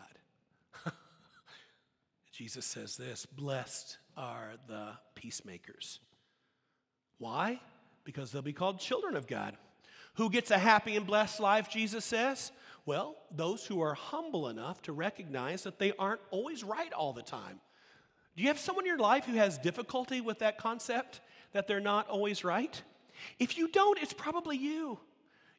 Jesus 2.31 2.65
says 2.65 2.97
this 2.97 3.25
Blessed 3.25 3.97
are 4.17 4.51
the 4.67 4.91
peacemakers. 5.15 5.99
Why? 7.17 7.59
Because 8.03 8.31
they'll 8.31 8.41
be 8.41 8.53
called 8.53 8.79
children 8.79 9.15
of 9.15 9.27
God. 9.27 9.57
Who 10.15 10.29
gets 10.29 10.51
a 10.51 10.57
happy 10.57 10.95
and 10.95 11.07
blessed 11.07 11.39
life, 11.39 11.69
Jesus 11.69 12.05
says? 12.05 12.51
Well, 12.85 13.15
those 13.31 13.65
who 13.65 13.81
are 13.81 13.93
humble 13.93 14.49
enough 14.49 14.81
to 14.83 14.93
recognize 14.93 15.63
that 15.63 15.79
they 15.79 15.93
aren't 15.97 16.21
always 16.31 16.63
right 16.63 16.91
all 16.91 17.13
the 17.13 17.21
time. 17.21 17.61
Do 18.35 18.41
you 18.41 18.49
have 18.49 18.59
someone 18.59 18.85
in 18.85 18.89
your 18.89 18.99
life 18.99 19.25
who 19.25 19.35
has 19.37 19.57
difficulty 19.57 20.21
with 20.21 20.39
that 20.39 20.57
concept 20.57 21.21
that 21.53 21.67
they're 21.67 21.79
not 21.79 22.09
always 22.09 22.43
right? 22.43 22.81
If 23.39 23.57
you 23.57 23.67
don't, 23.67 24.01
it's 24.01 24.13
probably 24.13 24.57
you. 24.57 24.99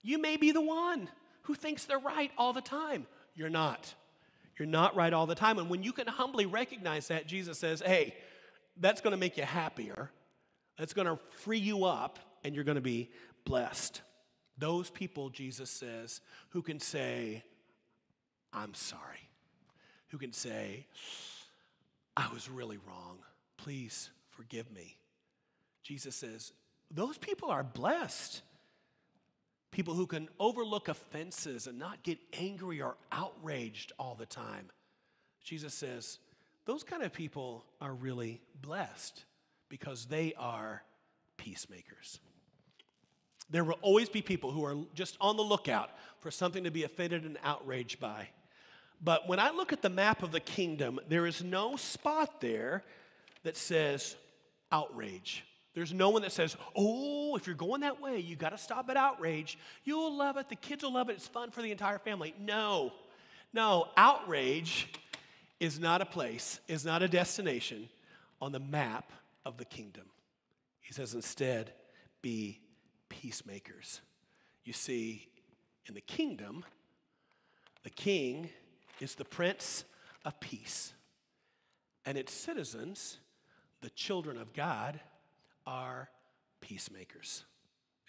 You 0.03 0.19
may 0.19 0.37
be 0.37 0.53
the 0.53 0.61
one 0.61 1.09
who 1.43 1.55
thinks 1.55 1.85
they're 1.85 1.99
right 1.99 2.31
all 2.37 2.53
the 2.53 2.61
time. 2.61 3.07
You're 3.35 3.49
not. 3.49 3.95
You're 4.59 4.67
not 4.69 4.95
right 4.97 5.13
all 5.13 5.27
the 5.27 5.35
time. 5.35 5.59
And 5.59 5.69
when 5.69 5.83
you 5.83 5.93
can 5.93 6.07
humbly 6.07 6.47
recognize 6.47 7.09
that, 7.09 7.27
Jesus 7.27 7.59
says, 7.59 7.83
hey, 7.85 8.15
that's 8.77 9.01
going 9.01 9.13
to 9.13 9.17
make 9.17 9.37
you 9.37 9.45
happier. 9.45 10.11
That's 10.79 10.93
going 10.93 11.07
to 11.07 11.19
free 11.43 11.59
you 11.59 11.85
up, 11.85 12.19
and 12.45 12.55
you're 12.55 12.65
going 12.65 12.77
to 12.77 12.81
be 12.81 13.11
blessed. 13.45 14.01
Those 14.59 14.91
people, 14.91 15.31
Jesus 15.31 15.71
says, 15.71 16.21
who 16.51 16.63
can 16.63 16.79
say, 16.81 17.43
I'm 18.53 18.75
sorry, 18.75 19.29
who 20.09 20.19
can 20.19 20.33
say, 20.33 20.87
I 22.17 22.29
was 22.33 22.49
really 22.49 22.79
wrong. 22.87 23.19
Please 23.57 24.11
forgive 24.31 24.71
me. 24.71 24.97
Jesus 25.83 26.15
says, 26.15 26.53
those 26.91 27.19
people 27.19 27.51
are 27.51 27.65
blessed. 27.65 28.43
People 29.75 29.95
who 29.95 30.07
can 30.07 30.29
overlook 30.39 30.87
offenses 30.87 31.66
and 31.66 31.81
not 31.81 32.05
get 32.05 32.16
angry 32.33 32.81
or 32.81 32.95
outraged 33.11 33.91
all 33.99 34.14
the 34.14 34.25
time. 34.25 34.70
Jesus 35.43 35.75
says, 35.75 36.20
those 36.64 36.85
kind 36.85 37.03
of 37.03 37.12
people 37.12 37.64
are 37.81 37.93
really 37.93 38.41
blessed 38.62 39.25
because 39.68 40.07
they 40.07 40.33
are 40.39 40.85
peacemakers. 41.39 42.20
There 43.51 43.64
will 43.64 43.81
always 43.83 44.09
be 44.09 44.22
people 44.22 44.53
who 44.53 44.64
are 44.64 44.77
just 44.95 45.16
on 45.20 45.37
the 45.37 45.43
lookout 45.43 45.91
for 46.20 46.31
something 46.31 46.62
to 46.62 46.70
be 46.70 46.85
offended 46.85 47.25
and 47.25 47.37
outraged 47.43 47.99
by. 47.99 48.29
But 49.03 49.29
when 49.29 49.41
I 49.41 49.51
look 49.51 49.72
at 49.72 49.83
the 49.83 49.91
map 49.91 50.22
of 50.22 50.31
the 50.31 50.39
kingdom, 50.39 51.01
there 51.09 51.27
is 51.27 51.43
no 51.43 51.75
spot 51.75 52.41
there 52.41 52.85
that 53.43 53.57
says 53.57 54.14
outrage. 54.70 55.45
There's 55.75 55.93
no 55.93 56.11
one 56.11 56.22
that 56.22 56.33
says, 56.33 56.57
oh, 56.77 57.35
if 57.37 57.47
you're 57.47 57.57
going 57.57 57.81
that 57.81 58.01
way, 58.01 58.18
you 58.18 58.37
got 58.37 58.51
to 58.51 58.59
stop 58.59 58.89
at 58.91 58.97
outrage. 58.97 59.59
You'll 59.85 60.16
love 60.16 60.37
it. 60.37 60.49
The 60.49 60.55
kids 60.55 60.85
will 60.85 60.93
love 60.93 61.09
it. 61.09 61.14
It's 61.14 61.27
fun 61.27 61.51
for 61.51 61.62
the 61.62 61.72
entire 61.72 61.99
family. 61.99 62.33
No, 62.41 62.93
no, 63.53 63.89
outrage 63.97 64.89
is 65.59 65.81
not 65.81 66.01
a 66.01 66.07
place, 66.07 66.61
is 66.68 66.85
not 66.85 67.03
a 67.03 67.09
destination 67.09 67.89
on 68.41 68.53
the 68.53 68.61
map 68.61 69.11
of 69.45 69.57
the 69.57 69.64
kingdom. 69.64 70.05
He 70.81 70.93
says, 70.93 71.14
instead, 71.14 71.72
be 72.22 72.61
peacemakers. 73.09 74.01
You 74.64 74.72
see, 74.72 75.29
in 75.87 75.95
the 75.95 76.01
kingdom, 76.01 76.64
the 77.83 77.91
king 77.91 78.49
is 79.01 79.14
the 79.14 79.25
prince 79.25 79.85
of 80.25 80.39
peace, 80.41 80.93
and 82.07 82.16
its 82.16 82.33
citizens, 82.33 83.18
the 83.81 83.91
children 83.91 84.39
of 84.39 84.53
God, 84.53 85.01
are 85.67 86.09
peacemakers. 86.61 87.45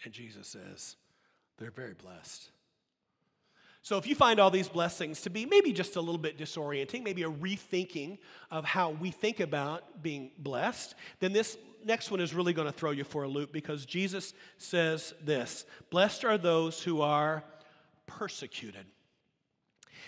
And 0.03 0.14
Jesus 0.14 0.47
says 0.47 0.95
they're 1.58 1.72
very 1.72 1.93
blessed. 1.93 2.49
So, 3.82 3.97
if 3.97 4.08
you 4.08 4.16
find 4.16 4.39
all 4.39 4.49
these 4.49 4.68
blessings 4.68 5.22
to 5.22 5.30
be 5.30 5.45
maybe 5.45 5.72
just 5.72 5.95
a 5.95 6.01
little 6.01 6.18
bit 6.18 6.39
disorienting, 6.39 7.03
maybe 7.03 7.22
a 7.22 7.30
rethinking 7.30 8.18
of 8.49 8.66
how 8.66 8.89
we 8.89 9.12
think 9.12 9.39
about 9.39 10.01
being 10.01 10.32
blessed, 10.39 10.95
then 11.20 11.34
this 11.34 11.56
next 11.86 12.10
one 12.10 12.20
is 12.20 12.34
really 12.34 12.51
going 12.51 12.68
to 12.68 12.74
throw 12.74 12.89
you 12.89 13.03
for 13.03 13.24
a 13.24 13.28
loop 13.28 13.53
because 13.53 13.86
Jesus 13.86 14.34
says 14.58 15.14
this 15.24 15.66
Blessed 15.91 16.26
are 16.26 16.38
those 16.39 16.82
who 16.82 17.01
are 17.01 17.43
persecuted. 18.08 18.88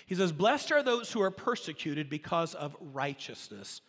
He 0.08 0.16
says, 0.16 0.32
Blessed 0.32 0.72
are 0.72 0.82
those 0.82 1.12
who 1.12 1.22
are 1.22 1.32
persecuted 1.32 2.10
because 2.10 2.56
of 2.56 2.76
righteousness, 2.80 3.82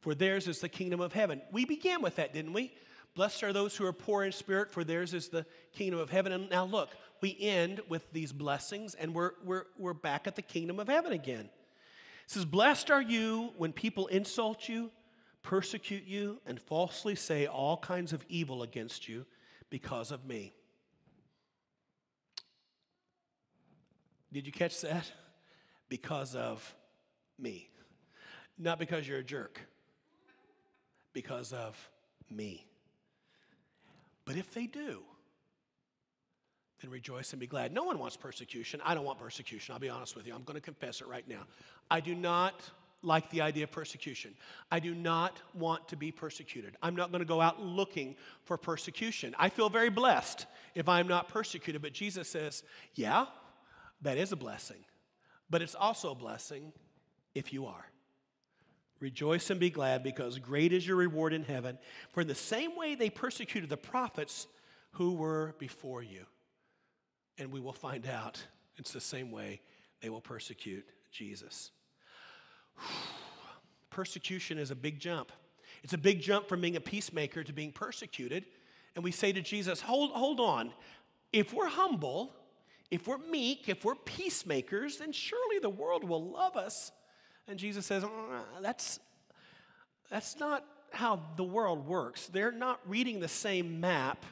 for 0.00 0.14
theirs 0.14 0.48
is 0.48 0.60
the 0.60 0.68
kingdom 0.68 1.00
of 1.00 1.12
heaven. 1.12 1.42
We 1.52 1.64
began 1.64 2.02
with 2.02 2.16
that, 2.16 2.32
didn't 2.32 2.52
we? 2.52 2.72
Blessed 3.14 3.42
are 3.42 3.52
those 3.52 3.76
who 3.76 3.84
are 3.86 3.92
poor 3.92 4.24
in 4.24 4.32
spirit, 4.32 4.70
for 4.70 4.84
theirs 4.84 5.14
is 5.14 5.28
the 5.28 5.44
kingdom 5.72 5.98
of 5.98 6.10
heaven. 6.10 6.32
And 6.32 6.48
now 6.48 6.64
look, 6.64 6.90
we 7.20 7.36
end 7.40 7.80
with 7.88 8.10
these 8.12 8.32
blessings, 8.32 8.94
and 8.94 9.14
we're, 9.14 9.32
we're, 9.44 9.64
we're 9.78 9.94
back 9.94 10.26
at 10.26 10.36
the 10.36 10.42
kingdom 10.42 10.78
of 10.78 10.88
heaven 10.88 11.12
again. 11.12 11.50
It 12.24 12.30
says, 12.30 12.44
Blessed 12.44 12.90
are 12.90 13.02
you 13.02 13.52
when 13.56 13.72
people 13.72 14.06
insult 14.06 14.68
you, 14.68 14.90
persecute 15.42 16.04
you, 16.04 16.40
and 16.46 16.60
falsely 16.60 17.14
say 17.14 17.46
all 17.46 17.76
kinds 17.76 18.12
of 18.12 18.24
evil 18.28 18.62
against 18.62 19.08
you 19.08 19.26
because 19.70 20.12
of 20.12 20.24
me. 20.24 20.54
Did 24.32 24.46
you 24.46 24.52
catch 24.52 24.80
that? 24.82 25.10
Because 25.88 26.36
of 26.36 26.74
me. 27.38 27.68
Not 28.56 28.78
because 28.78 29.08
you're 29.08 29.18
a 29.18 29.24
jerk, 29.24 29.60
because 31.12 31.52
of 31.52 31.76
me. 32.30 32.66
But 34.24 34.36
if 34.36 34.52
they 34.52 34.66
do, 34.66 35.02
then 36.80 36.90
rejoice 36.90 37.32
and 37.32 37.40
be 37.40 37.46
glad. 37.46 37.72
No 37.72 37.84
one 37.84 37.98
wants 37.98 38.16
persecution. 38.16 38.80
I 38.84 38.94
don't 38.94 39.04
want 39.04 39.18
persecution. 39.18 39.72
I'll 39.72 39.80
be 39.80 39.88
honest 39.88 40.16
with 40.16 40.26
you. 40.26 40.34
I'm 40.34 40.44
going 40.44 40.54
to 40.54 40.60
confess 40.60 41.00
it 41.00 41.08
right 41.08 41.26
now. 41.28 41.42
I 41.90 42.00
do 42.00 42.14
not 42.14 42.62
like 43.02 43.30
the 43.30 43.40
idea 43.40 43.64
of 43.64 43.72
persecution. 43.72 44.34
I 44.70 44.78
do 44.78 44.94
not 44.94 45.40
want 45.54 45.88
to 45.88 45.96
be 45.96 46.12
persecuted. 46.12 46.76
I'm 46.82 46.94
not 46.94 47.10
going 47.10 47.20
to 47.20 47.26
go 47.26 47.40
out 47.40 47.60
looking 47.60 48.14
for 48.44 48.56
persecution. 48.56 49.34
I 49.38 49.48
feel 49.48 49.70
very 49.70 49.90
blessed 49.90 50.46
if 50.74 50.88
I'm 50.88 51.08
not 51.08 51.28
persecuted, 51.28 51.82
but 51.82 51.92
Jesus 51.92 52.28
says, 52.28 52.62
yeah, 52.94 53.26
that 54.02 54.18
is 54.18 54.32
a 54.32 54.36
blessing. 54.36 54.84
But 55.48 55.62
it's 55.62 55.74
also 55.74 56.12
a 56.12 56.14
blessing 56.14 56.72
if 57.34 57.52
you 57.52 57.66
are. 57.66 57.89
Rejoice 59.00 59.48
and 59.48 59.58
be 59.58 59.70
glad 59.70 60.02
because 60.02 60.38
great 60.38 60.72
is 60.72 60.86
your 60.86 60.96
reward 60.96 61.32
in 61.32 61.42
heaven. 61.42 61.78
For 62.12 62.20
in 62.20 62.28
the 62.28 62.34
same 62.34 62.76
way 62.76 62.94
they 62.94 63.08
persecuted 63.08 63.70
the 63.70 63.76
prophets 63.76 64.46
who 64.92 65.14
were 65.14 65.54
before 65.58 66.02
you. 66.02 66.26
And 67.38 67.50
we 67.50 67.60
will 67.60 67.72
find 67.72 68.06
out 68.06 68.44
it's 68.76 68.92
the 68.92 69.00
same 69.00 69.30
way 69.30 69.62
they 70.02 70.10
will 70.10 70.20
persecute 70.20 70.84
Jesus. 71.10 71.70
Persecution 73.90 74.58
is 74.58 74.70
a 74.70 74.76
big 74.76 75.00
jump. 75.00 75.32
It's 75.82 75.94
a 75.94 75.98
big 75.98 76.20
jump 76.20 76.48
from 76.48 76.60
being 76.60 76.76
a 76.76 76.80
peacemaker 76.80 77.42
to 77.42 77.52
being 77.52 77.72
persecuted. 77.72 78.44
And 78.94 79.02
we 79.02 79.10
say 79.10 79.32
to 79.32 79.40
Jesus, 79.40 79.80
hold, 79.80 80.10
hold 80.10 80.40
on. 80.40 80.72
If 81.32 81.54
we're 81.54 81.68
humble, 81.68 82.34
if 82.90 83.06
we're 83.06 83.18
meek, 83.18 83.68
if 83.68 83.84
we're 83.84 83.94
peacemakers, 83.94 84.98
then 84.98 85.12
surely 85.12 85.58
the 85.60 85.70
world 85.70 86.04
will 86.04 86.30
love 86.30 86.56
us. 86.56 86.92
And 87.50 87.58
Jesus 87.58 87.84
says, 87.84 88.04
"Mm, 88.04 88.42
that's, 88.62 89.00
that's 90.08 90.38
not 90.38 90.64
how 90.92 91.20
the 91.36 91.42
world 91.42 91.84
works. 91.84 92.28
They're 92.28 92.52
not 92.52 92.80
reading 92.86 93.18
the 93.18 93.28
same 93.28 93.80
map 93.80 94.24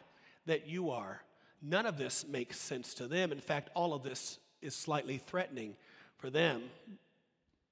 that 0.47 0.69
you 0.69 0.91
are. 0.91 1.21
None 1.61 1.85
of 1.85 1.99
this 1.99 2.25
makes 2.27 2.59
sense 2.61 2.95
to 2.95 3.09
them. 3.09 3.33
In 3.33 3.41
fact, 3.41 3.71
all 3.75 3.93
of 3.93 4.05
this 4.05 4.39
is 4.63 4.75
slightly 4.75 5.19
threatening 5.19 5.75
for 6.17 6.31
them. 6.31 6.63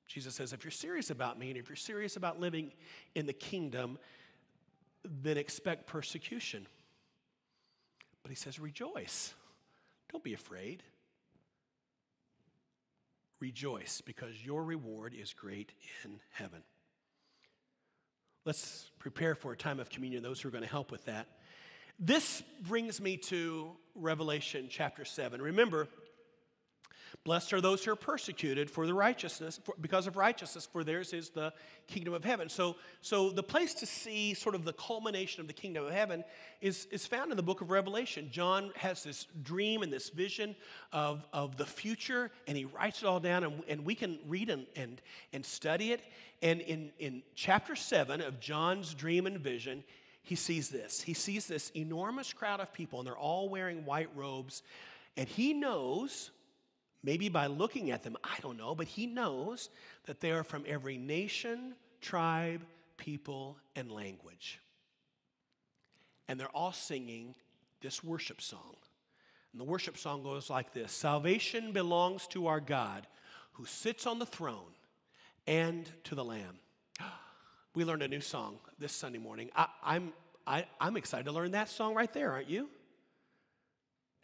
Jesus 0.08 0.34
says, 0.34 0.52
if 0.52 0.64
you're 0.64 0.70
serious 0.72 1.10
about 1.10 1.38
me 1.38 1.50
and 1.50 1.58
if 1.58 1.68
you're 1.68 1.76
serious 1.76 2.16
about 2.16 2.40
living 2.40 2.72
in 3.14 3.26
the 3.26 3.32
kingdom, 3.32 3.98
then 5.22 5.36
expect 5.36 5.86
persecution. 5.86 6.66
But 8.22 8.30
he 8.30 8.36
says, 8.36 8.58
rejoice. 8.58 9.32
Don't 10.10 10.24
be 10.24 10.34
afraid. 10.34 10.82
Rejoice 13.46 14.00
because 14.04 14.44
your 14.44 14.64
reward 14.64 15.14
is 15.14 15.32
great 15.32 15.70
in 16.04 16.18
heaven. 16.32 16.64
Let's 18.44 18.90
prepare 18.98 19.36
for 19.36 19.52
a 19.52 19.56
time 19.56 19.78
of 19.78 19.88
communion, 19.88 20.24
those 20.24 20.40
who 20.40 20.48
are 20.48 20.50
going 20.50 20.64
to 20.64 20.68
help 20.68 20.90
with 20.90 21.04
that. 21.04 21.28
This 22.00 22.42
brings 22.62 23.00
me 23.00 23.16
to 23.18 23.70
Revelation 23.94 24.66
chapter 24.68 25.04
7. 25.04 25.40
Remember, 25.40 25.86
Blessed 27.24 27.52
are 27.52 27.60
those 27.60 27.84
who 27.84 27.92
are 27.92 27.96
persecuted 27.96 28.70
for 28.70 28.86
the 28.86 28.94
righteousness, 28.94 29.60
for, 29.62 29.74
because 29.80 30.06
of 30.06 30.16
righteousness, 30.16 30.68
for 30.70 30.84
theirs 30.84 31.12
is 31.12 31.30
the 31.30 31.52
kingdom 31.86 32.14
of 32.14 32.24
heaven. 32.24 32.48
So, 32.48 32.76
so 33.00 33.30
the 33.30 33.42
place 33.42 33.74
to 33.74 33.86
see 33.86 34.34
sort 34.34 34.54
of 34.54 34.64
the 34.64 34.72
culmination 34.72 35.40
of 35.40 35.46
the 35.46 35.52
kingdom 35.52 35.84
of 35.84 35.92
heaven 35.92 36.24
is, 36.60 36.86
is 36.90 37.06
found 37.06 37.30
in 37.30 37.36
the 37.36 37.42
book 37.42 37.60
of 37.60 37.70
Revelation. 37.70 38.28
John 38.30 38.70
has 38.76 39.02
this 39.02 39.26
dream 39.42 39.82
and 39.82 39.92
this 39.92 40.10
vision 40.10 40.54
of, 40.92 41.24
of 41.32 41.56
the 41.56 41.66
future, 41.66 42.30
and 42.46 42.56
he 42.56 42.64
writes 42.64 43.02
it 43.02 43.06
all 43.06 43.20
down, 43.20 43.44
and, 43.44 43.62
and 43.68 43.84
we 43.84 43.94
can 43.94 44.18
read 44.26 44.50
and, 44.50 44.66
and, 44.76 45.00
and 45.32 45.44
study 45.44 45.92
it. 45.92 46.02
And 46.42 46.60
in, 46.60 46.90
in 46.98 47.22
chapter 47.34 47.74
7 47.74 48.20
of 48.20 48.40
John's 48.40 48.94
dream 48.94 49.26
and 49.26 49.38
vision, 49.38 49.82
he 50.22 50.34
sees 50.34 50.70
this. 50.70 51.00
He 51.00 51.14
sees 51.14 51.46
this 51.46 51.70
enormous 51.76 52.32
crowd 52.32 52.60
of 52.60 52.72
people, 52.72 52.98
and 52.98 53.06
they're 53.06 53.16
all 53.16 53.48
wearing 53.48 53.84
white 53.84 54.10
robes. 54.14 54.62
And 55.16 55.28
he 55.28 55.54
knows 55.54 56.30
Maybe 57.06 57.28
by 57.28 57.46
looking 57.46 57.92
at 57.92 58.02
them, 58.02 58.16
I 58.24 58.36
don't 58.42 58.58
know, 58.58 58.74
but 58.74 58.88
he 58.88 59.06
knows 59.06 59.70
that 60.06 60.20
they 60.20 60.32
are 60.32 60.42
from 60.42 60.64
every 60.66 60.98
nation, 60.98 61.76
tribe, 62.00 62.62
people, 62.96 63.56
and 63.76 63.92
language. 63.92 64.58
And 66.26 66.38
they're 66.38 66.48
all 66.48 66.72
singing 66.72 67.36
this 67.80 68.02
worship 68.02 68.40
song. 68.40 68.74
And 69.52 69.60
the 69.60 69.64
worship 69.64 69.96
song 69.96 70.24
goes 70.24 70.50
like 70.50 70.72
this 70.72 70.90
Salvation 70.90 71.70
belongs 71.70 72.26
to 72.28 72.48
our 72.48 72.58
God 72.58 73.06
who 73.52 73.66
sits 73.66 74.04
on 74.04 74.18
the 74.18 74.26
throne 74.26 74.74
and 75.46 75.88
to 76.04 76.16
the 76.16 76.24
Lamb. 76.24 76.58
We 77.76 77.84
learned 77.84 78.02
a 78.02 78.08
new 78.08 78.22
song 78.22 78.56
this 78.78 78.92
Sunday 78.92 79.18
morning. 79.18 79.50
I, 79.54 79.66
I'm, 79.84 80.14
I, 80.46 80.64
I'm 80.80 80.96
excited 80.96 81.26
to 81.26 81.32
learn 81.32 81.50
that 81.50 81.68
song 81.68 81.94
right 81.94 82.10
there, 82.12 82.32
aren't 82.32 82.48
you? 82.48 82.70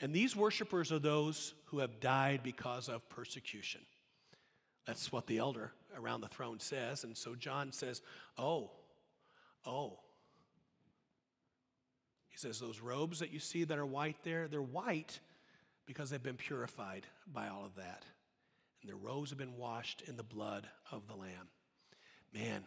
And 0.03 0.13
these 0.13 0.35
worshipers 0.35 0.91
are 0.91 0.99
those 0.99 1.55
who 1.67 1.79
have 1.79 2.01
died 2.01 2.41
because 2.43 2.89
of 2.89 3.09
persecution. 3.09 3.81
That's 4.85 5.13
what 5.13 5.29
the 5.29 5.39
elder 5.39 5.71
around 5.97 6.23
the 6.23 6.29
throne 6.29 6.59
says. 6.59 7.05
And 7.05 7.17
so 7.17 7.37
John 7.37 7.71
says, 7.71 8.03
Oh, 8.37 8.73
oh. 9.65 10.01
He 12.31 12.37
says, 12.37 12.59
Those 12.59 12.81
robes 12.81 13.21
that 13.21 13.33
you 13.33 13.39
see 13.39 13.63
that 13.63 13.79
are 13.79 13.87
white 13.87 14.17
there, 14.25 14.49
they're 14.49 14.61
white 14.61 15.21
because 15.87 16.11
they've 16.11 16.23
been 16.23 16.37
purified 16.37 17.07
by 17.33 17.47
all 17.47 17.65
of 17.65 17.77
that. 17.77 18.03
And 18.83 18.91
their 18.91 18.97
robes 18.97 19.31
have 19.31 19.39
been 19.39 19.57
washed 19.57 20.03
in 20.09 20.17
the 20.17 20.25
blood 20.25 20.67
of 20.91 21.07
the 21.07 21.15
Lamb. 21.15 21.49
Man, 22.35 22.65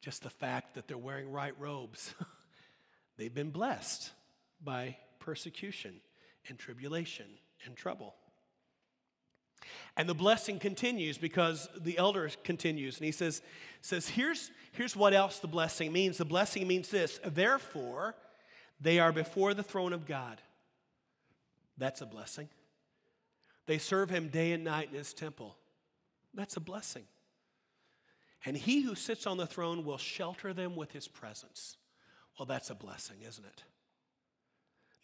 just 0.00 0.24
the 0.24 0.30
fact 0.30 0.74
that 0.74 0.88
they're 0.88 0.98
wearing 0.98 1.30
white 1.30 1.60
robes, 1.60 2.12
they've 3.16 3.32
been 3.32 3.50
blessed 3.50 4.10
by 4.60 4.96
persecution 5.20 6.00
and 6.48 6.58
tribulation 6.58 7.26
and 7.64 7.76
trouble. 7.76 8.14
And 9.96 10.08
the 10.08 10.14
blessing 10.14 10.58
continues 10.58 11.18
because 11.18 11.68
the 11.80 11.98
elder 11.98 12.30
continues 12.44 12.98
and 12.98 13.06
he 13.06 13.12
says, 13.12 13.42
says 13.80 14.08
here's, 14.08 14.50
here's 14.72 14.96
what 14.96 15.12
else 15.12 15.40
the 15.40 15.48
blessing 15.48 15.92
means. 15.92 16.18
The 16.18 16.24
blessing 16.24 16.66
means 16.66 16.88
this 16.88 17.20
therefore, 17.24 18.14
they 18.80 19.00
are 19.00 19.12
before 19.12 19.54
the 19.54 19.62
throne 19.62 19.92
of 19.92 20.06
God. 20.06 20.40
That's 21.76 22.00
a 22.00 22.06
blessing. 22.06 22.48
They 23.66 23.78
serve 23.78 24.10
him 24.10 24.28
day 24.28 24.52
and 24.52 24.64
night 24.64 24.88
in 24.90 24.96
his 24.96 25.12
temple. 25.12 25.56
That's 26.32 26.56
a 26.56 26.60
blessing. 26.60 27.04
And 28.44 28.56
he 28.56 28.82
who 28.82 28.94
sits 28.94 29.26
on 29.26 29.36
the 29.36 29.46
throne 29.46 29.84
will 29.84 29.98
shelter 29.98 30.52
them 30.52 30.76
with 30.76 30.92
his 30.92 31.08
presence. 31.08 31.76
Well, 32.38 32.46
that's 32.46 32.70
a 32.70 32.74
blessing, 32.74 33.16
isn't 33.26 33.44
it? 33.44 33.64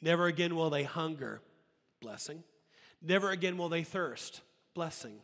Never 0.00 0.26
again 0.26 0.56
will 0.56 0.70
they 0.70 0.84
hunger. 0.84 1.40
Blessing. 2.00 2.44
Never 3.00 3.30
again 3.30 3.56
will 3.56 3.68
they 3.68 3.82
thirst. 3.82 4.40
Blessing. 4.74 5.20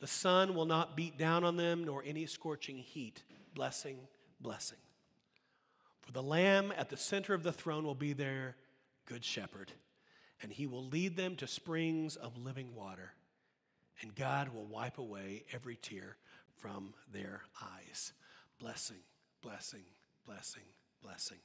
The 0.00 0.06
sun 0.06 0.54
will 0.54 0.66
not 0.66 0.96
beat 0.96 1.18
down 1.18 1.44
on 1.44 1.56
them, 1.56 1.84
nor 1.84 2.02
any 2.06 2.26
scorching 2.26 2.78
heat. 2.78 3.22
Blessing, 3.54 3.98
blessing. 4.40 4.78
For 6.02 6.12
the 6.12 6.22
Lamb 6.22 6.72
at 6.76 6.88
the 6.88 6.96
center 6.96 7.34
of 7.34 7.42
the 7.42 7.52
throne 7.52 7.84
will 7.84 7.94
be 7.94 8.12
their 8.12 8.56
good 9.06 9.24
shepherd, 9.24 9.72
and 10.42 10.52
he 10.52 10.66
will 10.66 10.84
lead 10.84 11.16
them 11.16 11.36
to 11.36 11.46
springs 11.46 12.16
of 12.16 12.38
living 12.38 12.74
water, 12.74 13.12
and 14.00 14.14
God 14.14 14.54
will 14.54 14.66
wipe 14.66 14.98
away 14.98 15.44
every 15.52 15.76
tear 15.76 16.16
from 16.56 16.94
their 17.12 17.42
eyes. 17.60 18.12
Blessing, 18.60 19.02
blessing, 19.42 19.84
blessing, 20.24 20.62
blessing. 21.02 21.38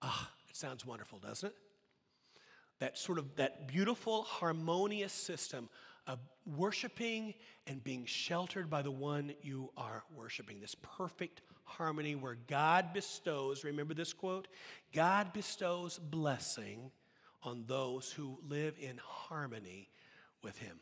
Ah, 0.00 0.30
sounds 0.56 0.84
wonderful, 0.86 1.18
doesn't 1.18 1.48
it? 1.48 1.56
That 2.78 2.98
sort 2.98 3.18
of 3.18 3.36
that 3.36 3.68
beautiful, 3.68 4.22
harmonious 4.22 5.12
system 5.12 5.68
of 6.06 6.18
worshiping 6.46 7.34
and 7.66 7.82
being 7.82 8.06
sheltered 8.06 8.68
by 8.68 8.82
the 8.82 8.90
one 8.90 9.34
you 9.42 9.70
are 9.76 10.02
worshiping. 10.14 10.60
This 10.60 10.74
perfect 10.74 11.42
harmony 11.64 12.14
where 12.14 12.36
God 12.48 12.92
bestows, 12.92 13.64
remember 13.64 13.94
this 13.94 14.12
quote? 14.12 14.48
God 14.92 15.32
bestows 15.32 15.98
blessing 15.98 16.90
on 17.42 17.64
those 17.66 18.10
who 18.12 18.38
live 18.48 18.74
in 18.80 18.98
harmony 19.04 19.88
with 20.42 20.58
Him. 20.58 20.80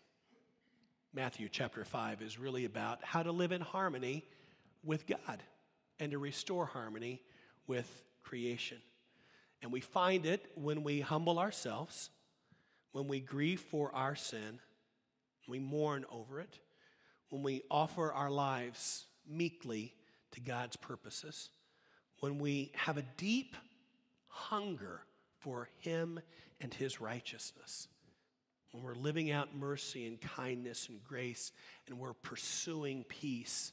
Matthew 1.12 1.48
chapter 1.50 1.84
5 1.84 2.22
is 2.22 2.38
really 2.38 2.64
about 2.64 3.02
how 3.02 3.22
to 3.22 3.32
live 3.32 3.52
in 3.52 3.60
harmony 3.60 4.24
with 4.84 5.06
God 5.06 5.42
and 5.98 6.12
to 6.12 6.18
restore 6.18 6.66
harmony 6.66 7.20
with 7.66 8.02
creation. 8.22 8.78
And 9.62 9.72
we 9.72 9.80
find 9.80 10.26
it 10.26 10.50
when 10.54 10.82
we 10.82 11.00
humble 11.00 11.38
ourselves, 11.38 12.10
when 12.92 13.08
we 13.08 13.20
grieve 13.20 13.60
for 13.60 13.94
our 13.94 14.16
sin, 14.16 14.58
we 15.46 15.58
mourn 15.58 16.04
over 16.10 16.40
it, 16.40 16.58
when 17.28 17.42
we 17.42 17.62
offer 17.70 18.12
our 18.12 18.30
lives 18.30 19.06
meekly 19.28 19.94
to 20.32 20.40
God's 20.40 20.76
purposes, 20.76 21.50
when 22.20 22.38
we 22.38 22.72
have 22.74 22.98
a 22.98 23.04
deep 23.16 23.56
hunger 24.28 25.02
for 25.40 25.68
Him 25.78 26.20
and 26.60 26.72
His 26.72 27.00
righteousness, 27.00 27.88
when 28.72 28.82
we're 28.82 28.94
living 28.94 29.30
out 29.30 29.54
mercy 29.54 30.06
and 30.06 30.20
kindness 30.20 30.88
and 30.88 31.02
grace, 31.02 31.52
and 31.86 31.98
we're 31.98 32.14
pursuing 32.14 33.04
peace, 33.04 33.72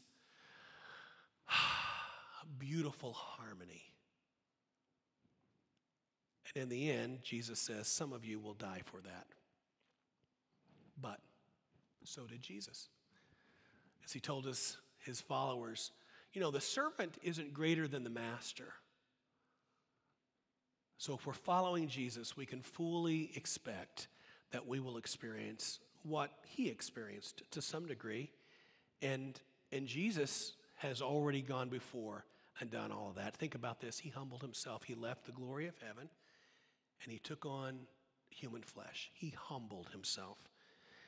beautiful 2.60 3.14
harmony. 3.14 3.84
And 6.54 6.64
in 6.64 6.70
the 6.70 6.90
end, 6.90 7.20
Jesus 7.24 7.60
says, 7.60 7.88
Some 7.88 8.14
of 8.14 8.26
you 8.26 8.40
will 8.40 8.54
die 8.54 8.82
for 8.86 9.02
that. 9.02 9.28
But 11.02 11.20
so 12.04 12.24
did 12.24 12.42
Jesus. 12.42 12.90
As 14.06 14.14
he 14.14 14.20
told 14.20 14.48
us, 14.48 14.78
his 15.00 15.22
followers, 15.22 15.92
you 16.34 16.42
know, 16.42 16.52
the 16.52 16.62
servant 16.62 17.18
isn't 17.24 17.54
greater 17.54 17.88
than 17.88 18.04
the 18.04 18.10
master. 18.10 18.74
So 20.98 21.14
if 21.14 21.28
we're 21.28 21.34
following 21.34 21.88
Jesus, 21.88 22.36
we 22.36 22.46
can 22.46 22.62
fully 22.62 23.32
expect 23.36 24.08
that 24.52 24.66
we 24.66 24.80
will 24.80 24.98
experience 24.98 25.80
what 26.04 26.32
he 26.46 26.70
experienced 26.70 27.44
to 27.52 27.62
some 27.62 27.86
degree. 27.86 28.32
And, 29.02 29.40
and 29.72 29.86
Jesus 29.88 30.54
has 30.76 31.02
already 31.02 31.42
gone 31.42 31.70
before 31.70 32.26
and 32.60 32.72
done 32.72 32.92
all 32.92 33.10
of 33.10 33.16
that. 33.16 33.36
Think 33.36 33.56
about 33.56 33.80
this. 33.80 34.00
He 34.00 34.10
humbled 34.10 34.42
himself, 34.42 34.84
he 34.84 34.96
left 34.96 35.26
the 35.26 35.32
glory 35.32 35.68
of 35.68 35.76
heaven, 35.86 36.10
and 37.04 37.12
he 37.12 37.20
took 37.20 37.46
on 37.46 37.80
human 38.30 38.62
flesh. 38.62 39.12
He 39.14 39.34
humbled 39.38 39.90
himself. 39.92 40.38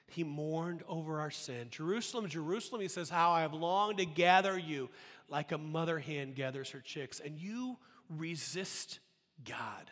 He 0.07 0.23
mourned 0.23 0.83
over 0.87 1.19
our 1.19 1.31
sin. 1.31 1.67
Jerusalem, 1.69 2.27
Jerusalem, 2.27 2.81
he 2.81 2.87
says, 2.87 3.09
How 3.09 3.31
I 3.31 3.41
have 3.41 3.53
longed 3.53 3.99
to 3.99 4.05
gather 4.05 4.57
you 4.57 4.89
like 5.27 5.51
a 5.51 5.57
mother 5.57 5.99
hen 5.99 6.33
gathers 6.33 6.71
her 6.71 6.81
chicks, 6.81 7.19
and 7.19 7.37
you 7.37 7.77
resist 8.09 8.99
God 9.45 9.91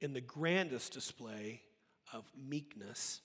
in 0.00 0.12
the 0.12 0.20
grandest 0.20 0.92
display 0.92 1.62
of 2.12 2.24
meekness, 2.36 3.20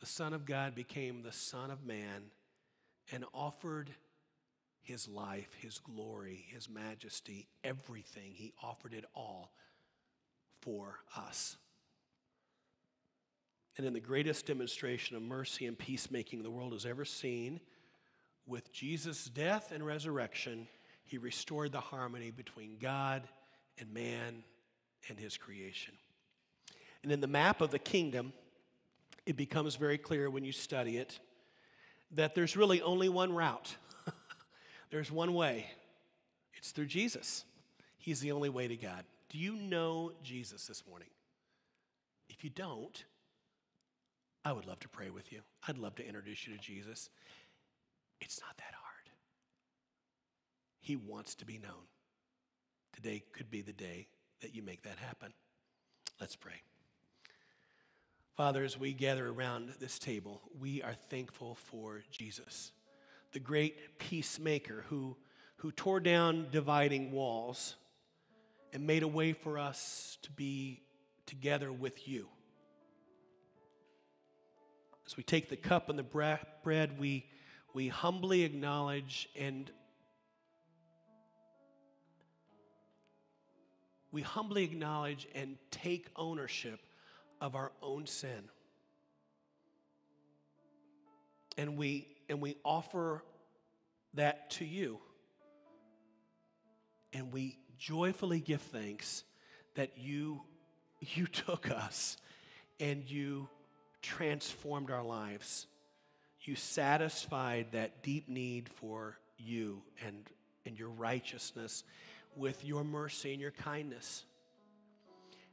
the 0.00 0.06
Son 0.06 0.32
of 0.32 0.46
God 0.46 0.74
became 0.74 1.22
the 1.22 1.32
Son 1.32 1.70
of 1.70 1.84
Man 1.84 2.30
and 3.12 3.24
offered 3.34 3.90
his 4.82 5.08
life, 5.08 5.54
his 5.60 5.78
glory, 5.78 6.44
his 6.52 6.68
majesty, 6.68 7.46
everything. 7.64 8.32
He 8.34 8.52
offered 8.62 8.94
it 8.94 9.04
all 9.14 9.52
for 10.60 10.98
us. 11.16 11.56
And 13.76 13.86
in 13.86 13.94
the 13.94 14.00
greatest 14.00 14.46
demonstration 14.46 15.16
of 15.16 15.22
mercy 15.22 15.66
and 15.66 15.78
peacemaking 15.78 16.42
the 16.42 16.50
world 16.50 16.72
has 16.72 16.84
ever 16.84 17.04
seen, 17.04 17.60
with 18.46 18.72
Jesus' 18.72 19.26
death 19.26 19.72
and 19.72 19.86
resurrection, 19.86 20.66
he 21.04 21.16
restored 21.16 21.72
the 21.72 21.80
harmony 21.80 22.30
between 22.30 22.76
God 22.80 23.22
and 23.78 23.92
man 23.94 24.42
and 25.08 25.18
his 25.18 25.36
creation. 25.36 25.94
And 27.02 27.12
in 27.12 27.20
the 27.20 27.26
map 27.26 27.60
of 27.60 27.70
the 27.70 27.78
kingdom, 27.78 28.32
it 29.26 29.36
becomes 29.36 29.76
very 29.76 29.98
clear 29.98 30.28
when 30.28 30.44
you 30.44 30.52
study 30.52 30.98
it 30.98 31.18
that 32.12 32.34
there's 32.34 32.56
really 32.56 32.82
only 32.82 33.08
one 33.08 33.32
route. 33.32 33.74
There's 34.92 35.10
one 35.10 35.32
way. 35.32 35.66
It's 36.54 36.70
through 36.70 36.86
Jesus. 36.86 37.44
He's 37.98 38.20
the 38.20 38.30
only 38.30 38.50
way 38.50 38.68
to 38.68 38.76
God. 38.76 39.04
Do 39.30 39.38
you 39.38 39.56
know 39.56 40.12
Jesus 40.22 40.66
this 40.66 40.84
morning? 40.88 41.08
If 42.28 42.44
you 42.44 42.50
don't, 42.50 43.02
I 44.44 44.52
would 44.52 44.66
love 44.66 44.80
to 44.80 44.88
pray 44.88 45.08
with 45.08 45.32
you. 45.32 45.40
I'd 45.66 45.78
love 45.78 45.94
to 45.96 46.06
introduce 46.06 46.46
you 46.46 46.54
to 46.54 46.60
Jesus. 46.60 47.08
It's 48.20 48.40
not 48.40 48.56
that 48.58 48.74
hard. 48.74 49.10
He 50.80 50.96
wants 50.96 51.34
to 51.36 51.46
be 51.46 51.58
known. 51.58 51.88
Today 52.92 53.22
could 53.32 53.50
be 53.50 53.62
the 53.62 53.72
day 53.72 54.08
that 54.42 54.54
you 54.54 54.62
make 54.62 54.82
that 54.82 54.98
happen. 54.98 55.32
Let's 56.20 56.36
pray. 56.36 56.60
Father, 58.36 58.62
as 58.62 58.78
we 58.78 58.92
gather 58.92 59.28
around 59.28 59.70
this 59.80 59.98
table, 59.98 60.42
we 60.60 60.82
are 60.82 60.94
thankful 61.08 61.54
for 61.54 62.02
Jesus, 62.10 62.72
the 63.32 63.40
great 63.40 63.98
peacemaker 63.98 64.84
who, 64.88 65.16
who 65.56 65.72
tore 65.72 66.00
down 66.00 66.46
dividing 66.50 67.12
walls 67.12 67.76
and 68.72 68.86
made 68.86 69.02
a 69.02 69.08
way 69.08 69.32
for 69.32 69.58
us 69.58 70.18
to 70.22 70.30
be 70.32 70.82
together 71.26 71.72
with 71.72 72.08
you. 72.08 72.28
As 75.06 75.16
we 75.16 75.22
take 75.22 75.48
the 75.48 75.56
cup 75.56 75.88
and 75.88 75.98
the 75.98 76.38
bread, 76.62 76.98
we, 76.98 77.26
we 77.74 77.88
humbly 77.88 78.42
acknowledge 78.44 79.28
and 79.38 79.70
we 84.10 84.22
humbly 84.22 84.64
acknowledge 84.64 85.26
and 85.34 85.56
take 85.70 86.08
ownership 86.16 86.80
of 87.40 87.56
our 87.56 87.72
own 87.82 88.06
sin. 88.06 88.44
And 91.56 91.76
we 91.76 92.11
and 92.32 92.40
we 92.40 92.56
offer 92.64 93.22
that 94.14 94.48
to 94.52 94.64
you. 94.64 94.98
And 97.12 97.30
we 97.30 97.58
joyfully 97.76 98.40
give 98.40 98.62
thanks 98.62 99.22
that 99.74 99.98
you 99.98 100.40
you 101.14 101.26
took 101.26 101.70
us 101.70 102.16
and 102.80 103.04
you 103.04 103.48
transformed 104.00 104.90
our 104.90 105.04
lives. 105.04 105.66
You 106.40 106.56
satisfied 106.56 107.66
that 107.72 108.02
deep 108.02 108.30
need 108.30 108.70
for 108.70 109.18
you 109.36 109.82
and, 110.06 110.16
and 110.64 110.78
your 110.78 110.88
righteousness 110.88 111.84
with 112.34 112.64
your 112.64 112.82
mercy 112.82 113.32
and 113.32 113.42
your 113.42 113.50
kindness. 113.50 114.24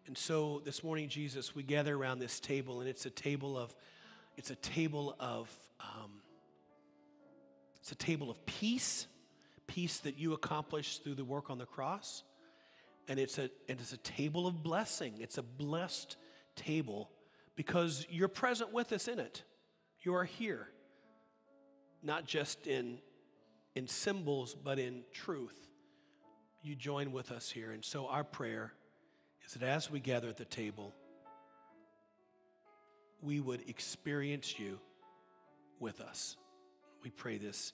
And 0.08 0.18
so 0.18 0.62
this 0.64 0.82
morning, 0.82 1.10
Jesus, 1.10 1.54
we 1.54 1.62
gather 1.62 1.94
around 1.94 2.20
this 2.20 2.40
table, 2.40 2.80
and 2.80 2.90
it's 2.90 3.06
a 3.06 3.12
table 3.12 3.58
of, 3.58 3.76
it's 4.38 4.50
a 4.50 4.56
table 4.56 5.18
of, 5.20 5.50
um, 5.82 6.19
it's 7.90 8.04
a 8.04 8.06
table 8.06 8.30
of 8.30 8.46
peace, 8.46 9.08
peace 9.66 9.98
that 10.02 10.16
you 10.16 10.34
accomplished 10.34 11.04
through 11.04 11.16
the 11.16 11.26
work 11.26 11.50
on 11.50 11.58
the 11.58 11.66
cross, 11.66 12.22
and 13.08 13.20
it's 13.20 13.40
a, 13.40 13.50
and 13.68 13.80
it's 13.80 13.94
a 13.94 13.98
table 13.98 14.46
of 14.46 14.62
blessing. 14.62 15.16
It's 15.20 15.40
a 15.40 15.42
blessed 15.42 16.16
table 16.56 17.10
because 17.56 18.06
you're 18.08 18.28
present 18.28 18.72
with 18.72 18.92
us 18.92 19.08
in 19.08 19.18
it. 19.18 19.42
You 20.02 20.14
are 20.14 20.24
here, 20.24 20.68
not 22.04 22.26
just 22.26 22.68
in, 22.68 23.00
in 23.74 23.88
symbols, 23.88 24.54
but 24.54 24.78
in 24.78 25.02
truth. 25.12 25.58
You 26.62 26.76
join 26.76 27.12
with 27.12 27.32
us 27.32 27.50
here. 27.50 27.72
And 27.72 27.84
so, 27.84 28.06
our 28.06 28.24
prayer 28.24 28.72
is 29.48 29.54
that 29.56 29.64
as 29.64 29.90
we 29.90 30.00
gather 30.00 30.30
at 30.30 30.38
the 30.38 30.46
table, 30.46 30.94
we 33.24 33.40
would 33.40 33.68
experience 33.68 34.60
you 34.60 34.80
with 35.80 36.00
us. 36.02 36.38
We 37.04 37.10
pray 37.10 37.40
this 37.40 37.74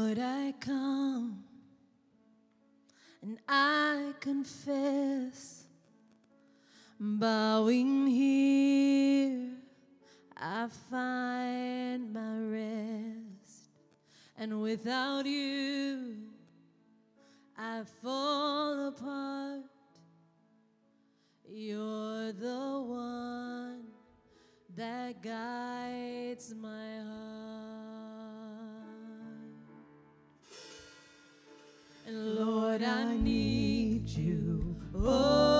Lord, 0.00 0.18
I 0.18 0.54
come 0.58 1.44
and 3.20 3.38
I 3.46 4.14
confess, 4.18 5.64
bowing 6.98 8.06
here, 8.06 9.50
I 10.38 10.68
find 10.90 12.14
my 12.14 12.38
rest, 12.38 13.68
and 14.38 14.62
without 14.62 15.26
you, 15.26 16.16
I 17.58 17.82
fall 18.02 18.88
apart. 18.88 19.64
You're 21.46 22.32
the 22.32 22.84
one 22.86 23.82
that 24.74 25.22
guides 25.22 26.54
my 26.54 27.00
heart. 27.06 27.39
Lord, 32.12 32.82
I 32.82 33.16
need 33.16 34.08
you. 34.08 34.76
Oh, 34.94 35.59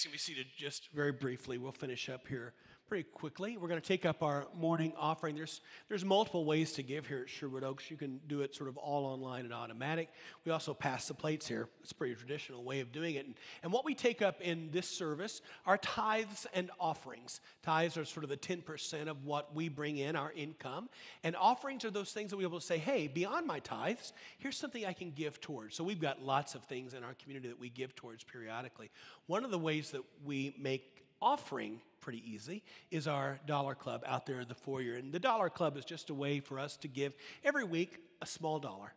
guys 0.00 0.04
can 0.04 0.12
be 0.12 0.18
seated 0.18 0.46
just 0.56 0.88
very 0.94 1.12
briefly. 1.12 1.58
We'll 1.58 1.72
finish 1.72 2.08
up 2.08 2.26
here 2.26 2.54
pretty 2.90 3.08
quickly. 3.14 3.56
We're 3.56 3.68
going 3.68 3.80
to 3.80 3.86
take 3.86 4.04
up 4.04 4.20
our 4.20 4.48
morning 4.52 4.92
offering. 4.98 5.36
There's, 5.36 5.60
there's 5.88 6.04
multiple 6.04 6.44
ways 6.44 6.72
to 6.72 6.82
give 6.82 7.06
here 7.06 7.20
at 7.20 7.30
Sherwood 7.30 7.62
Oaks. 7.62 7.88
You 7.88 7.96
can 7.96 8.18
do 8.26 8.40
it 8.40 8.52
sort 8.52 8.68
of 8.68 8.76
all 8.76 9.06
online 9.06 9.44
and 9.44 9.54
automatic. 9.54 10.08
We 10.44 10.50
also 10.50 10.74
pass 10.74 11.06
the 11.06 11.14
plates 11.14 11.46
here. 11.46 11.68
It's 11.82 11.92
a 11.92 11.94
pretty 11.94 12.16
traditional 12.16 12.64
way 12.64 12.80
of 12.80 12.90
doing 12.90 13.14
it. 13.14 13.26
And, 13.26 13.36
and 13.62 13.72
what 13.72 13.84
we 13.84 13.94
take 13.94 14.22
up 14.22 14.40
in 14.40 14.70
this 14.72 14.88
service 14.88 15.40
are 15.66 15.78
tithes 15.78 16.48
and 16.52 16.68
offerings. 16.80 17.40
Tithes 17.62 17.96
are 17.96 18.04
sort 18.04 18.24
of 18.24 18.30
the 18.30 18.36
10% 18.36 19.06
of 19.06 19.24
what 19.24 19.54
we 19.54 19.68
bring 19.68 19.98
in, 19.98 20.16
our 20.16 20.32
income. 20.32 20.88
And 21.22 21.36
offerings 21.36 21.84
are 21.84 21.92
those 21.92 22.10
things 22.10 22.30
that 22.30 22.38
we're 22.38 22.48
able 22.48 22.58
to 22.58 22.66
say, 22.66 22.78
hey, 22.78 23.06
beyond 23.06 23.46
my 23.46 23.60
tithes, 23.60 24.12
here's 24.38 24.56
something 24.56 24.84
I 24.84 24.94
can 24.94 25.12
give 25.12 25.40
towards. 25.40 25.76
So 25.76 25.84
we've 25.84 26.00
got 26.00 26.24
lots 26.24 26.56
of 26.56 26.64
things 26.64 26.94
in 26.94 27.04
our 27.04 27.14
community 27.14 27.46
that 27.50 27.60
we 27.60 27.68
give 27.68 27.94
towards 27.94 28.24
periodically. 28.24 28.90
One 29.28 29.44
of 29.44 29.52
the 29.52 29.60
ways 29.60 29.92
that 29.92 30.02
we 30.24 30.56
make 30.58 31.04
offering 31.22 31.80
pretty 32.00 32.22
easy 32.30 32.62
is 32.90 33.06
our 33.06 33.38
dollar 33.46 33.74
club 33.74 34.02
out 34.06 34.26
there 34.26 34.40
in 34.40 34.48
the 34.48 34.54
foyer 34.54 34.94
and 34.94 35.12
the 35.12 35.18
dollar 35.18 35.50
club 35.50 35.76
is 35.76 35.84
just 35.84 36.10
a 36.10 36.14
way 36.14 36.40
for 36.40 36.58
us 36.58 36.76
to 36.76 36.88
give 36.88 37.12
every 37.44 37.64
week 37.64 37.98
a 38.22 38.26
small 38.26 38.58
dollar 38.58 38.92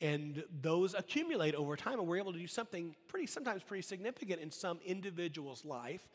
and 0.00 0.42
those 0.62 0.94
accumulate 0.94 1.54
over 1.54 1.76
time 1.76 1.98
and 1.98 2.08
we're 2.08 2.18
able 2.18 2.32
to 2.32 2.38
do 2.38 2.46
something 2.46 2.94
pretty 3.08 3.26
sometimes 3.26 3.62
pretty 3.62 3.82
significant 3.82 4.40
in 4.40 4.50
some 4.50 4.78
individual's 4.84 5.64
life 5.64 6.08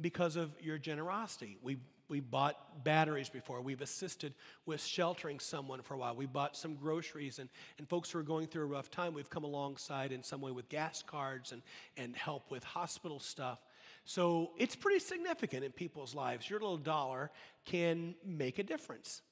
because 0.00 0.36
of 0.36 0.50
your 0.60 0.78
generosity 0.78 1.56
we 1.62 1.78
we 2.08 2.20
bought 2.20 2.84
batteries 2.84 3.28
before. 3.28 3.60
We've 3.60 3.82
assisted 3.82 4.34
with 4.66 4.82
sheltering 4.82 5.38
someone 5.38 5.82
for 5.82 5.94
a 5.94 5.98
while. 5.98 6.16
We 6.16 6.26
bought 6.26 6.56
some 6.56 6.74
groceries, 6.74 7.38
and, 7.38 7.48
and 7.78 7.88
folks 7.88 8.10
who 8.10 8.18
are 8.18 8.24
going 8.24 8.46
through 8.46 8.62
a 8.62 8.66
rough 8.66 8.90
time, 8.90 9.14
we've 9.14 9.30
come 9.30 9.44
alongside 9.44 10.12
in 10.12 10.22
some 10.22 10.40
way 10.40 10.50
with 10.50 10.68
gas 10.68 11.02
cards 11.06 11.52
and, 11.52 11.62
and 11.96 12.16
help 12.16 12.50
with 12.50 12.64
hospital 12.64 13.20
stuff. 13.20 13.58
So 14.04 14.50
it's 14.58 14.76
pretty 14.76 15.00
significant 15.00 15.64
in 15.64 15.72
people's 15.72 16.14
lives. 16.14 16.48
Your 16.48 16.60
little 16.60 16.78
dollar 16.78 17.30
can 17.64 18.14
make 18.24 18.58
a 18.58 18.62
difference. 18.62 19.22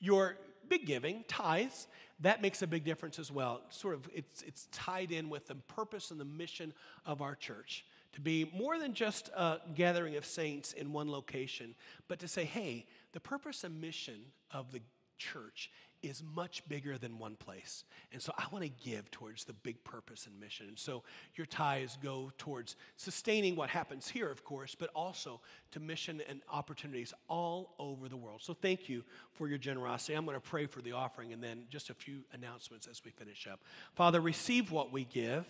Your 0.00 0.36
big 0.68 0.86
giving, 0.86 1.24
tithes, 1.28 1.86
that 2.20 2.42
makes 2.42 2.62
a 2.62 2.66
big 2.66 2.84
difference 2.84 3.18
as 3.18 3.30
well. 3.30 3.62
Sort 3.70 3.94
of, 3.94 4.08
it's, 4.12 4.42
it's 4.42 4.68
tied 4.72 5.12
in 5.12 5.28
with 5.28 5.46
the 5.46 5.54
purpose 5.54 6.10
and 6.10 6.20
the 6.20 6.24
mission 6.24 6.72
of 7.06 7.22
our 7.22 7.34
church 7.34 7.84
to 8.12 8.20
be 8.20 8.50
more 8.54 8.78
than 8.78 8.94
just 8.94 9.28
a 9.36 9.58
gathering 9.74 10.16
of 10.16 10.24
saints 10.24 10.72
in 10.72 10.92
one 10.92 11.10
location, 11.10 11.74
but 12.08 12.18
to 12.18 12.28
say, 12.28 12.44
hey, 12.44 12.86
the 13.12 13.20
purpose 13.20 13.64
and 13.64 13.80
mission 13.80 14.20
of 14.50 14.72
the 14.72 14.80
church 15.18 15.70
is 16.02 16.22
much 16.34 16.66
bigger 16.68 16.98
than 16.98 17.18
one 17.18 17.36
place. 17.36 17.84
And 18.12 18.20
so 18.20 18.32
I 18.38 18.46
want 18.52 18.64
to 18.64 18.70
give 18.70 19.10
towards 19.10 19.44
the 19.44 19.52
big 19.52 19.82
purpose 19.84 20.26
and 20.26 20.38
mission. 20.38 20.68
And 20.68 20.78
so 20.78 21.02
your 21.34 21.46
tithes 21.46 21.98
go 22.02 22.30
towards 22.38 22.76
sustaining 22.96 23.56
what 23.56 23.70
happens 23.70 24.08
here, 24.08 24.30
of 24.30 24.44
course, 24.44 24.74
but 24.74 24.90
also 24.94 25.40
to 25.72 25.80
mission 25.80 26.22
and 26.28 26.40
opportunities 26.52 27.12
all 27.28 27.74
over 27.78 28.08
the 28.08 28.16
world. 28.16 28.40
So 28.42 28.54
thank 28.54 28.88
you 28.88 29.04
for 29.32 29.48
your 29.48 29.58
generosity. 29.58 30.14
I'm 30.14 30.24
going 30.24 30.36
to 30.36 30.40
pray 30.40 30.66
for 30.66 30.82
the 30.82 30.92
offering 30.92 31.32
and 31.32 31.42
then 31.42 31.64
just 31.70 31.90
a 31.90 31.94
few 31.94 32.20
announcements 32.32 32.86
as 32.86 33.02
we 33.04 33.10
finish 33.10 33.46
up. 33.46 33.60
Father, 33.94 34.20
receive 34.20 34.70
what 34.70 34.92
we 34.92 35.04
give 35.04 35.46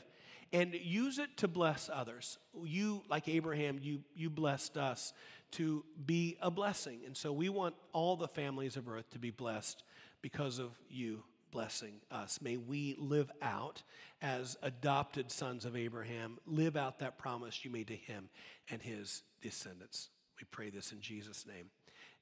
and 0.53 0.75
use 0.75 1.19
it 1.19 1.37
to 1.39 1.49
bless 1.49 1.91
others. 1.93 2.39
You, 2.65 3.03
like 3.09 3.29
Abraham, 3.29 3.79
you, 3.83 4.01
you 4.15 4.31
blessed 4.31 4.77
us 4.77 5.13
to 5.53 5.85
be 6.05 6.37
a 6.41 6.51
blessing. 6.51 7.01
And 7.07 7.17
so 7.17 7.33
we 7.33 7.49
want 7.49 7.75
all 7.93 8.17
the 8.17 8.29
families 8.29 8.77
of 8.77 8.89
earth 8.89 9.11
to 9.11 9.19
be 9.19 9.31
blessed 9.31 9.83
because 10.23 10.59
of 10.59 10.71
you 10.89 11.23
blessing 11.51 11.95
us. 12.11 12.41
May 12.43 12.57
we 12.57 12.95
live 12.99 13.31
out 13.41 13.83
as 14.21 14.57
adopted 14.63 15.31
sons 15.31 15.65
of 15.65 15.77
Abraham, 15.77 16.39
live 16.47 16.77
out 16.77 16.99
that 16.99 17.19
promise 17.19 17.65
you 17.65 17.71
made 17.71 17.89
to 17.89 17.97
him 17.97 18.29
and 18.71 18.83
his 18.83 19.23
descendants. 19.41 20.11
We 20.39 20.47
pray 20.51 20.71
this 20.71 20.93
in 20.93 21.01
Jesus' 21.01 21.47
name. 21.47 21.71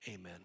Amen. 0.09 0.45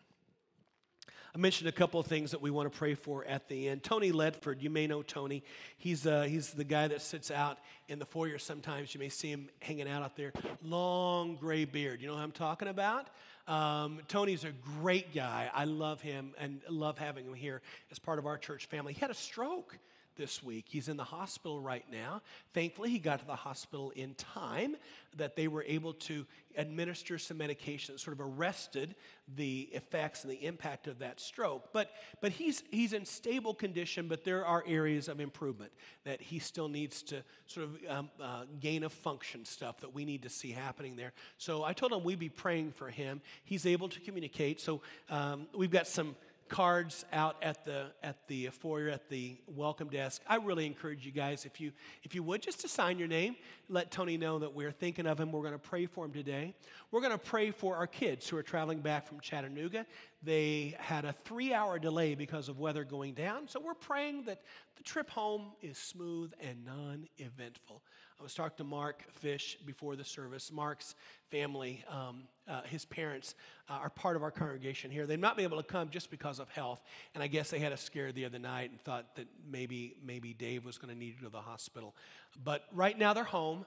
I 1.34 1.38
mentioned 1.38 1.70
a 1.70 1.72
couple 1.72 1.98
of 1.98 2.08
things 2.08 2.32
that 2.32 2.42
we 2.42 2.52
want 2.52 2.72
to 2.72 2.78
pray 2.78 2.94
for 2.94 3.24
at 3.24 3.48
the 3.48 3.70
end. 3.70 3.84
Tony 3.84 4.12
Ledford, 4.12 4.62
you 4.62 4.70
may 4.70 4.86
know 4.86 5.02
Tony. 5.02 5.44
He's, 5.78 6.06
uh, 6.06 6.24
he's 6.24 6.52
the 6.52 6.66
guy 6.66 6.90
that 6.90 7.02
sits 7.02 7.32
out 7.32 7.60
in 7.88 8.00
the 8.00 8.06
foyer 8.06 8.38
sometimes. 8.38 8.94
You 8.94 9.00
may 9.00 9.08
see 9.08 9.30
him 9.32 9.48
hanging 9.62 9.88
out 9.88 10.04
out 10.04 10.18
there. 10.18 10.34
Long 10.62 11.38
gray 11.38 11.64
beard. 11.64 12.02
You 12.02 12.08
know 12.08 12.16
what 12.16 12.24
I'm 12.24 12.34
talking 12.34 12.68
about? 12.68 13.08
Um, 13.52 14.00
Tony's 14.08 14.46
a 14.46 14.54
great 14.80 15.14
guy. 15.14 15.52
I 15.54 15.66
love 15.66 16.00
him 16.00 16.34
and 16.40 16.62
love 16.70 16.98
having 16.98 17.26
him 17.26 17.34
here 17.34 17.62
as 17.92 18.00
part 18.00 18.18
of 18.18 18.26
our 18.26 18.38
church 18.38 18.68
family. 18.68 18.94
He 18.94 19.02
had 19.02 19.12
a 19.12 19.14
stroke 19.14 19.78
this 20.16 20.44
week. 20.44 20.66
He's 20.68 20.88
in 20.88 20.98
the 20.98 21.04
hospital 21.04 21.60
right 21.60 21.86
now. 21.92 22.22
Thankfully, 22.54 22.90
he 22.90 23.00
got 23.00 23.20
to 23.20 23.26
the 23.26 23.36
hospital 23.36 23.92
in 23.92 24.14
time 24.16 24.76
that 25.18 25.36
they 25.36 25.48
were 25.48 25.64
able 25.64 25.94
to 25.94 26.26
administer 26.58 27.18
some 27.18 27.38
medication 27.38 27.96
that 27.96 28.00
sort 28.00 28.20
of 28.20 28.26
arrested 28.26 28.96
the 29.36 29.70
effects 29.72 30.24
and 30.24 30.32
the 30.32 30.46
impact 30.46 30.88
of 30.88 31.00
that 31.00 31.20
stroke. 31.20 31.70
But, 31.74 31.92
but 32.22 32.32
he's, 32.32 32.64
he's 32.72 32.94
in 32.94 33.06
stable 33.06 33.54
condition, 33.54 34.08
but 34.08 34.24
there 34.24 34.46
are 34.46 34.64
areas 34.68 35.08
of 35.08 35.20
improvement 35.20 35.72
that 36.04 36.22
he 36.22 36.40
still 36.40 36.68
needs 36.68 37.02
to 37.04 37.24
sort 37.48 37.68
of 37.68 37.78
um, 37.90 38.10
uh, 38.22 38.44
gain 38.60 38.84
a 38.84 38.90
function 38.90 39.46
stuff 39.46 39.80
that 39.82 39.94
we 39.94 40.06
need 40.06 40.24
to 40.24 40.30
see 40.30 40.52
happening 40.52 40.96
there. 40.96 41.14
So 41.38 41.64
I 41.64 41.74
told 41.74 41.94
him 41.94 42.04
we'd 42.04 42.20
be 42.20 42.30
praying 42.30 42.72
for 42.74 42.90
him. 42.90 43.22
He's 43.44 43.66
able 43.66 43.90
to 43.90 44.00
communicate. 44.00 44.60
So 44.60 44.82
um, 45.10 45.48
we've 45.56 45.72
got 45.72 45.88
some 45.88 46.16
cards 46.52 47.06
out 47.14 47.38
at 47.42 47.64
the 47.64 47.86
at 48.04 48.28
the 48.28 48.48
foyer 48.48 48.90
at 48.90 49.08
the 49.08 49.38
welcome 49.48 49.88
desk. 49.88 50.22
I 50.28 50.36
really 50.36 50.66
encourage 50.66 51.06
you 51.06 51.14
guys 51.14 51.46
if 51.46 51.62
you 51.62 51.72
if 52.04 52.14
you 52.14 52.24
would 52.24 52.42
just 52.42 52.60
to 52.60 52.68
sign 52.68 53.00
your 53.00 53.08
name, 53.08 53.38
let 53.70 53.90
Tony 53.90 54.18
know 54.18 54.38
that 54.40 54.54
we're 54.54 54.74
thinking 54.74 55.08
of 55.08 55.18
him. 55.18 55.32
We're 55.32 55.44
going 55.44 55.54
to 55.54 55.60
pray 55.60 55.86
for 55.86 56.04
him 56.04 56.12
today. 56.12 56.54
We're 56.92 57.00
going 57.00 57.14
to 57.14 57.18
pray 57.18 57.52
for 57.52 57.78
our 57.78 57.88
kids 57.88 58.28
who 58.28 58.36
are 58.36 58.44
traveling 58.44 58.82
back 58.82 59.08
from 59.08 59.22
Chattanooga. 59.22 59.86
They 60.22 60.76
had 60.78 61.06
a 61.06 61.16
3-hour 61.26 61.80
delay 61.80 62.16
because 62.16 62.50
of 62.50 62.60
weather 62.60 62.84
going 62.84 63.14
down. 63.14 63.48
So 63.48 63.62
we're 63.62 63.74
praying 63.74 64.26
that 64.26 64.42
the 64.76 64.84
trip 64.84 65.10
home 65.10 65.54
is 65.62 65.78
smooth 65.78 66.34
and 66.42 66.66
non-eventful. 66.66 67.82
I 68.22 68.24
was 68.24 68.36
talking 68.36 68.58
to 68.58 68.64
Mark 68.64 69.04
Fish 69.14 69.58
before 69.66 69.96
the 69.96 70.04
service. 70.04 70.52
Mark's 70.52 70.94
family, 71.32 71.84
um, 71.90 72.26
uh, 72.48 72.62
his 72.62 72.86
parents, 72.86 73.34
uh, 73.68 73.74
are 73.74 73.90
part 73.90 74.16
of 74.16 74.22
our 74.22 74.30
congregation 74.30 74.92
here. 74.92 75.08
They've 75.08 75.20
not 75.20 75.36
been 75.36 75.46
able 75.46 75.58
to 75.58 75.68
come 75.68 75.90
just 75.90 76.12
because 76.12 76.38
of 76.38 76.48
health, 76.50 76.84
and 77.16 77.24
I 77.24 77.28
guess 77.28 77.50
they 77.50 77.58
had 77.58 77.72
a 77.72 77.78
scare 77.78 78.12
the 78.12 78.26
other 78.26 78.38
night 78.38 78.70
and 78.70 78.80
thought 78.80 79.16
that 79.16 79.26
maybe 79.50 79.96
maybe 80.06 80.36
Dave 80.36 80.66
was 80.66 80.78
going 80.78 80.94
to 80.94 81.00
need 81.00 81.16
to 81.16 81.22
go 81.22 81.30
to 81.30 81.32
the 81.32 81.42
hospital. 81.42 81.96
But 82.44 82.66
right 82.72 82.96
now 82.96 83.14
they're 83.14 83.24
home. 83.24 83.66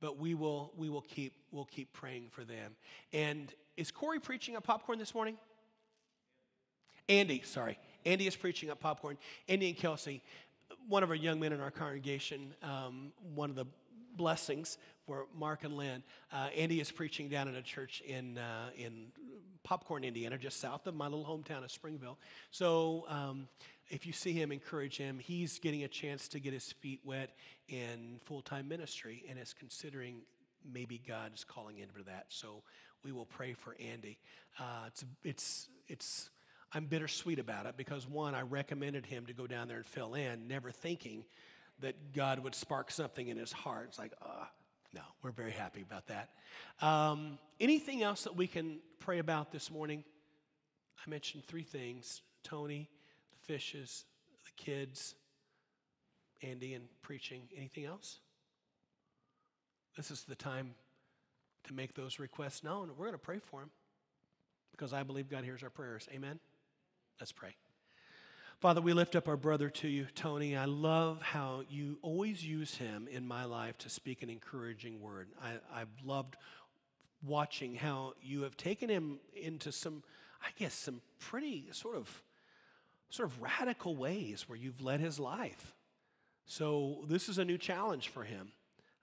But 0.00 0.16
we 0.16 0.34
will 0.34 0.72
we 0.76 0.88
will 0.88 1.00
keep 1.00 1.32
we'll 1.50 1.64
keep 1.64 1.92
praying 1.92 2.28
for 2.30 2.44
them. 2.44 2.76
And 3.12 3.52
is 3.76 3.90
Corey 3.90 4.20
preaching 4.20 4.54
at 4.54 4.62
Popcorn 4.62 5.00
this 5.00 5.12
morning? 5.12 5.36
Andy, 7.08 7.42
sorry. 7.44 7.78
Andy 8.06 8.28
is 8.28 8.36
preaching 8.36 8.68
at 8.68 8.78
Popcorn. 8.78 9.18
Andy 9.48 9.68
and 9.68 9.76
Kelsey, 9.76 10.22
one 10.88 11.02
of 11.02 11.10
our 11.10 11.16
young 11.16 11.40
men 11.40 11.52
in 11.52 11.60
our 11.60 11.70
congregation, 11.70 12.54
um, 12.62 13.12
one 13.34 13.50
of 13.50 13.56
the 13.56 13.66
blessings 14.16 14.78
for 15.06 15.26
Mark 15.36 15.64
and 15.64 15.76
Lynn. 15.76 16.02
Uh, 16.32 16.48
Andy 16.56 16.80
is 16.80 16.90
preaching 16.90 17.28
down 17.28 17.48
at 17.48 17.54
a 17.54 17.62
church 17.62 18.02
in, 18.06 18.38
uh, 18.38 18.70
in 18.76 19.06
Popcorn, 19.64 20.04
Indiana, 20.04 20.38
just 20.38 20.60
south 20.60 20.86
of 20.86 20.94
my 20.94 21.06
little 21.06 21.24
hometown 21.24 21.64
of 21.64 21.70
Springville. 21.70 22.18
So 22.50 23.04
um, 23.08 23.48
if 23.88 24.06
you 24.06 24.12
see 24.12 24.32
him, 24.32 24.52
encourage 24.52 24.96
him. 24.96 25.18
He's 25.18 25.58
getting 25.58 25.84
a 25.84 25.88
chance 25.88 26.28
to 26.28 26.40
get 26.40 26.52
his 26.52 26.72
feet 26.72 27.00
wet 27.04 27.30
in 27.68 28.20
full 28.24 28.42
time 28.42 28.68
ministry 28.68 29.24
and 29.28 29.38
is 29.38 29.54
considering 29.54 30.22
maybe 30.72 31.00
God 31.06 31.32
is 31.34 31.44
calling 31.44 31.76
him 31.76 31.88
into 31.94 32.04
that. 32.10 32.26
So 32.28 32.62
we 33.04 33.12
will 33.12 33.26
pray 33.26 33.52
for 33.52 33.76
Andy. 33.80 34.18
Uh, 34.58 34.84
it's, 34.86 35.04
it's, 35.24 35.68
it's, 35.88 36.30
I'm 36.74 36.86
bittersweet 36.86 37.38
about 37.38 37.66
it 37.66 37.76
because 37.76 38.06
one, 38.06 38.34
I 38.34 38.42
recommended 38.42 39.04
him 39.04 39.26
to 39.26 39.34
go 39.34 39.46
down 39.46 39.68
there 39.68 39.76
and 39.76 39.86
fill 39.86 40.14
in, 40.14 40.48
never 40.48 40.70
thinking 40.70 41.24
that 41.80 42.14
God 42.14 42.38
would 42.38 42.54
spark 42.54 42.90
something 42.90 43.28
in 43.28 43.36
his 43.36 43.52
heart. 43.52 43.86
It's 43.88 43.98
like, 43.98 44.12
uh, 44.22 44.44
no, 44.94 45.02
we're 45.22 45.32
very 45.32 45.50
happy 45.50 45.82
about 45.82 46.06
that. 46.06 46.30
Um, 46.80 47.38
anything 47.60 48.02
else 48.02 48.24
that 48.24 48.36
we 48.36 48.46
can 48.46 48.78
pray 49.00 49.18
about 49.18 49.52
this 49.52 49.70
morning? 49.70 50.04
I 51.04 51.10
mentioned 51.10 51.44
three 51.46 51.62
things 51.62 52.22
Tony, 52.42 52.88
the 53.30 53.52
fishes, 53.52 54.04
the 54.44 54.62
kids, 54.62 55.14
Andy, 56.42 56.74
and 56.74 56.84
preaching. 57.02 57.42
Anything 57.56 57.84
else? 57.84 58.18
This 59.96 60.10
is 60.10 60.24
the 60.24 60.34
time 60.34 60.74
to 61.64 61.74
make 61.74 61.94
those 61.94 62.18
requests 62.18 62.64
known. 62.64 62.90
We're 62.96 63.06
going 63.06 63.12
to 63.12 63.18
pray 63.18 63.38
for 63.38 63.60
them 63.60 63.70
because 64.70 64.92
I 64.92 65.02
believe 65.02 65.28
God 65.28 65.44
hears 65.44 65.62
our 65.62 65.70
prayers. 65.70 66.08
Amen? 66.12 66.40
Let's 67.20 67.32
pray. 67.32 67.54
Father, 68.60 68.80
we 68.80 68.92
lift 68.92 69.16
up 69.16 69.26
our 69.26 69.36
brother 69.36 69.68
to 69.70 69.88
you, 69.88 70.06
Tony. 70.14 70.56
I 70.56 70.66
love 70.66 71.20
how 71.20 71.62
you 71.68 71.98
always 72.00 72.44
use 72.44 72.76
him 72.76 73.08
in 73.10 73.26
my 73.26 73.44
life 73.44 73.76
to 73.78 73.90
speak 73.90 74.22
an 74.22 74.30
encouraging 74.30 75.00
word. 75.00 75.28
I, 75.42 75.80
have 75.80 75.88
loved 76.04 76.36
watching 77.24 77.74
how 77.74 78.14
you 78.22 78.42
have 78.42 78.56
taken 78.56 78.88
him 78.88 79.18
into 79.34 79.72
some, 79.72 80.02
I 80.40 80.48
guess, 80.56 80.74
some 80.74 81.00
pretty 81.18 81.68
sort 81.72 81.96
of 81.96 82.22
sort 83.10 83.28
of 83.28 83.42
radical 83.42 83.94
ways 83.94 84.48
where 84.48 84.56
you've 84.56 84.80
led 84.80 85.00
his 85.00 85.18
life. 85.18 85.74
So 86.46 87.04
this 87.08 87.28
is 87.28 87.38
a 87.38 87.44
new 87.44 87.58
challenge 87.58 88.08
for 88.08 88.24
him. 88.24 88.52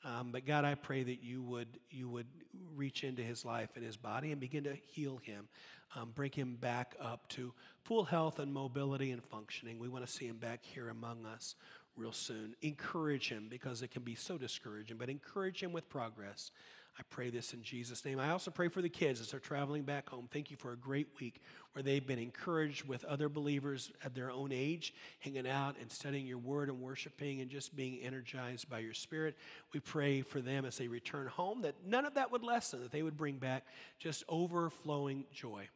Um, 0.04 0.32
but 0.32 0.46
God, 0.46 0.66
I 0.66 0.76
pray 0.76 1.04
that 1.04 1.22
you 1.22 1.44
would 1.44 1.80
you 1.90 2.08
would 2.10 2.28
reach 2.76 3.04
into 3.04 3.22
his 3.22 3.44
life 3.44 3.72
and 3.76 3.86
his 3.86 3.98
body 3.98 4.32
and 4.32 4.40
begin 4.40 4.64
to 4.64 4.74
heal 4.74 5.18
him, 5.18 5.50
um, 5.96 6.12
bring 6.14 6.32
him 6.32 6.56
back 6.60 6.96
up 7.00 7.28
to 7.30 7.54
full 7.84 8.04
health 8.04 8.40
and 8.40 8.54
mobility 8.54 9.12
and 9.12 9.24
functioning. 9.24 9.80
We 9.80 9.90
want 9.90 10.06
to 10.06 10.12
see 10.12 10.26
him 10.26 10.38
back 10.38 10.64
here 10.64 10.90
among 10.90 11.26
us 11.26 11.56
real 11.96 12.12
soon. 12.12 12.56
Encourage 12.62 13.30
him 13.30 13.48
because 13.50 13.82
it 13.82 13.92
can 13.92 14.04
be 14.04 14.16
so 14.16 14.38
discouraging, 14.38 14.98
but 14.98 15.10
encourage 15.10 15.62
him 15.62 15.72
with 15.72 15.90
progress. 15.90 16.52
I 17.00 17.04
pray 17.10 17.30
this 17.30 17.54
in 17.54 17.64
Jesus' 17.64 18.04
name. 18.04 18.20
I 18.20 18.32
also 18.32 18.52
pray 18.52 18.68
for 18.68 18.82
the 18.82 18.90
kids 18.90 19.22
as 19.22 19.32
they're 19.32 19.40
traveling 19.40 19.84
back 19.84 20.10
home. 20.10 20.28
Thank 20.34 20.52
you 20.52 20.58
for 20.58 20.74
a 20.74 20.78
great 20.78 21.08
week 21.22 21.42
where 21.72 21.82
they've 21.82 22.06
been 22.06 22.20
encouraged 22.20 22.86
with 22.86 23.06
other 23.06 23.30
believers 23.30 23.90
at 24.04 24.14
their 24.14 24.32
own 24.32 24.52
age, 24.52 24.94
hanging 25.20 25.48
out 25.48 25.78
and 25.80 25.90
studying 25.90 26.26
your 26.26 26.40
word 26.40 26.68
and 26.68 26.82
worshiping 26.82 27.40
and 27.40 27.50
just 27.50 27.74
being 27.74 28.00
energized 28.02 28.70
by 28.70 28.80
your 28.80 28.94
spirit. 28.94 29.38
We 29.74 29.80
pray 29.80 30.22
for 30.22 30.42
them 30.42 30.66
as 30.66 30.78
they 30.78 30.90
return 30.90 31.28
home 31.28 31.62
that 31.62 31.76
none 31.86 32.06
of 32.06 32.16
that 32.16 32.34
would 32.34 32.44
lessen, 32.44 32.82
that 32.82 32.92
they 32.92 33.04
would 33.04 33.16
bring 33.16 33.38
back 33.38 33.66
just 33.98 34.26
overflowing 34.28 35.24
joy. 35.32 35.70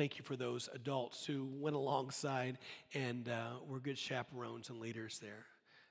Thank 0.00 0.16
you 0.16 0.24
for 0.24 0.34
those 0.34 0.70
adults 0.74 1.26
who 1.26 1.46
went 1.58 1.76
alongside 1.76 2.56
and 2.94 3.28
uh, 3.28 3.58
were 3.68 3.80
good 3.80 3.98
chaperones 3.98 4.70
and 4.70 4.80
leaders 4.80 5.18
there. 5.18 5.44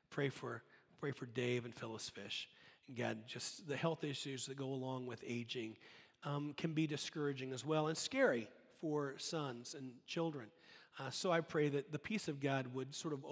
Pray 0.09 0.29
for, 0.29 0.63
pray 0.99 1.11
for 1.11 1.27
Dave 1.27 1.63
and 1.63 1.75
Phyllis 1.75 2.09
Fish. 2.09 2.49
And 2.87 2.97
God, 2.97 3.19
just 3.27 3.67
the 3.67 3.75
health 3.77 4.03
issues 4.03 4.47
that 4.47 4.57
go 4.57 4.65
along 4.65 5.05
with 5.05 5.23
aging 5.27 5.77
um, 6.23 6.55
can 6.57 6.73
be 6.73 6.87
discouraging 6.87 7.53
as 7.53 7.63
well 7.63 7.85
and 7.85 7.95
scary 7.95 8.49
for 8.81 9.13
sons 9.19 9.75
and 9.77 9.91
children. 10.07 10.47
Uh, 10.99 11.11
so 11.11 11.31
I 11.31 11.41
pray 11.41 11.69
that 11.69 11.91
the 11.91 11.99
peace 11.99 12.27
of 12.27 12.39
God 12.39 12.73
would 12.73 12.95
sort 12.95 13.13
of 13.13 13.23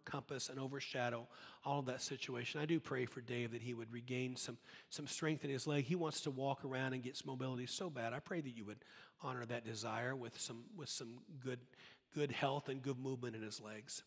overcompass 0.00 0.50
and 0.50 0.58
overshadow 0.58 1.26
all 1.64 1.80
of 1.80 1.86
that 1.86 2.00
situation. 2.00 2.60
I 2.60 2.66
do 2.66 2.80
pray 2.80 3.06
for 3.06 3.20
Dave 3.20 3.52
that 3.52 3.62
he 3.62 3.74
would 3.74 3.92
regain 3.92 4.36
some, 4.36 4.58
some 4.88 5.06
strength 5.06 5.44
in 5.44 5.50
his 5.50 5.66
leg. 5.66 5.84
He 5.84 5.94
wants 5.94 6.22
to 6.22 6.30
walk 6.30 6.64
around 6.64 6.92
and 6.92 7.02
get 7.02 7.20
mobility 7.26 7.66
so 7.66 7.90
bad. 7.90 8.12
I 8.12 8.18
pray 8.18 8.40
that 8.40 8.56
you 8.56 8.64
would 8.64 8.78
honor 9.22 9.44
that 9.46 9.64
desire 9.64 10.16
with 10.16 10.38
some, 10.38 10.64
with 10.76 10.88
some 10.88 11.18
good, 11.44 11.60
good 12.14 12.32
health 12.32 12.68
and 12.68 12.82
good 12.82 12.98
movement 12.98 13.36
in 13.36 13.42
his 13.42 13.60
legs. 13.60 14.02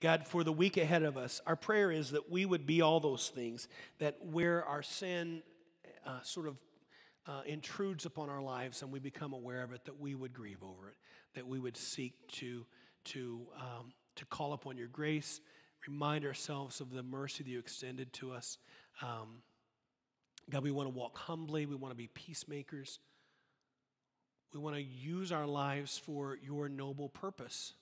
God, 0.00 0.26
for 0.26 0.44
the 0.44 0.52
week 0.52 0.76
ahead 0.76 1.02
of 1.02 1.16
us, 1.16 1.40
our 1.46 1.56
prayer 1.56 1.92
is 1.92 2.12
that 2.12 2.30
we 2.30 2.46
would 2.46 2.66
be 2.66 2.80
all 2.80 3.00
those 3.00 3.28
things, 3.28 3.68
that 3.98 4.16
where 4.24 4.64
our 4.64 4.82
sin 4.82 5.42
uh, 6.06 6.20
sort 6.22 6.46
of 6.46 6.56
uh, 7.26 7.42
intrudes 7.46 8.06
upon 8.06 8.30
our 8.30 8.40
lives 8.40 8.82
and 8.82 8.90
we 8.90 8.98
become 8.98 9.34
aware 9.34 9.62
of 9.62 9.72
it, 9.72 9.84
that 9.84 10.00
we 10.00 10.14
would 10.14 10.32
grieve 10.32 10.62
over 10.62 10.88
it, 10.88 10.96
that 11.34 11.46
we 11.46 11.58
would 11.58 11.76
seek 11.76 12.14
to, 12.28 12.64
to, 13.04 13.46
um, 13.56 13.92
to 14.20 14.26
call 14.26 14.52
upon 14.52 14.76
your 14.76 14.86
grace, 14.86 15.40
remind 15.88 16.24
ourselves 16.24 16.80
of 16.80 16.92
the 16.92 17.02
mercy 17.02 17.42
that 17.42 17.50
you 17.50 17.58
extended 17.58 18.12
to 18.12 18.32
us. 18.32 18.58
Um, 19.02 19.42
God, 20.48 20.62
we 20.62 20.70
want 20.70 20.86
to 20.88 20.94
walk 20.94 21.16
humbly, 21.16 21.66
we 21.66 21.74
want 21.74 21.92
to 21.92 21.96
be 21.96 22.08
peacemakers. 22.08 23.00
We 24.52 24.58
want 24.58 24.76
to 24.76 24.82
use 24.82 25.30
our 25.30 25.46
lives 25.46 25.96
for 25.96 26.36
your 26.42 26.68
noble 26.68 27.08
purpose. 27.08 27.72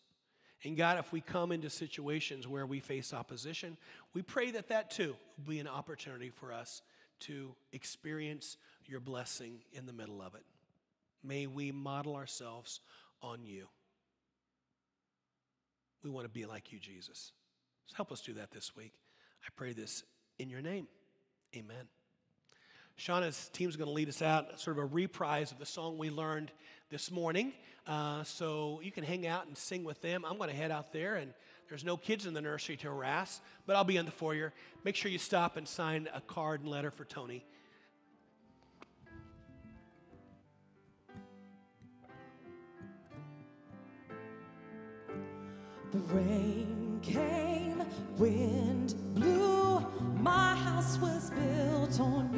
And 0.65 0.77
God, 0.77 0.99
if 0.99 1.13
we 1.13 1.21
come 1.21 1.51
into 1.51 1.71
situations 1.71 2.47
where 2.47 2.67
we 2.67 2.81
face 2.81 3.15
opposition, 3.15 3.77
we 4.13 4.23
pray 4.23 4.51
that 4.51 4.69
that 4.69 4.91
too 4.91 5.17
will 5.39 5.51
be 5.51 5.61
an 5.61 5.69
opportunity 5.69 6.31
for 6.31 6.53
us 6.53 6.83
to 7.21 7.55
experience 7.73 8.59
your 8.85 9.01
blessing 9.01 9.61
in 9.73 9.87
the 9.87 9.93
middle 9.93 10.21
of 10.21 10.35
it. 10.35 10.45
May 11.25 11.47
we 11.47 11.73
model 11.73 12.17
ourselves 12.17 12.81
on 13.23 13.45
you. 13.45 13.67
We 16.03 16.11
want 16.11 16.25
to 16.25 16.31
be 16.31 16.47
like 16.47 16.73
you, 16.73 16.79
Jesus. 16.79 17.33
So 17.87 17.97
help 17.97 18.13
us 18.13 18.21
do 18.21 18.35
that 18.35 18.51
this 18.51 18.77
week. 18.77 18.93
I 19.45 19.49
pray 19.57 19.73
this 19.73 20.05
in 20.39 20.51
your 20.51 20.61
name. 20.61 20.87
Amen. 21.57 21.89
Shauna's 22.99 23.49
team's 23.53 23.77
going 23.77 23.89
to 23.89 23.93
lead 23.93 24.09
us 24.09 24.23
out, 24.23 24.61
sort 24.61 24.77
of 24.77 24.83
a 24.83 24.87
reprise 24.87 25.53
of 25.53 25.59
the 25.59 25.67
song 25.67 25.99
we 25.99 26.11
learned 26.11 26.51
this 26.91 27.11
morning. 27.11 27.53
Uh, 27.87 28.23
so 28.25 28.81
you 28.83 28.91
can 28.91 29.05
hang 29.05 29.27
out 29.27 29.47
and 29.47 29.57
sing 29.57 29.85
with 29.85 30.03
them. 30.03 30.25
I'm 30.25 30.37
going 30.37 30.51
to 30.51 30.57
head 30.57 30.71
out 30.71 30.93
there, 30.93 31.17
and 31.17 31.33
there's 31.69 31.85
no 31.85 31.97
kids 31.97 32.27
in 32.27 32.35
the 32.35 32.41
nursery 32.41 32.77
to 32.77 32.89
harass, 32.89 33.41
but 33.67 33.77
I'll 33.77 33.85
be 33.85 33.97
in 33.97 34.05
the 34.05 34.11
foyer. 34.11 34.53
Make 34.85 34.97
sure 34.97 35.11
you 35.11 35.19
stop 35.19 35.57
and 35.57 35.67
sign 35.67 36.09
a 36.15 36.21
card 36.21 36.63
and 36.63 36.69
letter 36.69 36.91
for 36.91 37.05
Tony. 37.05 37.45
The 45.91 45.99
rain 46.15 47.01
came, 47.03 47.83
wind 48.19 48.95
blew, 49.15 49.81
my 50.21 50.55
house 50.55 50.99
was 50.99 51.31
built 51.31 51.99
on 51.99 52.31